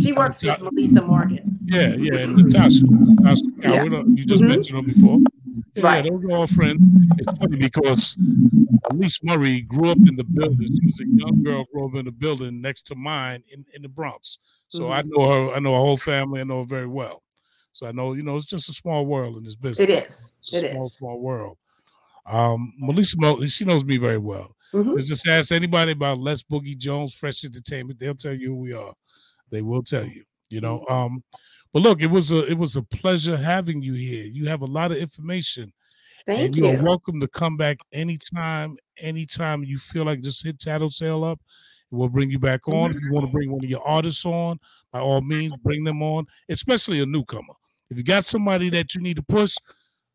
she 0.02 0.12
works 0.12 0.42
with 0.42 0.60
Melissa 0.60 1.02
Morgan. 1.02 1.56
Yeah, 1.64 1.94
yeah, 1.96 2.26
Natasha. 2.26 2.82
Natasha 2.88 3.42
yeah. 3.58 3.84
You 3.84 4.16
just 4.24 4.42
mm-hmm. 4.42 4.48
mentioned 4.48 4.76
her 4.76 4.92
before. 4.92 5.20
Yeah, 5.76 5.82
right. 5.84 6.04
those 6.04 6.24
are 6.24 6.32
all 6.32 6.46
friends. 6.48 6.82
It's 7.18 7.38
funny 7.38 7.56
because 7.56 8.16
Elise 8.90 9.22
Murray 9.22 9.60
grew 9.60 9.90
up 9.90 9.98
in 9.98 10.16
the 10.16 10.24
building. 10.24 10.66
She 10.66 10.84
was 10.84 11.00
a 11.00 11.06
young 11.06 11.44
girl, 11.44 11.64
grew 11.72 11.86
up 11.86 11.94
in 11.94 12.06
the 12.06 12.10
building 12.10 12.60
next 12.60 12.82
to 12.88 12.96
mine 12.96 13.44
in, 13.52 13.64
in 13.74 13.82
the 13.82 13.88
Bronx. 13.88 14.40
So 14.68 14.84
mm-hmm. 14.84 14.92
I 14.92 15.02
know 15.06 15.30
her. 15.30 15.54
I 15.54 15.60
know 15.60 15.72
her 15.72 15.78
whole 15.78 15.96
family. 15.96 16.40
I 16.40 16.44
know 16.44 16.58
her 16.58 16.68
very 16.68 16.88
well. 16.88 17.22
So 17.70 17.86
I 17.86 17.92
know, 17.92 18.14
you 18.14 18.22
know, 18.22 18.34
it's 18.34 18.46
just 18.46 18.70
a 18.70 18.72
small 18.72 19.06
world 19.06 19.36
in 19.36 19.44
this 19.44 19.54
business. 19.54 19.88
It 19.88 19.90
is. 19.90 20.32
It's 20.40 20.52
a 20.54 20.64
it 20.64 20.72
small, 20.72 20.86
is. 20.86 20.94
small 20.94 21.20
world. 21.20 21.58
Um, 22.28 22.72
Melissa, 22.78 23.16
she 23.46 23.64
knows 23.64 23.84
me 23.84 23.96
very 23.96 24.18
well. 24.18 24.54
Mm-hmm. 24.74 24.98
Just 24.98 25.26
ask 25.26 25.52
anybody 25.52 25.92
about 25.92 26.18
Les 26.18 26.42
Boogie 26.42 26.76
Jones 26.76 27.14
Fresh 27.14 27.44
Entertainment. 27.44 27.98
They'll 27.98 28.14
tell 28.14 28.34
you 28.34 28.48
who 28.48 28.56
we 28.56 28.72
are. 28.72 28.92
They 29.50 29.62
will 29.62 29.82
tell 29.82 30.04
you. 30.04 30.24
You 30.48 30.60
know. 30.60 30.84
Um, 30.88 31.22
but 31.72 31.82
look, 31.82 32.02
it 32.02 32.10
was 32.10 32.32
a 32.32 32.46
it 32.46 32.58
was 32.58 32.76
a 32.76 32.82
pleasure 32.82 33.36
having 33.36 33.82
you 33.82 33.94
here. 33.94 34.24
You 34.24 34.48
have 34.48 34.62
a 34.62 34.66
lot 34.66 34.92
of 34.92 34.98
information 34.98 35.72
Thank 36.26 36.40
and 36.40 36.56
you. 36.56 36.66
You're 36.66 36.82
welcome 36.82 37.20
to 37.20 37.28
come 37.28 37.56
back 37.56 37.78
anytime, 37.92 38.76
anytime 38.98 39.62
you 39.62 39.78
feel 39.78 40.04
like 40.04 40.20
just 40.22 40.44
hit 40.44 40.58
Tattletale 40.58 41.22
up. 41.22 41.40
We'll 41.92 42.08
bring 42.08 42.30
you 42.30 42.40
back 42.40 42.66
on. 42.68 42.90
If 42.90 43.00
you 43.00 43.12
want 43.12 43.26
to 43.26 43.32
bring 43.32 43.52
one 43.52 43.64
of 43.64 43.70
your 43.70 43.86
artists 43.86 44.26
on, 44.26 44.58
by 44.90 44.98
all 44.98 45.20
means, 45.20 45.52
bring 45.62 45.84
them 45.84 46.02
on, 46.02 46.26
especially 46.48 47.00
a 47.00 47.06
newcomer. 47.06 47.54
If 47.90 47.96
you 47.96 48.02
got 48.02 48.26
somebody 48.26 48.70
that 48.70 48.94
you 48.94 49.00
need 49.00 49.16
to 49.16 49.22
push, 49.22 49.56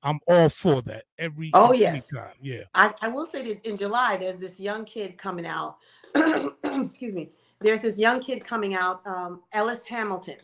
I'm 0.03 0.19
all 0.27 0.49
for 0.49 0.81
that. 0.83 1.05
Every 1.17 1.51
oh 1.53 1.65
every 1.65 1.79
yes, 1.79 2.07
time. 2.09 2.33
yeah. 2.41 2.63
I, 2.73 2.93
I 3.01 3.07
will 3.07 3.25
say 3.25 3.43
that 3.43 3.67
in 3.67 3.75
July 3.75 4.17
there's 4.17 4.37
this 4.37 4.59
young 4.59 4.85
kid 4.85 5.17
coming 5.17 5.45
out. 5.45 5.77
excuse 6.63 7.15
me. 7.15 7.31
There's 7.59 7.81
this 7.81 7.99
young 7.99 8.19
kid 8.19 8.43
coming 8.43 8.73
out, 8.73 9.05
um, 9.05 9.41
Ellis 9.51 9.85
Hamilton. 9.85 10.37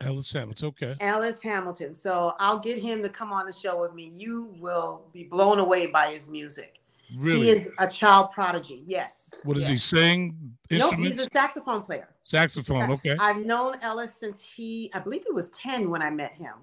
Ellis 0.00 0.32
Hamilton, 0.32 0.68
okay. 0.68 0.96
Ellis 1.00 1.42
Hamilton. 1.42 1.92
So 1.94 2.34
I'll 2.38 2.58
get 2.58 2.78
him 2.78 3.02
to 3.02 3.08
come 3.08 3.32
on 3.32 3.46
the 3.46 3.52
show 3.52 3.80
with 3.80 3.94
me. 3.94 4.12
You 4.14 4.54
will 4.58 5.08
be 5.12 5.24
blown 5.24 5.58
away 5.58 5.86
by 5.86 6.12
his 6.12 6.28
music. 6.28 6.80
Really? 7.16 7.46
He 7.46 7.50
is 7.50 7.70
a 7.78 7.86
child 7.86 8.30
prodigy. 8.30 8.84
Yes. 8.86 9.34
What 9.44 9.54
does 9.54 9.64
yes. 9.64 9.70
he 9.70 9.76
sing? 9.76 10.56
Nope, 10.70 10.94
he's 10.96 11.20
a 11.20 11.28
saxophone 11.30 11.82
player. 11.82 12.08
Saxophone, 12.22 12.90
okay. 12.92 13.16
I've 13.18 13.44
known 13.44 13.76
Ellis 13.82 14.14
since 14.14 14.42
he, 14.42 14.90
I 14.94 14.98
believe 14.98 15.22
he 15.26 15.32
was 15.32 15.50
10 15.50 15.90
when 15.90 16.00
I 16.00 16.10
met 16.10 16.32
him. 16.32 16.54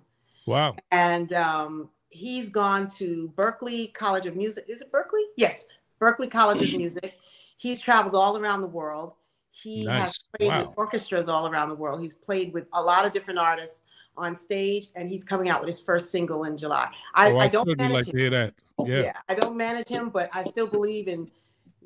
Wow. 0.48 0.76
And 0.92 1.32
um, 1.34 1.90
he's 2.10 2.49
gone 2.49 2.88
to 2.88 3.32
Berklee 3.36 3.93
College 3.93 4.26
of 4.26 4.36
Music. 4.36 4.66
Is 4.68 4.82
it 4.82 4.91
Berklee? 4.91 5.26
Yes, 5.38 5.66
Berklee 6.01 6.30
College 6.30 6.62
of 6.62 6.72
hmm. 6.72 6.78
Music. 6.78 7.16
He's 7.57 7.80
traveled 7.80 8.16
all 8.16 8.38
around 8.38 8.62
the 8.62 8.68
world. 8.68 9.14
He 9.51 9.86
Nice. 9.86 10.01
has 10.01 10.20
played 10.38 10.49
Wow. 10.49 10.68
with 10.68 10.78
orchestras 10.78 11.28
all 11.28 11.47
around 11.47 11.70
the 11.70 11.76
world. 11.76 11.99
He's 11.99 12.14
played 12.14 12.53
with 12.53 12.68
a 12.74 12.82
lot 12.82 13.05
of 13.05 13.12
different 13.12 13.39
artists 13.39 13.82
on 14.16 14.36
stage, 14.36 14.88
and 14.95 15.10
he's 15.10 15.24
coming 15.24 15.49
out 15.49 15.62
with 15.62 15.68
his 15.68 15.82
first 15.82 16.12
single 16.12 16.43
in 16.43 16.57
July. 16.57 16.89
I, 17.16 17.32
oh, 17.32 17.38
I 17.38 17.45
I 17.45 17.47
don't 17.47 17.78
manage 17.78 17.93
like 17.93 18.07
him. 18.07 18.12
to 18.14 18.18
hear 18.18 18.30
that. 18.30 18.53
Yeah. 18.86 19.01
Yeah, 19.03 19.12
I 19.28 19.36
don't 19.36 19.57
manage 19.57 19.88
him, 19.88 20.10
but 20.10 20.30
I 20.34 20.43
still 20.43 20.68
believe 20.68 21.07
in 21.07 21.30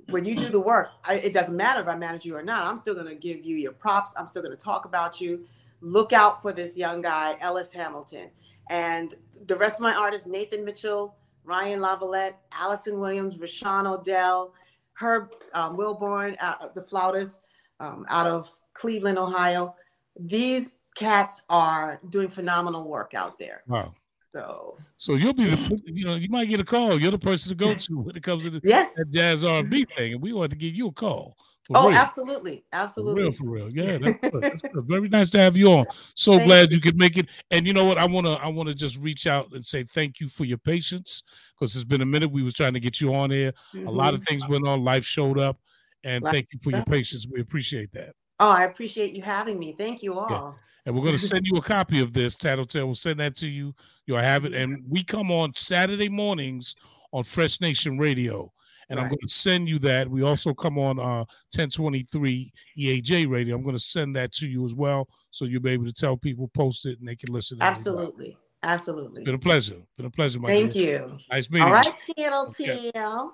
when 0.09 0.25
you 0.25 0.35
do 0.35 0.49
the 0.49 0.59
work. 0.59 0.89
I, 1.03 1.15
it 1.15 1.33
doesn't 1.33 1.55
matter 1.55 1.81
if 1.81 1.87
I 1.87 1.95
manage 1.95 2.25
you 2.25 2.35
or 2.35 2.43
not. 2.43 2.65
I'm 2.65 2.77
still 2.77 2.93
going 2.93 3.07
to 3.07 3.15
give 3.15 3.43
you 3.43 3.55
your 3.55 3.71
props. 3.71 4.13
I'm 4.17 4.27
still 4.27 4.41
going 4.41 4.55
to 4.55 4.63
talk 4.63 4.85
about 4.85 5.21
you. 5.21 5.45
Look 5.81 6.13
out 6.13 6.41
for 6.41 6.51
this 6.51 6.77
young 6.77 7.01
guy, 7.01 7.35
Ellis 7.41 7.71
Hamilton, 7.71 8.29
and 8.69 9.13
the 9.47 9.55
rest 9.55 9.75
of 9.75 9.81
my 9.81 9.93
artists: 9.93 10.27
Nathan 10.27 10.63
Mitchell, 10.65 11.15
Ryan 11.43 11.79
Lavalette, 11.79 12.35
Allison 12.51 12.99
Williams, 12.99 13.35
Rashawn 13.35 13.85
Odell, 13.85 14.53
Herb 14.93 15.33
um, 15.53 15.77
Wilborn, 15.77 16.35
uh, 16.41 16.67
the 16.73 16.81
flautist 16.81 17.41
um, 17.79 18.05
out 18.09 18.27
of 18.27 18.49
Cleveland, 18.73 19.17
Ohio. 19.17 19.75
These 20.19 20.75
cats 20.95 21.41
are 21.49 21.99
doing 22.09 22.29
phenomenal 22.29 22.87
work 22.87 23.13
out 23.13 23.37
there. 23.39 23.63
Wow. 23.67 23.93
So 24.33 24.77
So 24.97 25.13
you'll 25.13 25.33
be 25.33 25.45
the 25.45 25.81
you 25.85 26.05
know, 26.05 26.15
you 26.15 26.29
might 26.29 26.49
get 26.49 26.59
a 26.59 26.63
call. 26.63 26.99
You're 26.99 27.11
the 27.11 27.19
person 27.19 27.49
to 27.49 27.55
go 27.55 27.73
to 27.73 27.99
when 27.99 28.15
it 28.15 28.23
comes 28.23 28.43
to 28.43 28.49
the 28.49 28.61
yes, 28.63 28.99
jazz 29.11 29.43
R 29.43 29.59
and 29.59 29.69
B 29.69 29.85
thing, 29.95 30.13
and 30.13 30.21
we 30.21 30.33
want 30.33 30.51
to 30.51 30.57
give 30.57 30.73
you 30.73 30.87
a 30.87 30.91
call. 30.91 31.37
For 31.67 31.77
oh, 31.77 31.87
real. 31.89 31.97
absolutely, 31.97 32.57
For 32.71 32.75
absolutely. 32.75 33.21
real, 33.21 33.31
for 33.31 33.45
real. 33.45 33.69
Yeah, 33.73 33.97
that's 33.97 34.19
good. 34.19 34.43
That's 34.43 34.61
good. 34.61 34.85
Very 34.85 35.07
nice 35.07 35.29
to 35.31 35.39
have 35.39 35.55
you 35.55 35.67
on. 35.71 35.85
So 36.13 36.33
Thank 36.33 36.47
glad 36.47 36.73
you 36.73 36.81
could 36.81 36.97
make 36.97 37.17
it. 37.17 37.29
And 37.51 37.65
you 37.65 37.73
know 37.73 37.85
what? 37.85 37.97
I 37.97 38.05
wanna 38.05 38.33
I 38.33 38.47
wanna 38.47 38.73
just 38.73 38.97
reach 38.97 39.27
out 39.27 39.51
and 39.53 39.65
say 39.65 39.83
thank 39.83 40.19
you 40.19 40.27
for 40.27 40.43
your 40.43 40.57
patience 40.57 41.23
because 41.57 41.75
it's 41.75 41.85
been 41.85 42.01
a 42.01 42.05
minute. 42.05 42.31
We 42.31 42.43
was 42.43 42.53
trying 42.53 42.73
to 42.73 42.81
get 42.81 42.99
you 42.99 43.15
on 43.15 43.31
here. 43.31 43.49
A 43.49 43.77
mm-hmm. 43.77 43.87
lot 43.87 44.13
of 44.13 44.23
things 44.23 44.47
went 44.47 44.67
on. 44.67 44.83
Life 44.83 45.05
showed 45.05 45.39
up, 45.39 45.57
and 46.03 46.23
Life 46.23 46.33
thank 46.33 46.47
you 46.51 46.59
for 46.61 46.71
your 46.71 46.83
patience. 46.83 47.27
We 47.31 47.39
appreciate 47.39 47.93
that. 47.93 48.13
Oh, 48.39 48.51
I 48.51 48.65
appreciate 48.65 49.15
you 49.15 49.23
having 49.23 49.57
me. 49.57 49.71
Thank 49.71 50.03
you 50.03 50.15
all. 50.19 50.57
And 50.85 50.93
we're 50.93 51.03
going 51.03 51.13
to 51.17 51.19
send 51.19 51.45
you 51.45 51.57
a 51.57 51.61
copy 51.61 52.01
of 52.01 52.11
this. 52.11 52.35
Tattletale 52.35 52.87
will 52.87 52.95
send 52.95 53.21
that 53.21 53.35
to 53.37 53.47
you. 53.47 53.73
You'll 54.05 54.19
have 54.19 54.43
it. 54.43 54.53
And 54.53 54.83
we 54.89 55.03
come 55.03 55.31
on 55.31 55.53
Saturday 55.53 56.09
mornings 56.09 56.75
on 57.13 57.23
Fresh 57.23 57.61
Nation 57.61 57.97
Radio. 57.97 58.51
And 58.89 58.99
I'm 58.99 59.07
going 59.07 59.19
to 59.19 59.27
send 59.27 59.67
you 59.67 59.79
that. 59.79 60.09
We 60.09 60.23
also 60.23 60.53
come 60.53 60.77
on 60.77 60.99
uh, 60.99 61.25
1023 61.55 62.51
EAJ 62.77 63.29
Radio. 63.29 63.55
I'm 63.55 63.63
going 63.63 63.75
to 63.75 63.81
send 63.81 64.15
that 64.15 64.31
to 64.33 64.47
you 64.47 64.65
as 64.65 64.75
well. 64.75 65.07
So 65.31 65.45
you'll 65.45 65.61
be 65.61 65.71
able 65.71 65.85
to 65.85 65.93
tell 65.93 66.17
people, 66.17 66.47
post 66.49 66.85
it, 66.85 66.99
and 66.99 67.07
they 67.07 67.15
can 67.15 67.33
listen. 67.33 67.59
to 67.59 67.65
it 67.65 67.67
as 67.67 67.85
well. 67.85 67.97
Absolutely, 67.97 68.37
absolutely. 68.61 69.23
Been 69.23 69.35
a 69.35 69.39
pleasure. 69.39 69.77
Been 69.97 70.05
a 70.05 70.09
pleasure, 70.09 70.39
my 70.39 70.49
Thank 70.49 70.73
dear. 70.73 71.07
you. 71.07 71.17
Nice 71.31 71.49
meeting 71.49 71.63
All 71.63 71.69
you. 71.69 71.75
right, 71.75 71.95
TLTL. 72.17 73.31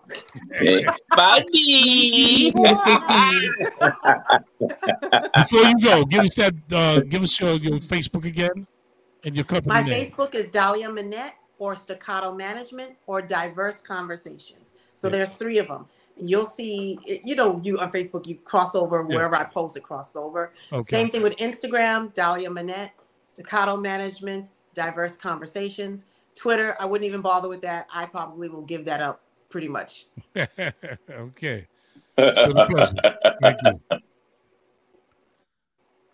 Hey, 0.53 0.85
Buddy. 1.15 2.51
Before 5.35 5.63
you 5.63 5.79
go, 5.83 6.05
give 6.05 6.23
us 6.23 6.35
that. 6.35 6.53
Uh, 6.71 6.99
give 7.01 7.23
us 7.23 7.39
your, 7.39 7.55
your 7.55 7.79
Facebook 7.79 8.25
again 8.25 8.65
and 9.25 9.35
your 9.35 9.45
company 9.45 9.73
My 9.73 9.81
name. 9.81 10.05
Facebook 10.05 10.35
is 10.35 10.49
Dahlia 10.49 10.89
Manette 10.89 11.33
or 11.59 11.75
Staccato 11.75 12.33
Management 12.33 12.93
or 13.05 13.21
Diverse 13.21 13.81
Conversations. 13.81 14.73
So 14.95 15.07
Yeah. 15.07 15.11
there's 15.11 15.35
three 15.35 15.57
of 15.59 15.67
them. 15.67 15.85
And 16.17 16.29
you'll 16.29 16.45
see, 16.45 16.99
you 17.23 17.35
know, 17.35 17.61
you 17.63 17.77
on 17.79 17.91
Facebook, 17.91 18.25
you 18.25 18.35
cross 18.35 18.75
over 18.75 19.05
Yeah. 19.07 19.15
wherever 19.15 19.35
I 19.35 19.43
post 19.43 19.77
it, 19.77 19.83
cross 19.83 20.15
over. 20.15 20.53
Okay. 20.73 20.89
Same 20.89 21.09
thing 21.11 21.21
with 21.21 21.35
Instagram, 21.37 22.13
Dahlia 22.13 22.49
Manette, 22.49 22.91
Staccato 23.21 23.77
Management, 23.77 24.49
Diverse 24.73 25.15
Conversations. 25.15 26.07
Twitter, 26.35 26.75
I 26.79 26.85
wouldn't 26.85 27.05
even 27.07 27.21
bother 27.21 27.47
with 27.49 27.61
that. 27.61 27.87
I 27.93 28.05
probably 28.05 28.49
will 28.49 28.61
give 28.61 28.85
that 28.85 29.01
up 29.01 29.21
pretty 29.49 29.67
much. 29.67 30.07
okay. 31.09 31.67
Been 32.15 32.57
a 32.57 32.67
pleasure. 32.67 32.93
Thank 33.41 33.57
you. 33.63 33.99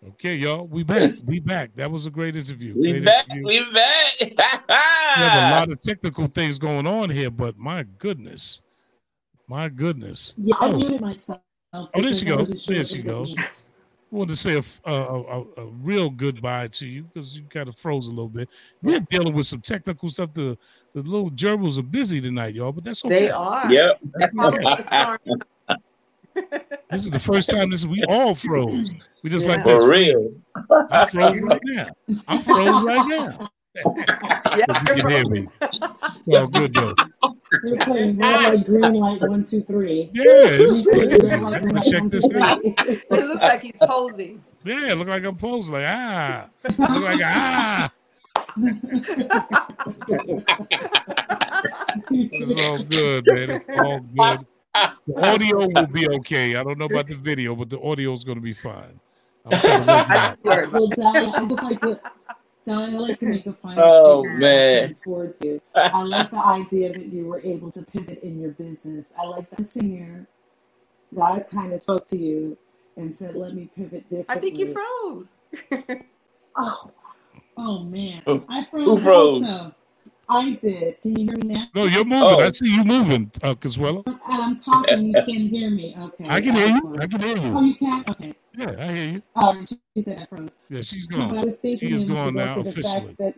Okay, 0.08 0.36
y'all. 0.36 0.66
We 0.66 0.82
back. 0.84 1.14
We 1.24 1.40
back. 1.40 1.74
That 1.74 1.90
was 1.90 2.06
a 2.06 2.10
great 2.10 2.36
interview. 2.36 2.74
We 2.78 2.92
Great 2.92 3.04
back. 3.04 3.26
interview. 3.30 3.46
We 3.46 3.60
back. 3.72 4.62
We 5.16 5.22
have 5.22 5.52
a 5.52 5.56
lot 5.60 5.70
of 5.70 5.80
technical 5.80 6.26
things 6.26 6.58
going 6.58 6.86
on 6.86 7.10
here, 7.10 7.30
but 7.30 7.56
my 7.58 7.84
goodness. 7.98 8.60
My 9.48 9.68
goodness. 9.68 10.34
Yeah, 10.36 10.54
I 10.60 10.68
Oh. 10.68 10.76
muted 10.76 11.00
myself. 11.00 11.40
Oh, 11.72 11.88
there 11.94 12.02
because 12.02 12.20
she 12.20 12.26
I 12.26 12.28
goes. 12.30 12.38
wasn't 12.40 12.60
sure 12.60 12.74
There 12.74 12.80
if 12.82 12.88
she 12.88 12.98
it 13.00 13.04
was 13.04 13.34
goes. 13.34 13.34
I 13.38 13.48
wanted 14.10 14.28
to 14.34 14.36
say 14.36 14.54
a 14.56 14.62
a 14.92 15.66
real 15.82 16.10
goodbye 16.10 16.68
to 16.68 16.86
you 16.86 17.04
because 17.04 17.36
you 17.36 17.44
kind 17.50 17.68
of 17.68 17.76
froze 17.76 18.06
a 18.06 18.10
little 18.10 18.28
bit. 18.28 18.48
We're 18.82 19.00
dealing 19.00 19.34
with 19.34 19.46
some 19.46 19.60
technical 19.60 20.08
stuff. 20.10 20.32
The 20.32 20.56
the 20.92 21.02
little 21.02 21.30
gerbils 21.30 21.78
are 21.78 21.82
busy 21.82 22.20
tonight, 22.20 22.54
y'all, 22.54 22.72
but 22.72 22.84
that's 22.84 23.04
okay. 23.04 23.26
They 23.26 23.30
are. 23.30 23.70
Yep. 23.72 23.98
That's 24.14 24.34
probably 24.34 24.58
the 24.60 24.82
storm. 24.82 25.42
This 26.90 27.04
is 27.04 27.10
the 27.10 27.18
first 27.18 27.50
time 27.50 27.70
this 27.70 27.84
we 27.84 28.02
all 28.08 28.32
froze. 28.34 28.90
We 29.22 29.28
just 29.30 29.46
like 29.48 29.58
Yeah. 29.66 29.74
this. 29.74 29.84
For 29.84 29.90
real. 29.90 30.32
I'm 30.90 31.08
froze 31.08 31.40
right 31.42 31.60
now. 31.64 31.86
I'm 32.28 32.42
froze 32.42 32.84
right 32.84 33.08
now. 33.08 33.50
Yeah, 34.56 34.64
You 34.96 35.02
can 35.02 35.10
hear 35.10 35.28
me. 35.28 35.48
It's 35.60 35.80
all 35.82 36.46
good 36.46 36.72
though. 36.72 36.94
You're 37.64 37.76
playing 37.78 38.18
red 38.18 38.54
light, 38.54 38.64
green 38.66 38.94
light, 38.94 39.20
one, 39.20 39.42
two, 39.42 39.62
three. 39.62 40.10
Yeah, 40.14 40.22
it's 40.26 40.80
You're 40.80 40.92
playing 40.94 41.10
crazy. 41.10 41.34
red 41.34 41.42
light, 41.42 41.62
green 41.62 41.74
But 41.74 41.84
check 41.84 42.02
this 42.04 42.24
out. 42.34 42.60
It 42.64 43.10
looks 43.10 43.42
like 43.42 43.62
he's 43.62 43.76
posing. 43.82 44.42
Yeah, 44.64 44.92
it 44.92 44.98
looks 44.98 45.10
like 45.10 45.24
I'm 45.24 45.36
posing 45.36 45.74
like 45.74 45.86
ah. 45.88 46.48
Look 46.64 46.78
like 46.78 47.20
ah. 47.24 47.92
It's 52.10 52.60
all 52.68 52.78
good, 52.84 53.26
man. 53.26 53.50
It's 53.50 53.80
all 53.80 54.00
good. 54.00 54.46
The 55.06 55.26
audio 55.26 55.66
will 55.66 55.86
be 55.86 56.08
okay. 56.08 56.56
I 56.56 56.62
don't 56.62 56.78
know 56.78 56.86
about 56.86 57.06
the 57.06 57.14
video, 57.16 57.54
but 57.54 57.70
the 57.70 57.80
audio 57.80 58.12
is 58.12 58.24
going 58.24 58.36
to 58.38 58.42
be 58.42 58.52
fine. 58.52 58.98
I'm 59.44 59.58
trying 59.60 59.84
to 59.84 59.86
work 59.86 60.06
it 60.08 60.10
out. 60.10 60.38
Sure. 60.44 60.70
Well, 60.70 60.88
Dahlia, 60.88 61.32
I 61.36 61.44
just 61.46 61.62
like 61.62 61.80
to, 61.82 62.00
Dahlia, 62.66 62.96
I 62.96 63.00
like 63.00 63.18
to 63.20 63.26
make 63.26 63.46
a 63.46 63.52
final 63.52 63.84
Oh, 63.84 64.24
man. 64.24 64.94
towards 64.94 65.40
you. 65.42 65.60
I 65.74 66.02
like 66.02 66.30
the 66.30 66.38
idea 66.44 66.92
that 66.92 67.06
you 67.06 67.26
were 67.26 67.40
able 67.40 67.70
to 67.72 67.82
pivot 67.82 68.22
in 68.22 68.40
your 68.40 68.50
business. 68.50 69.08
I 69.18 69.24
like 69.26 69.48
that 69.50 69.64
singer. 69.64 70.26
God 71.14 71.46
kind 71.52 71.72
of 71.72 71.80
spoke 71.82 72.06
to 72.06 72.16
you 72.16 72.58
and 72.96 73.14
said, 73.16 73.36
"Let 73.36 73.54
me 73.54 73.70
pivot 73.76 74.02
differently." 74.10 74.24
I 74.28 74.38
think 74.40 74.58
you 74.58 74.72
froze. 74.72 75.36
Oh, 76.58 76.90
oh 77.58 77.84
man, 77.84 78.22
I 78.48 78.66
froze. 78.70 78.84
who 78.86 78.98
froze? 78.98 79.44
Also. 79.44 79.74
I 80.28 80.54
did. 80.60 81.00
Can 81.02 81.16
you 81.20 81.26
hear 81.26 81.36
me 81.36 81.54
now? 81.54 81.66
No, 81.74 81.84
you're 81.84 82.04
moving. 82.04 82.40
Oh. 82.40 82.40
I 82.40 82.50
see 82.50 82.74
you 82.74 82.84
moving, 82.84 83.30
uh, 83.42 83.54
Consuelo. 83.54 84.04
I'm 84.26 84.56
talking. 84.58 85.08
You 85.08 85.14
can't 85.14 85.50
hear 85.50 85.70
me. 85.70 85.96
Okay. 85.98 86.26
I 86.28 86.40
can 86.40 86.54
hear 86.54 86.68
you. 86.68 86.96
I 87.00 87.06
can 87.06 87.20
hear 87.20 87.36
you. 87.38 87.52
Oh, 87.54 87.62
you. 87.62 87.68
you 87.68 87.76
can. 87.76 88.04
Okay. 88.10 88.34
Yeah, 88.56 88.76
I 88.78 88.92
hear 88.94 89.12
you. 89.14 89.22
Um, 89.36 89.66
she 89.66 89.76
she 89.96 90.02
said 90.04 90.18
I 90.20 90.26
froze. 90.26 90.58
Yeah, 90.68 90.80
she's 90.82 91.08
No, 91.10 91.28
but 91.28 91.38
I 91.38 91.42
gone. 91.42 91.46
was 91.46 91.56
thinking 91.58 91.88
She 91.88 91.94
is 91.94 92.04
gone 92.04 92.34
now 92.34 92.60
officially. 92.60 93.16
that 93.18 93.34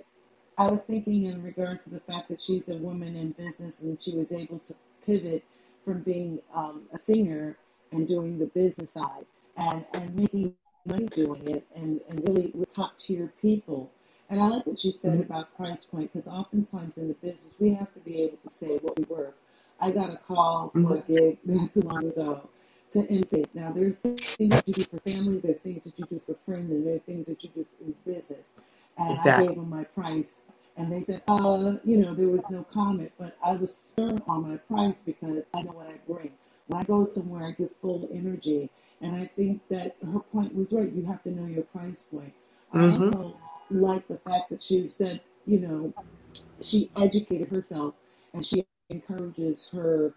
I 0.58 0.66
was 0.66 0.82
thinking 0.82 1.26
in 1.26 1.42
regards 1.42 1.84
to 1.84 1.90
the 1.90 2.00
fact 2.00 2.28
that 2.30 2.42
she's 2.42 2.68
a 2.68 2.76
woman 2.76 3.16
in 3.16 3.32
business 3.32 3.80
and 3.82 4.02
she 4.02 4.16
was 4.16 4.32
able 4.32 4.60
to 4.60 4.74
pivot 5.06 5.44
from 5.84 6.02
being 6.02 6.40
um, 6.54 6.82
a 6.94 6.98
singer 6.98 7.56
and 7.92 8.08
doing 8.08 8.38
the 8.38 8.46
business 8.46 8.92
side 8.92 9.26
and, 9.56 9.84
and 9.94 10.14
making 10.16 10.54
money 10.86 11.06
doing 11.06 11.48
it 11.48 11.66
and, 11.76 12.00
and 12.08 12.28
really 12.28 12.52
with 12.54 12.74
top 12.74 12.98
tier 12.98 13.32
people. 13.42 13.90
And 14.30 14.42
I 14.42 14.48
like 14.48 14.66
what 14.66 14.78
she 14.78 14.92
said 14.92 15.20
about 15.20 15.56
price 15.56 15.86
point 15.86 16.12
because 16.12 16.28
oftentimes 16.28 16.98
in 16.98 17.08
the 17.08 17.14
business 17.14 17.54
we 17.58 17.74
have 17.74 17.92
to 17.94 18.00
be 18.00 18.22
able 18.22 18.38
to 18.46 18.52
say 18.52 18.78
what 18.82 18.98
we 18.98 19.04
worth. 19.04 19.34
I 19.80 19.90
got 19.90 20.12
a 20.12 20.16
call 20.16 20.70
for 20.70 20.96
a 20.96 21.00
gig 21.00 21.38
not 21.44 21.72
too 21.72 21.80
long 21.80 22.08
ago 22.08 22.48
to 22.92 23.10
MC. 23.10 23.44
Now 23.54 23.72
there's 23.72 24.00
things 24.00 24.36
that 24.38 24.64
you 24.66 24.74
do 24.74 24.84
for 24.84 24.98
family, 25.00 25.38
there's 25.38 25.60
things 25.60 25.84
that 25.84 25.98
you 25.98 26.04
do 26.06 26.20
for 26.26 26.34
friends, 26.44 26.70
and 26.70 26.86
there 26.86 26.96
are 26.96 27.00
things 27.00 27.26
that 27.26 27.42
you 27.42 27.50
do 27.54 27.66
for 27.78 28.10
business. 28.10 28.54
And 28.96 29.18
I 29.18 29.46
gave 29.46 29.56
them 29.56 29.70
my 29.70 29.84
price, 29.84 30.38
And 30.76 30.92
they 30.92 31.00
said, 31.00 31.22
uh, 31.28 31.74
you 31.84 31.96
know, 31.96 32.14
there 32.14 32.28
was 32.28 32.50
no 32.50 32.64
comment, 32.72 33.12
but 33.18 33.36
I 33.42 33.52
was 33.52 33.92
firm 33.96 34.20
on 34.26 34.50
my 34.50 34.56
price 34.56 35.02
because 35.04 35.46
I 35.54 35.62
know 35.62 35.72
what 35.72 35.86
I 35.86 35.98
bring. 36.06 36.32
When 36.66 36.80
I 36.80 36.84
go 36.84 37.04
somewhere, 37.04 37.46
I 37.46 37.52
give 37.52 37.70
full 37.80 38.08
energy. 38.12 38.70
And 39.00 39.14
I 39.14 39.30
think 39.36 39.62
that 39.70 39.96
her 40.04 40.18
point 40.18 40.54
was 40.54 40.72
right. 40.72 40.92
You 40.92 41.06
have 41.06 41.22
to 41.22 41.30
know 41.30 41.46
your 41.46 41.62
price 41.62 42.04
point. 42.04 42.34
Mm-hmm. 42.74 43.02
I 43.02 43.06
also 43.06 43.36
like 43.70 44.06
the 44.08 44.18
fact 44.18 44.50
that 44.50 44.62
she 44.62 44.88
said, 44.88 45.20
you 45.46 45.60
know, 45.60 45.92
she 46.60 46.90
educated 46.96 47.48
herself 47.48 47.94
and 48.32 48.44
she 48.44 48.66
encourages 48.90 49.68
her 49.70 50.12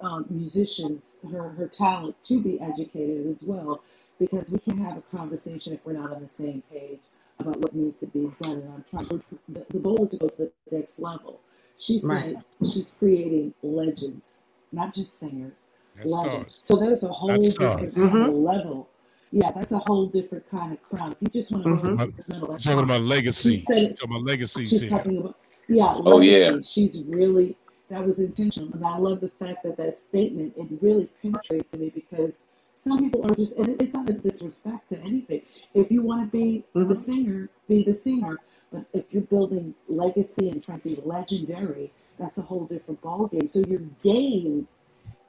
um, 0.00 0.26
musicians, 0.30 1.20
her, 1.30 1.50
her 1.50 1.68
talent 1.68 2.16
to 2.24 2.42
be 2.42 2.60
educated 2.60 3.26
as 3.26 3.44
well, 3.44 3.82
because 4.18 4.52
we 4.52 4.58
can't 4.60 4.80
have 4.80 4.96
a 4.96 5.16
conversation 5.16 5.74
if 5.74 5.80
we're 5.84 5.92
not 5.92 6.12
on 6.12 6.22
the 6.22 6.30
same 6.34 6.62
page 6.72 7.00
about 7.38 7.56
what 7.58 7.74
needs 7.74 8.00
to 8.00 8.06
be 8.06 8.30
done. 8.42 8.52
And 8.52 8.72
I'm 8.74 8.84
trying. 8.90 9.22
The, 9.48 9.66
the 9.70 9.78
goal 9.78 10.04
is 10.04 10.10
to 10.10 10.18
go 10.18 10.28
to 10.28 10.36
the 10.36 10.76
next 10.76 10.98
level. 10.98 11.40
She 11.78 11.98
said 11.98 12.08
right. 12.08 12.36
she's 12.60 12.94
creating 12.98 13.52
legends, 13.62 14.38
not 14.72 14.94
just 14.94 15.18
singers. 15.18 15.66
That's 15.96 16.10
legends. 16.10 16.54
Stars. 16.54 16.60
So 16.62 16.76
there's 16.76 17.02
a 17.02 17.08
whole 17.08 17.28
that's 17.28 17.54
different 17.54 17.94
mm-hmm. 17.94 18.44
level. 18.44 18.88
Yeah, 19.30 19.50
that's 19.50 19.72
a 19.72 19.78
whole 19.78 20.06
different 20.06 20.48
kind 20.50 20.72
of 20.72 20.82
crown. 20.82 21.12
If 21.12 21.18
you 21.22 21.40
just 21.40 21.52
want 21.52 21.64
to 21.64 21.70
mm-hmm. 21.70 21.96
go 21.96 22.06
to 22.06 22.12
the 22.12 22.24
middle, 22.28 22.48
that's 22.48 22.64
talking 22.64 22.84
about 22.84 23.02
legacy. 23.02 23.56
She 23.56 23.62
said, 23.62 23.96
talking 23.96 24.16
about 24.16 24.24
legacy. 24.24 24.64
She's 24.64 24.90
talking 24.90 25.18
about 25.18 25.36
yeah. 25.68 25.94
Oh 25.98 26.20
yeah. 26.20 26.56
She's 26.62 27.02
really 27.06 27.56
that 27.90 28.06
was 28.06 28.18
intentional, 28.18 28.72
and 28.72 28.86
I 28.86 28.96
love 28.96 29.20
the 29.20 29.30
fact 29.38 29.64
that 29.64 29.76
that 29.76 29.98
statement 29.98 30.54
it 30.56 30.68
really 30.80 31.08
penetrates 31.20 31.74
me 31.74 31.90
because 31.90 32.34
some 32.78 32.98
people 32.98 33.24
are 33.24 33.34
just, 33.34 33.56
and 33.56 33.80
it's 33.80 33.94
not 33.94 34.10
a 34.10 34.12
disrespect 34.12 34.90
to 34.90 35.00
anything. 35.00 35.40
If 35.72 35.90
you 35.90 36.02
want 36.02 36.30
to 36.30 36.36
be 36.36 36.64
mm-hmm. 36.74 36.88
the 36.88 36.96
singer, 36.96 37.48
be 37.66 37.82
the 37.82 37.94
singer. 37.94 38.36
But 38.70 38.84
if 38.92 39.04
you're 39.10 39.22
building 39.22 39.74
legacy 39.88 40.50
and 40.50 40.62
trying 40.62 40.80
to 40.80 40.88
be 40.88 40.96
legendary, 41.04 41.92
that's 42.18 42.38
a 42.38 42.42
whole 42.42 42.66
different 42.66 43.00
ballgame. 43.00 43.50
So 43.50 43.60
your 43.60 43.80
game 44.02 44.68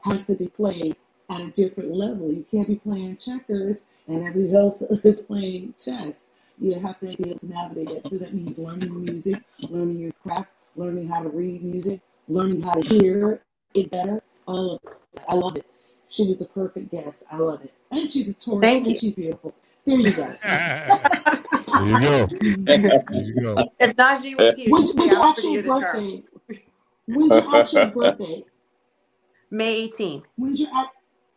has 0.02 0.28
to 0.28 0.36
be 0.36 0.48
played 0.48 0.96
at 1.30 1.42
a 1.42 1.52
different 1.52 1.94
level. 1.94 2.32
You 2.32 2.46
can't 2.52 2.68
be 2.68 2.76
playing 2.76 3.18
checkers 3.18 3.84
and 4.08 4.26
everybody 4.26 4.56
else 4.56 4.82
is 5.06 5.22
playing 5.22 5.74
chess. 5.84 6.26
You 6.60 6.80
have 6.80 7.00
to 7.00 7.08
be 7.18 7.30
able 7.30 7.40
to 7.40 7.48
navigate 7.48 7.90
it. 7.90 8.12
So 8.12 8.18
that 8.18 8.34
means 8.34 8.60
learning 8.60 9.04
music, 9.04 9.42
learning 9.60 10.00
your 10.00 10.12
craft, 10.24 10.50
learning 10.76 11.08
how 11.10 11.22
to 11.22 11.30
read 11.30 11.64
music, 11.64 12.00
learning 12.28 12.64
how 12.64 12.74
to 12.74 12.88
hear 12.88 13.42
it 13.74 13.92
better, 13.92 14.22
all 14.48 14.76
of 14.76 14.80
it. 14.84 14.98
I 15.30 15.36
love 15.36 15.58
it. 15.58 15.66
She 16.10 16.28
was 16.28 16.42
a 16.42 16.46
perfect 16.46 16.92
guest. 16.92 17.24
I 17.32 17.38
love 17.38 17.62
it. 17.64 17.74
And 17.92 18.12
she's 18.12 18.30
a 18.30 18.34
Taurus. 18.34 18.62
Thank 18.62 18.88
you. 18.88 18.98
She's 18.98 19.16
beautiful. 19.16 19.54
There 19.86 19.98
you 19.98 20.12
go. 20.14 20.34
there 20.44 21.86
you 21.86 22.00
go. 22.00 22.28
There 22.66 23.22
you 23.22 23.42
go. 23.42 23.70
If 23.80 23.96
Najee 23.96 24.38
was 24.38 24.56
here, 24.56 24.70
when's, 24.70 24.94
when's 24.94 25.14
your 25.14 25.26
actual 25.26 25.62
birthday? 25.62 26.24
When's 27.08 27.32
your 27.32 27.56
actual 27.56 27.86
birthday? 27.88 28.44
May 29.52 29.88
18th. 29.90 30.24
When's 30.38 30.60
your 30.62 30.70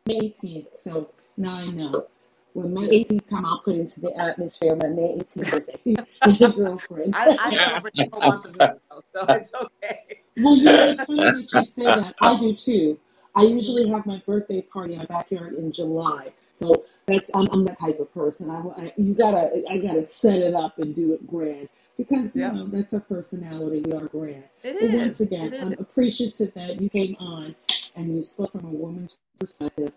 May 0.09 0.20
18th? 0.20 0.66
So 0.78 1.11
now 1.36 1.56
I 1.56 1.66
know. 1.66 2.06
When 2.54 2.72
May 2.72 3.04
18th 3.04 3.28
come, 3.28 3.44
I'll 3.44 3.61
put 3.61 3.76
into 3.76 4.00
the 4.00 4.16
atmosphere 4.16 4.74
my 4.74 4.88
May 4.88 5.14
18th 5.16 5.50
birthday. 5.50 6.56
girlfriend. 6.56 7.14
I, 7.14 7.36
I 7.38 7.50
celebrate 7.50 7.94
the 7.94 8.09
whole 8.11 8.22
month 8.22 8.44
of 8.46 8.56
May, 8.56 8.70
so 8.90 9.02
it's 9.34 9.52
okay. 9.54 10.22
Well, 10.38 10.56
you 10.56 10.64
know, 10.64 10.88
it's 10.88 11.04
funny 11.04 11.42
that 11.42 11.52
you 11.52 11.64
say 11.64 11.84
that. 11.84 12.14
I 12.22 12.40
do 12.40 12.54
too. 12.54 12.98
I 13.36 13.42
usually 13.42 13.88
have 13.90 14.06
my 14.06 14.22
birthday 14.26 14.62
party 14.62 14.94
in 14.94 15.00
my 15.00 15.04
backyard 15.04 15.54
in 15.54 15.72
July. 15.72 16.32
So 16.54 16.82
that's 17.06 17.30
I'm, 17.34 17.46
I'm 17.52 17.64
that 17.66 17.78
type 17.78 18.00
of 18.00 18.12
person. 18.12 18.50
I, 18.50 18.61
I, 18.80 18.92
you 18.96 19.14
gotta 19.14 19.62
I 19.70 19.78
gotta 19.78 20.02
set 20.02 20.40
it 20.40 20.54
up 20.54 20.78
and 20.78 20.94
do 20.96 21.12
it 21.12 21.24
grand 21.26 21.68
because 21.96 22.34
you 22.34 22.48
know 22.48 22.66
that's 22.66 22.94
a 22.94 23.00
personality. 23.00 23.82
We 23.84 23.92
are 23.92 24.06
grand. 24.06 24.44
It 24.64 24.76
but 24.80 24.90
is. 24.90 24.94
Once 24.94 25.20
again, 25.20 25.54
I'm 25.61 25.72
appreciative 25.74 26.54
that 26.54 26.80
you 26.80 26.88
came 26.88 27.14
on 27.20 27.54
and 27.94 28.16
you 28.16 28.22
spoke 28.22 28.52
from 28.52 28.64
a 28.64 28.70
woman's 28.70 29.18
perspective, 29.39 29.93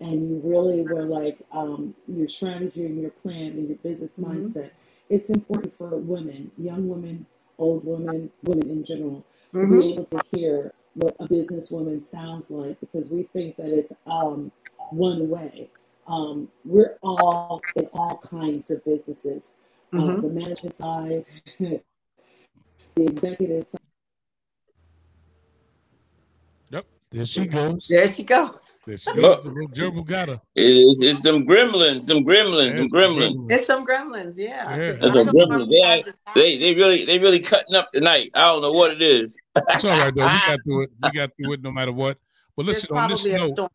and 0.00 0.28
you 0.28 0.40
really 0.44 0.82
were 0.82 1.04
like 1.04 1.38
um, 1.52 1.94
your 2.06 2.28
strategy 2.28 2.86
and 2.86 3.00
your 3.00 3.10
plan 3.10 3.52
and 3.52 3.68
your 3.68 3.78
business 3.78 4.12
mm-hmm. 4.18 4.46
mindset. 4.46 4.70
It's 5.08 5.30
important 5.30 5.76
for 5.76 5.88
women, 5.96 6.50
young 6.56 6.88
women, 6.88 7.26
old 7.58 7.84
women, 7.84 8.30
women 8.42 8.70
in 8.70 8.84
general, 8.84 9.24
to 9.52 9.58
mm-hmm. 9.58 9.80
be 9.80 9.92
able 9.92 10.04
to 10.06 10.20
hear 10.34 10.72
what 10.94 11.16
a 11.20 11.26
businesswoman 11.26 12.04
sounds 12.04 12.50
like 12.50 12.78
because 12.80 13.10
we 13.10 13.24
think 13.24 13.56
that 13.56 13.68
it's 13.68 13.92
um, 14.06 14.52
one 14.90 15.28
way. 15.28 15.70
Um, 16.06 16.48
we're 16.64 16.98
all 17.02 17.62
in 17.76 17.88
all 17.94 18.18
kinds 18.18 18.70
of 18.70 18.84
businesses 18.84 19.52
um, 19.92 20.00
mm-hmm. 20.00 20.20
the 20.22 20.28
management 20.28 20.74
side, 20.74 21.24
the 21.60 21.82
executive 22.96 23.66
side. 23.66 23.80
Yep, 26.70 26.86
there 27.12 27.26
she 27.26 27.46
goes. 27.46 27.86
There 27.88 28.08
she 28.08 28.22
goes. 28.22 28.72
There 28.86 28.96
she 28.96 29.12
goes. 29.14 29.44
The 29.44 29.50
gerbil 29.50 30.04
got 30.04 30.28
her. 30.28 30.40
It's, 30.54 31.02
it's 31.02 31.20
them 31.20 31.46
gremlins, 31.46 32.04
some 32.04 32.24
gremlins, 32.24 32.76
some 32.78 32.88
gremlins. 32.88 33.50
It's 33.50 33.66
some 33.66 33.86
gremlins, 33.86 34.34
yeah. 34.36 34.76
yeah. 34.76 34.96
It's 35.00 35.14
some 35.14 35.28
gremlins. 35.28 35.68
They, 35.68 36.12
they, 36.34 36.58
they 36.58 36.74
really, 36.74 37.04
they 37.04 37.18
really 37.18 37.40
cutting 37.40 37.74
up 37.74 37.92
tonight. 37.92 38.30
I 38.34 38.46
don't 38.46 38.62
know 38.62 38.72
what 38.72 38.92
it 38.92 39.02
is. 39.02 39.36
It's 39.56 39.84
all 39.84 39.90
right 39.90 40.14
though. 40.14 40.24
We 40.24 40.40
got 40.46 40.58
through 40.64 40.82
it. 40.82 40.90
We 41.02 41.10
got 41.10 41.30
through 41.36 41.52
it 41.52 41.62
no 41.62 41.70
matter 41.70 41.92
what. 41.92 42.18
But 42.56 42.66
listen, 42.66 42.96
on 42.96 43.08
this 43.08 43.24
note, 43.24 43.70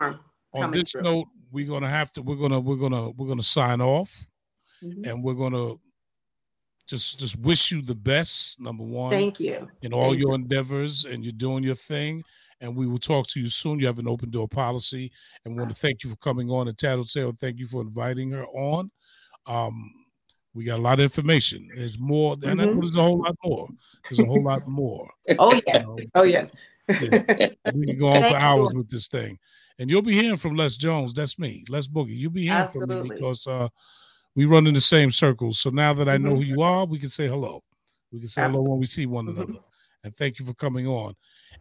on 0.53 0.71
this 0.71 0.91
through. 0.91 1.01
note, 1.01 1.27
we're 1.51 1.67
gonna 1.67 1.89
have 1.89 2.11
to. 2.13 2.21
We're 2.21 2.35
gonna. 2.35 2.59
We're 2.59 2.75
gonna. 2.75 3.11
We're 3.11 3.27
gonna 3.27 3.43
sign 3.43 3.81
off, 3.81 4.27
mm-hmm. 4.83 5.05
and 5.05 5.23
we're 5.23 5.35
gonna 5.35 5.75
just 6.87 7.19
just 7.19 7.37
wish 7.39 7.71
you 7.71 7.81
the 7.81 7.95
best. 7.95 8.59
Number 8.59 8.83
one, 8.83 9.11
thank 9.11 9.39
you 9.39 9.67
in 9.81 9.93
all 9.93 10.09
thank 10.09 10.19
your 10.19 10.29
you. 10.29 10.35
endeavors, 10.35 11.05
and 11.05 11.23
you're 11.23 11.33
doing 11.33 11.63
your 11.63 11.75
thing. 11.75 12.23
And 12.59 12.75
we 12.75 12.87
will 12.87 12.97
talk 12.97 13.27
to 13.27 13.39
you 13.39 13.47
soon. 13.47 13.79
You 13.79 13.85
have 13.87 13.99
an 13.99 14.07
open 14.07 14.31
door 14.31 14.47
policy, 14.47 15.11
and 15.45 15.53
we 15.53 15.59
want 15.59 15.71
to 15.71 15.77
thank 15.77 16.03
you 16.03 16.09
for 16.09 16.15
coming 16.15 16.49
on. 16.49 16.67
And 16.67 16.77
Tattletale, 16.77 17.33
thank 17.39 17.59
you 17.59 17.67
for 17.67 17.81
inviting 17.81 18.31
her 18.31 18.45
on. 18.47 18.89
Um, 19.45 19.91
we 20.57 20.63
got 20.63 20.79
a 20.79 20.81
lot 20.81 20.93
of 20.93 21.01
information. 21.01 21.69
There's 21.75 21.99
more, 21.99 22.33
and 22.33 22.59
mm-hmm. 22.59 22.79
there's 22.79 22.95
a 22.95 23.01
whole 23.01 23.19
lot 23.19 23.35
more. 23.43 23.67
There's 24.03 24.19
a 24.19 24.25
whole 24.25 24.43
lot 24.43 24.67
more. 24.67 25.07
oh 25.39 25.53
yes, 25.67 25.83
you 25.83 25.87
know? 25.87 25.97
oh 26.15 26.23
yes. 26.23 26.51
yeah. 26.89 27.49
We 27.75 27.85
can 27.85 27.99
go 27.99 28.07
on 28.07 28.23
for 28.23 28.37
hours 28.37 28.73
with 28.73 28.89
this 28.89 29.07
thing, 29.07 29.37
and 29.77 29.87
you'll 29.87 30.01
be 30.01 30.13
hearing 30.13 30.37
from 30.37 30.55
Les 30.55 30.75
Jones. 30.75 31.13
That's 31.13 31.37
me, 31.37 31.63
Les 31.69 31.87
Boogie. 31.87 32.17
You'll 32.17 32.31
be 32.31 32.45
hearing 32.45 32.63
Absolutely. 32.63 32.97
from 32.97 33.07
me 33.07 33.15
because 33.15 33.45
uh, 33.45 33.67
we 34.35 34.45
run 34.45 34.65
in 34.65 34.73
the 34.73 34.81
same 34.81 35.11
circles. 35.11 35.59
So 35.59 35.69
now 35.69 35.93
that 35.93 36.09
I 36.09 36.17
know 36.17 36.29
mm-hmm. 36.29 36.37
who 36.37 36.43
you 36.43 36.61
are, 36.63 36.85
we 36.85 36.97
can 36.97 37.09
say 37.09 37.27
hello. 37.27 37.63
We 38.11 38.19
can 38.19 38.27
say 38.27 38.41
Absolutely. 38.41 38.65
hello 38.65 38.71
when 38.71 38.79
we 38.79 38.85
see 38.87 39.05
one 39.05 39.27
another. 39.27 39.45
Mm-hmm. 39.45 40.05
And 40.05 40.15
thank 40.15 40.39
you 40.39 40.45
for 40.45 40.53
coming 40.53 40.87
on. 40.87 41.15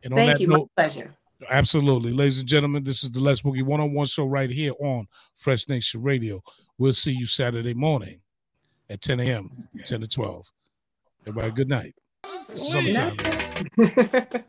And 0.04 0.12
on 0.12 0.16
thank 0.16 0.32
that 0.32 0.40
you, 0.40 0.48
note, 0.48 0.70
my 0.76 0.82
pleasure. 0.82 1.14
Absolutely. 1.50 2.12
Ladies 2.12 2.40
and 2.40 2.48
gentlemen, 2.48 2.82
this 2.82 3.04
is 3.04 3.10
the 3.10 3.20
Les 3.20 3.40
Boogie 3.42 3.62
one 3.62 3.80
on 3.80 3.92
one 3.92 4.06
show 4.06 4.24
right 4.24 4.50
here 4.50 4.72
on 4.80 5.06
Fresh 5.34 5.68
Nation 5.68 6.02
Radio. 6.02 6.42
We'll 6.78 6.92
see 6.92 7.12
you 7.12 7.26
Saturday 7.26 7.74
morning 7.74 8.20
at 8.88 9.00
10 9.00 9.20
a.m., 9.20 9.50
10 9.84 10.00
to 10.00 10.06
12. 10.06 10.50
Everybody, 11.26 11.52
good 11.52 11.68
night. 11.68 11.94
Summertime. 12.54 13.16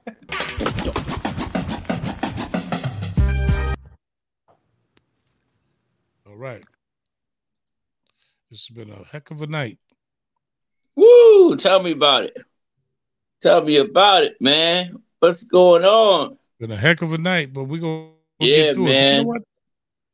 All 6.27 6.35
right. 6.35 6.63
This 8.49 8.67
has 8.67 8.75
been 8.75 8.91
a 8.91 9.03
heck 9.11 9.31
of 9.31 9.41
a 9.41 9.47
night. 9.47 9.79
Woo! 10.95 11.57
Tell 11.57 11.81
me 11.81 11.91
about 11.91 12.23
it. 12.25 12.37
Tell 13.41 13.61
me 13.63 13.77
about 13.77 14.23
it, 14.23 14.37
man. 14.41 15.01
What's 15.19 15.43
going 15.43 15.83
on? 15.83 16.37
Been 16.59 16.71
a 16.71 16.77
heck 16.77 17.01
of 17.01 17.11
a 17.11 17.17
night, 17.17 17.53
but 17.53 17.63
we're 17.63 17.81
gonna 17.81 18.09
yeah, 18.39 18.57
get 18.57 18.75
through 18.75 18.85
man. 18.85 19.07
it. 19.07 19.09
You 19.09 19.17
know 19.17 19.23
what? 19.23 19.41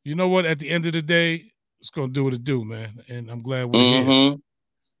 You 0.04 0.14
know 0.14 0.28
what? 0.28 0.46
At 0.46 0.58
the 0.58 0.70
end 0.70 0.86
of 0.86 0.92
the 0.92 1.02
day, 1.02 1.52
it's 1.80 1.90
gonna 1.90 2.08
do 2.08 2.24
what 2.24 2.32
it 2.32 2.44
do, 2.44 2.64
man. 2.64 3.02
And 3.08 3.30
I'm 3.30 3.42
glad 3.42 3.66
we're 3.66 3.80
mm-hmm. 3.80 4.40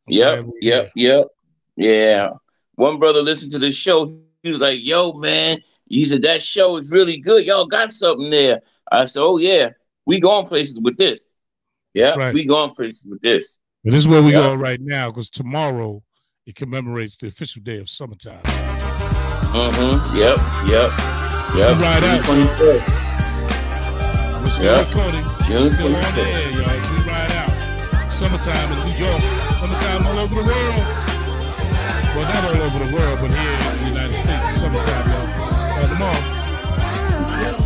here. 0.06 0.36
Yep, 0.36 0.46
yep, 0.60 0.92
here. 0.94 1.16
yep. 1.16 1.26
Yeah. 1.76 2.30
One 2.74 2.98
brother 2.98 3.22
listened 3.22 3.52
to 3.52 3.58
the 3.58 3.70
show. 3.70 4.18
He 4.42 4.50
was 4.50 4.58
like, 4.58 4.80
"Yo, 4.82 5.12
man," 5.14 5.62
he 5.88 6.04
said 6.04 6.22
that 6.22 6.42
show 6.42 6.76
is 6.76 6.90
really 6.90 7.18
good. 7.18 7.46
Y'all 7.46 7.66
got 7.66 7.92
something 7.92 8.28
there. 8.28 8.60
I 8.92 9.06
said, 9.06 9.22
"Oh 9.22 9.38
yeah, 9.38 9.70
we 10.04 10.20
going 10.20 10.46
places 10.46 10.78
with 10.80 10.98
this." 10.98 11.30
Yeah, 11.94 12.14
right. 12.14 12.34
we 12.34 12.44
going 12.44 12.70
places 12.70 13.06
with 13.06 13.22
this. 13.22 13.58
And 13.84 13.94
this 13.94 14.02
is 14.02 14.08
where 14.08 14.22
we 14.22 14.32
yeah. 14.32 14.40
go 14.40 14.54
right 14.54 14.80
now 14.80 15.10
because 15.10 15.30
tomorrow 15.30 16.02
it 16.44 16.56
commemorates 16.56 17.16
the 17.16 17.28
official 17.28 17.62
day 17.62 17.78
of 17.78 17.88
summertime. 17.88 18.42
Mm-hmm. 19.54 20.18
Yep. 20.18 20.34
Yep. 20.66 20.90
Yep. 21.54 21.78
Right 21.78 22.02
out. 22.02 22.24
Twenty 22.26 22.50
third. 22.58 22.82
Yep. 24.58 24.82
June 25.46 25.70
twenty 25.70 25.94
third. 26.10 26.34
Y'all. 26.58 26.74
We 26.74 26.98
ride 27.06 27.30
out. 27.38 27.54
Summertime 28.10 28.72
in 28.74 28.78
New 28.82 28.98
York. 28.98 29.22
Summertime 29.54 30.10
all 30.10 30.18
over 30.18 30.34
the 30.34 30.42
world. 30.42 30.82
Well, 32.18 32.26
not 32.26 32.42
all 32.50 32.66
over 32.66 32.78
the 32.82 32.90
world, 32.98 33.18
but 33.22 33.30
here 33.30 33.54
in 33.54 33.78
the 33.78 33.86
United 33.94 34.18
States, 34.26 34.58
summertime, 34.58 35.06
y'all. 35.14 35.22
Uh, 35.70 35.86
tomorrow. 35.86 36.34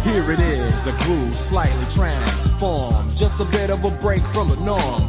Here 0.04 0.30
it 0.30 0.40
is, 0.40 0.86
a 0.88 1.04
groove 1.04 1.34
slightly 1.34 1.86
transformed, 1.94 3.16
just 3.16 3.40
a 3.40 3.44
bit 3.50 3.70
of 3.70 3.82
a 3.84 3.90
break 4.02 4.20
from 4.20 4.48
the 4.50 4.56
norm 4.56 5.08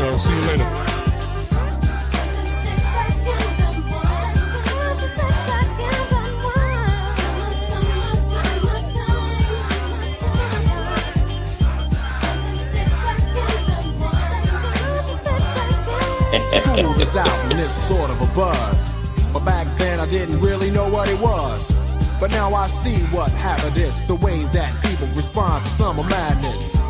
Y'all. 0.00 0.18
See 0.18 0.34
you 0.34 0.40
later. 0.42 0.64
School 16.50 17.00
is 17.00 17.16
out 17.24 17.50
and 17.50 17.60
it's 17.60 17.72
sort 17.72 18.10
of 18.10 18.20
a 18.20 18.34
buzz. 18.34 18.94
But 19.32 19.44
back 19.44 19.66
then 19.78 20.00
I 20.00 20.08
didn't 20.08 20.40
really 20.40 20.70
know 20.70 20.88
what 20.88 21.08
it 21.08 21.20
was. 21.20 21.72
But 22.20 22.30
now 22.30 22.52
I 22.52 22.66
see 22.66 23.02
what 23.14 23.30
happened 23.32 23.76
is 23.76 24.04
the 24.06 24.16
way 24.16 24.42
that 24.44 24.70
people 24.82 25.06
respond 25.14 25.64
to 25.64 25.70
summer 25.70 26.02
madness. 26.04 26.89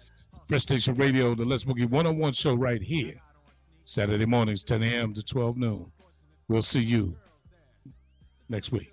Fresh 0.51 0.63
Station 0.63 0.95
Radio, 0.95 1.33
the 1.33 1.45
Les 1.45 1.63
Boogie 1.63 1.89
101 1.89 2.33
show 2.33 2.53
right 2.55 2.81
here. 2.81 3.13
Saturday 3.85 4.25
mornings, 4.25 4.63
10 4.63 4.83
a.m. 4.83 5.13
to 5.13 5.23
12 5.23 5.55
noon. 5.55 5.89
We'll 6.49 6.61
see 6.61 6.81
you 6.81 7.15
next 8.49 8.73
week. 8.73 8.90